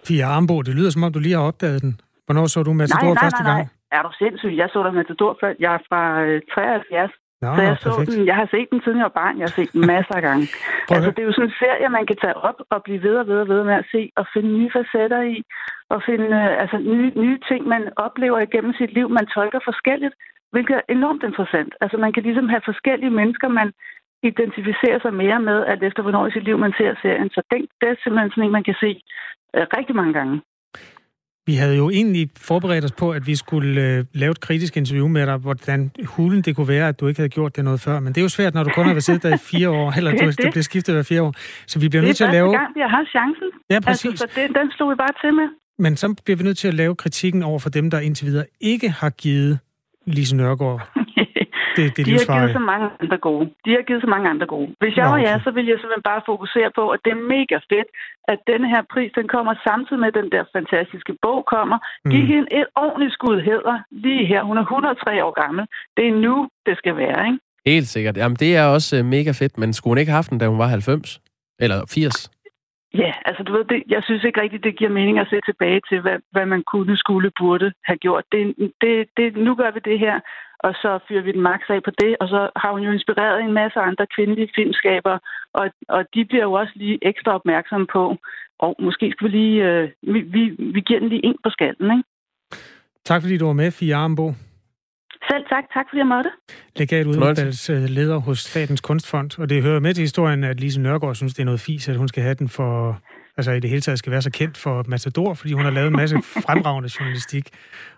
Fia 0.08 0.26
Armbo, 0.26 0.62
det 0.62 0.76
lyder 0.76 0.89
som 0.89 1.04
om, 1.04 1.14
du 1.14 1.20
lige 1.20 1.36
har 1.36 1.46
opdaget 1.52 1.82
den. 1.82 2.00
Hvornår 2.26 2.46
så 2.48 2.64
du 2.64 2.74
Matador 2.74 3.02
nej, 3.02 3.14
nej, 3.14 3.24
første 3.24 3.43
nej, 3.43 3.54
nej. 3.62 3.75
Er 3.92 4.02
du 4.02 4.12
sindssyg? 4.18 4.54
Jeg 4.58 4.70
så 4.74 4.80
der 4.84 4.92
Matador 4.92 5.38
før. 5.42 5.54
Jeg 5.60 5.74
er 5.74 5.82
fra 5.90 6.02
øh, 6.24 6.42
73. 6.54 7.12
Nå, 7.42 7.56
så 7.56 7.62
jeg, 7.62 7.78
så 7.78 7.90
perfekt. 7.90 8.12
den, 8.12 8.28
jeg 8.30 8.36
har 8.42 8.48
set 8.54 8.68
den 8.72 8.82
siden 8.84 8.98
jeg 8.98 9.10
var 9.10 9.20
barn. 9.22 9.38
Jeg 9.40 9.46
har 9.50 9.56
set 9.60 9.72
den 9.74 9.88
masser 9.94 10.16
af 10.20 10.22
gange. 10.30 10.46
Altså, 10.96 11.10
det 11.12 11.20
er 11.22 11.30
jo 11.30 11.36
sådan 11.38 11.50
en 11.50 11.60
serie, 11.64 11.90
man 11.98 12.06
kan 12.10 12.18
tage 12.24 12.38
op 12.50 12.60
og 12.74 12.80
blive 12.86 13.04
ved 13.08 13.16
og 13.22 13.28
ved 13.28 13.40
og 13.44 13.48
ved 13.54 13.64
med 13.64 13.76
at 13.82 13.88
se, 13.94 14.02
og 14.20 14.26
finde 14.34 14.50
nye 14.58 14.72
facetter 14.76 15.22
i, 15.36 15.38
og 15.94 16.00
finde 16.10 16.28
øh, 16.42 16.62
altså, 16.64 16.78
nye, 16.78 17.12
nye 17.24 17.40
ting, 17.50 17.62
man 17.76 17.84
oplever 18.06 18.40
igennem 18.40 18.74
sit 18.74 18.92
liv, 18.98 19.08
man 19.10 19.28
tolker 19.36 19.60
forskelligt, 19.70 20.16
hvilket 20.54 20.76
er 20.76 20.94
enormt 20.98 21.24
interessant. 21.24 21.72
Altså, 21.82 21.98
man 21.98 22.14
kan 22.14 22.24
ligesom 22.24 22.50
have 22.54 22.62
forskellige 22.66 23.18
mennesker, 23.20 23.48
man 23.48 23.70
identificerer 24.24 25.00
sig 25.02 25.14
mere 25.14 25.40
med, 25.50 25.60
at 25.72 25.84
efter 25.84 26.02
hvornår 26.02 26.28
i 26.28 26.32
sit 26.32 26.44
liv 26.44 26.58
man 26.58 26.74
ser 26.80 26.92
serien. 27.02 27.30
Så 27.30 27.42
det, 27.52 27.60
det 27.80 27.88
er 27.90 27.96
simpelthen 28.04 28.32
sådan 28.32 28.44
en, 28.44 28.58
man 28.58 28.68
kan 28.70 28.78
se 28.84 28.92
øh, 29.56 29.66
rigtig 29.78 29.96
mange 29.96 30.14
gange. 30.14 30.36
Vi 31.48 31.54
havde 31.56 31.76
jo 31.76 31.89
egentlig 31.89 32.30
forberedt 32.38 32.86
os 32.86 32.91
på, 32.91 33.12
at 33.12 33.28
vi 33.28 33.36
skulle 33.36 33.82
øh, 33.82 34.06
lave 34.14 34.32
et 34.32 34.39
kritisk 34.39 34.78
interview 34.78 35.08
med 35.08 35.26
dig, 35.26 35.38
hvordan 35.38 35.91
hulen 36.06 36.41
det 36.41 36.56
kunne 36.56 36.68
være, 36.68 36.88
at 36.88 37.00
du 37.00 37.08
ikke 37.08 37.20
havde 37.20 37.30
gjort 37.30 37.56
det 37.56 37.64
noget 37.64 37.82
før. 37.82 38.00
Men 38.00 38.14
det 38.14 38.18
er 38.18 38.22
jo 38.22 38.30
svært, 38.30 38.54
når 38.54 38.64
du 38.64 38.70
kun 38.76 38.86
har 38.86 38.93
været 38.93 39.04
siddet 39.04 39.24
der 39.24 39.34
i 39.36 39.38
fire 39.38 39.70
år, 39.70 39.91
eller 39.98 40.12
Det 40.12 40.20
er 40.22 40.24
du, 40.26 40.30
det. 40.32 40.38
det 40.41 40.52
bliver 40.52 40.64
skiftet 40.64 40.96
hver 40.96 41.04
fire 41.04 41.22
år. 41.24 41.34
Så 41.68 41.80
vi 41.80 41.89
bliver 41.89 42.02
Det 42.02 42.08
nødt 42.08 42.18
til 42.18 42.24
er 42.24 42.28
at 42.28 42.34
lave... 42.34 42.48
første 42.48 42.58
gang, 42.60 42.76
vi 42.76 42.82
har 42.82 42.88
haft 42.98 43.10
chancen. 43.10 43.48
Ja, 43.70 43.80
præcis. 43.80 44.06
Altså, 44.10 44.28
så 44.36 44.41
det, 44.41 44.50
den 44.56 44.72
slog 44.72 44.89
vi 44.89 44.96
bare 44.96 45.14
til 45.24 45.34
med. 45.34 45.48
Men 45.80 45.98
så 45.98 46.16
bliver 46.26 46.38
vi 46.38 46.43
nødt 46.43 46.58
til 46.58 46.68
at 46.68 46.74
lave 46.74 46.96
kritikken 46.96 47.43
over 47.43 47.60
for 47.60 47.70
dem, 47.70 47.89
der 47.89 48.00
indtil 48.00 48.26
videre 48.28 48.46
ikke 48.62 48.89
har 48.89 49.10
givet 49.10 49.60
Lise 50.08 50.36
Nørgaard 50.36 50.82
det, 51.78 51.86
det 51.98 52.04
De 52.08 52.12
har 52.18 52.26
givet 52.36 52.52
så 52.60 52.64
mange 52.72 52.86
andre 53.02 53.18
gode. 53.28 53.46
De 53.66 53.70
har 53.78 53.84
givet 53.88 54.02
så 54.06 54.10
mange 54.14 54.28
andre 54.34 54.48
gode. 54.54 54.68
Hvis 54.82 54.96
jeg 54.98 55.06
Nå, 55.06 55.10
var 55.12 55.20
okay. 55.20 55.28
jer, 55.28 55.36
så 55.46 55.52
ville 55.56 55.70
jeg 55.72 55.78
simpelthen 55.80 56.08
bare 56.12 56.22
fokusere 56.32 56.70
på, 56.80 56.84
at 56.96 57.00
det 57.06 57.12
er 57.18 57.22
mega 57.36 57.58
fedt, 57.72 57.90
at 58.32 58.40
denne 58.52 58.68
her 58.74 58.82
pris, 58.94 59.12
den 59.20 59.28
kommer 59.36 59.54
samtidig 59.68 60.00
med, 60.02 60.10
at 60.14 60.18
den 60.22 60.30
der 60.36 60.44
fantastiske 60.58 61.14
bog 61.26 61.40
kommer. 61.56 61.78
Giv 62.12 62.24
Mm. 62.24 62.32
hende 62.34 62.48
et 62.60 62.68
ordentligt 62.84 63.14
skud 63.18 63.38
hæder 63.48 63.78
lige 64.06 64.24
her. 64.32 64.42
Hun 64.50 64.58
er 64.62 64.62
103 64.62 65.24
år 65.26 65.34
gammel. 65.44 65.64
Det 65.98 66.06
er 66.12 66.16
nu, 66.26 66.36
det 66.68 66.76
skal 66.82 66.94
være, 67.04 67.20
ikke? 67.28 67.40
Helt 67.74 67.88
sikkert. 67.96 68.16
Jamen, 68.18 68.38
det 68.44 68.52
er 68.60 68.66
også 68.78 68.92
øh, 68.98 69.06
mega 69.06 69.32
fedt, 69.42 69.58
men 69.62 69.74
skulle 69.74 69.92
hun 69.92 69.98
ikke 70.02 70.12
have 70.12 70.22
haft 70.22 70.30
den, 70.32 70.40
da 70.40 70.48
hun 70.48 70.60
var 70.60 70.68
90? 70.68 71.20
Eller 71.60 71.78
80? 71.90 72.32
Ja, 73.04 73.12
altså 73.26 73.44
du 73.44 73.52
ved, 73.54 73.64
det, 73.66 73.84
jeg 73.90 74.02
synes 74.04 74.24
ikke 74.24 74.42
rigtigt, 74.42 74.64
det 74.64 74.78
giver 74.78 74.92
mening 74.92 75.20
at 75.20 75.28
se 75.30 75.40
tilbage 75.46 75.82
til, 75.90 76.02
hvad, 76.02 76.18
hvad 76.32 76.46
man 76.46 76.64
kunne, 76.72 76.98
skulle, 76.98 77.32
burde 77.40 77.72
have 77.86 77.98
gjort. 77.98 78.24
Det, 78.32 78.42
det, 78.82 79.06
det, 79.18 79.38
nu 79.38 79.56
gør 79.56 79.72
vi 79.72 79.80
det 79.86 80.00
her, 80.00 80.16
og 80.66 80.72
så 80.82 80.99
fyrer 81.07 81.24
vi 81.28 81.32
den 81.32 81.41
max 81.49 81.59
af 81.70 81.84
på 81.84 81.91
det, 82.01 82.11
og 82.22 82.28
så 82.34 82.41
har 82.61 82.72
hun 82.72 82.82
jo 82.88 82.91
inspireret 82.91 83.38
en 83.41 83.53
masse 83.61 83.80
andre 83.80 84.05
kvindelige 84.16 84.49
filmskabere, 84.55 85.20
og, 85.53 85.66
og 85.95 86.01
de 86.13 86.26
bliver 86.26 86.43
jo 86.43 86.53
også 86.61 86.74
lige 86.76 86.97
ekstra 87.09 87.32
opmærksomme 87.39 87.88
på, 87.97 88.03
og 88.59 88.76
måske 88.80 89.05
skal 89.11 89.28
vi 89.28 89.32
lige, 89.38 89.63
øh, 89.70 89.89
vi, 90.13 90.20
vi, 90.36 90.43
vi 90.76 90.82
giver 90.88 90.99
den 90.99 91.09
lige 91.09 91.26
en 91.26 91.38
på 91.43 91.49
skallen, 91.49 91.91
ikke? 91.97 92.03
Tak 93.05 93.22
fordi 93.22 93.38
du 93.38 93.45
var 93.45 93.53
med, 93.53 93.72
Fia 93.72 93.95
Armbo, 93.97 94.28
Selv 95.32 95.45
tak, 95.49 95.63
tak 95.74 95.86
fordi 95.89 95.97
jeg 95.97 96.07
måtte. 96.07 96.30
legat 96.76 97.07
udvalgsleder 97.07 98.18
hos 98.18 98.39
Statens 98.39 98.82
Kunstfond. 98.82 99.39
Og 99.39 99.49
det 99.49 99.63
hører 99.63 99.80
med 99.80 99.93
til 99.93 100.01
historien, 100.01 100.43
at 100.43 100.59
Lise 100.59 100.82
Nørgaard 100.82 101.16
synes, 101.16 101.34
det 101.34 101.41
er 101.41 101.45
noget 101.45 101.59
fis, 101.59 101.89
at 101.89 101.95
hun 101.95 102.07
skal 102.07 102.24
have 102.24 102.36
den 102.36 102.49
for... 102.49 103.01
Altså 103.38 103.51
i 103.51 103.59
det 103.59 103.70
hele 103.70 103.82
taget 103.82 103.99
skal 103.99 104.11
være 104.11 104.22
så 104.22 104.32
kendt 104.32 104.57
for 104.57 104.86
Matador, 104.88 105.34
fordi 105.34 105.53
hun 105.53 105.63
har 105.63 105.72
lavet 105.72 105.88
en 105.88 105.95
masse 105.95 106.18
fremragende 106.45 106.89
journalistik. 106.99 107.49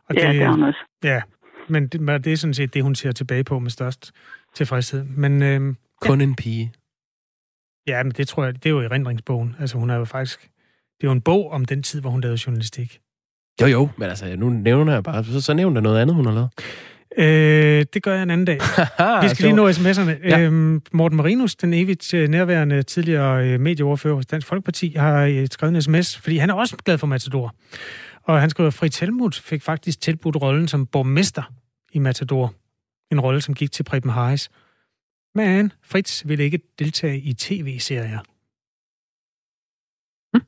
Og 0.09 0.15
Ja, 0.15 0.31
det 0.31 0.41
har 0.45 0.51
hun 0.51 0.63
også. 0.63 0.79
Ja, 1.03 1.21
men 1.67 1.87
det, 1.87 2.01
men 2.01 2.23
det 2.23 2.33
er 2.33 2.37
sådan 2.37 2.53
set 2.53 2.73
det, 2.73 2.83
hun 2.83 2.95
ser 2.95 3.11
tilbage 3.11 3.43
på 3.43 3.59
med 3.59 3.71
størst 3.71 4.11
tilfredshed. 4.55 5.03
Men 5.03 5.43
øhm, 5.43 5.77
Kun 6.01 6.21
en 6.21 6.35
pige. 6.35 6.73
ja, 7.87 8.03
men 8.03 8.11
det 8.11 8.27
tror 8.27 8.45
jeg, 8.45 8.55
det 8.55 8.65
er 8.65 8.69
jo 8.69 8.79
erindringsbogen. 8.79 9.55
Altså 9.59 9.77
hun 9.77 9.89
er 9.89 9.95
jo 9.95 10.05
faktisk... 10.05 10.41
Det 10.97 11.03
er 11.03 11.07
jo 11.07 11.11
en 11.11 11.21
bog 11.21 11.51
om 11.51 11.65
den 11.65 11.83
tid, 11.83 12.01
hvor 12.01 12.09
hun 12.09 12.21
lavede 12.21 12.39
journalistik. 12.47 12.99
Jo, 13.61 13.67
jo, 13.67 13.89
men 13.97 14.09
altså, 14.09 14.35
nu 14.35 14.49
nævner 14.49 14.93
jeg 14.93 15.03
bare, 15.03 15.23
så, 15.23 15.41
så 15.41 15.53
nævner 15.53 15.75
jeg 15.75 15.81
noget 15.83 16.01
andet, 16.01 16.15
hun 16.15 16.25
har 16.25 16.33
lavet. 16.33 16.49
Øh, 17.17 17.85
det 17.93 18.03
gør 18.03 18.13
jeg 18.13 18.23
en 18.23 18.29
anden 18.29 18.45
dag. 18.45 18.59
Vi 19.23 19.29
skal 19.29 19.45
lige 19.45 19.55
nå 19.55 19.69
sms'erne. 19.69 20.27
Ja. 20.27 20.39
Øhm, 20.39 20.81
Morten 20.91 21.17
Marinus, 21.17 21.55
den 21.55 21.73
evigt 21.73 22.13
øh, 22.13 22.27
nærværende 22.29 22.83
tidligere 22.83 23.47
øh, 23.47 23.59
medieoverfører 23.59 24.15
hos 24.15 24.25
Dansk 24.25 24.47
Folkeparti, 24.47 24.93
har 24.97 25.21
øh, 25.21 25.47
skrevet 25.51 25.75
en 25.75 25.81
sms, 25.81 26.17
fordi 26.17 26.37
han 26.37 26.49
er 26.49 26.53
også 26.53 26.77
glad 26.85 26.97
for 26.97 27.07
Matador. 27.07 27.55
Og 28.27 28.41
han 28.41 28.49
skriver, 28.49 28.69
Fritz 28.69 28.99
Helmut 28.99 29.35
fik 29.35 29.61
faktisk 29.61 30.01
tilbudt 30.01 30.41
rollen 30.41 30.67
som 30.67 30.85
borgmester 30.85 31.53
i 31.93 31.99
Matador. 31.99 32.53
En 33.11 33.19
rolle, 33.19 33.41
som 33.41 33.53
gik 33.53 33.71
til 33.71 33.83
Preben 33.83 34.11
Harris. 34.11 34.49
Men 35.35 35.71
Fritz 35.81 36.27
ville 36.27 36.43
ikke 36.43 36.59
deltage 36.79 37.19
i 37.19 37.33
tv-serier. 37.33 38.19
Hm. 40.33 40.43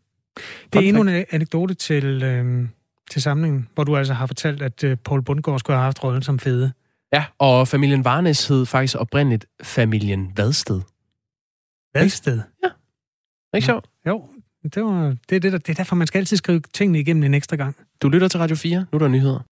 Det 0.73 0.79
er 0.79 0.87
endnu 0.87 1.01
en 1.01 1.25
anekdote 1.31 1.73
til, 1.73 2.23
øh, 2.23 2.67
til 3.11 3.21
samlingen, 3.21 3.69
hvor 3.73 3.83
du 3.83 3.97
altså 3.97 4.13
har 4.13 4.25
fortalt, 4.25 4.61
at 4.61 4.83
øh, 4.83 4.97
Paul 4.97 5.23
Bundgaard 5.23 5.59
skulle 5.59 5.77
have 5.77 5.83
haft 5.83 6.03
rollen 6.03 6.23
som 6.23 6.39
fede. 6.39 6.71
Ja, 7.13 7.25
og 7.37 7.67
familien 7.67 8.05
Varnes 8.05 8.47
hed 8.47 8.65
faktisk 8.65 8.95
oprindeligt 8.99 9.45
familien 9.63 10.37
Vadsted. 10.37 10.81
Vadsted? 11.93 12.41
Ja. 12.63 12.69
Ikke 13.57 13.65
sjovt? 13.65 13.89
Jo, 14.07 14.29
det, 14.63 14.83
var, 14.83 15.15
det, 15.29 15.35
er 15.35 15.39
det, 15.39 15.51
der, 15.51 15.57
det 15.57 15.69
er 15.69 15.73
derfor, 15.73 15.95
man 15.95 16.07
skal 16.07 16.19
altid 16.19 16.37
skrive 16.37 16.61
tingene 16.73 16.99
igennem 16.99 17.23
en 17.23 17.33
ekstra 17.33 17.55
gang. 17.55 17.75
Du 18.01 18.09
lytter 18.09 18.27
til 18.27 18.39
Radio 18.39 18.55
4. 18.55 18.85
Nu 18.91 18.95
er 18.95 18.99
der 18.99 19.07
nyheder. 19.07 19.39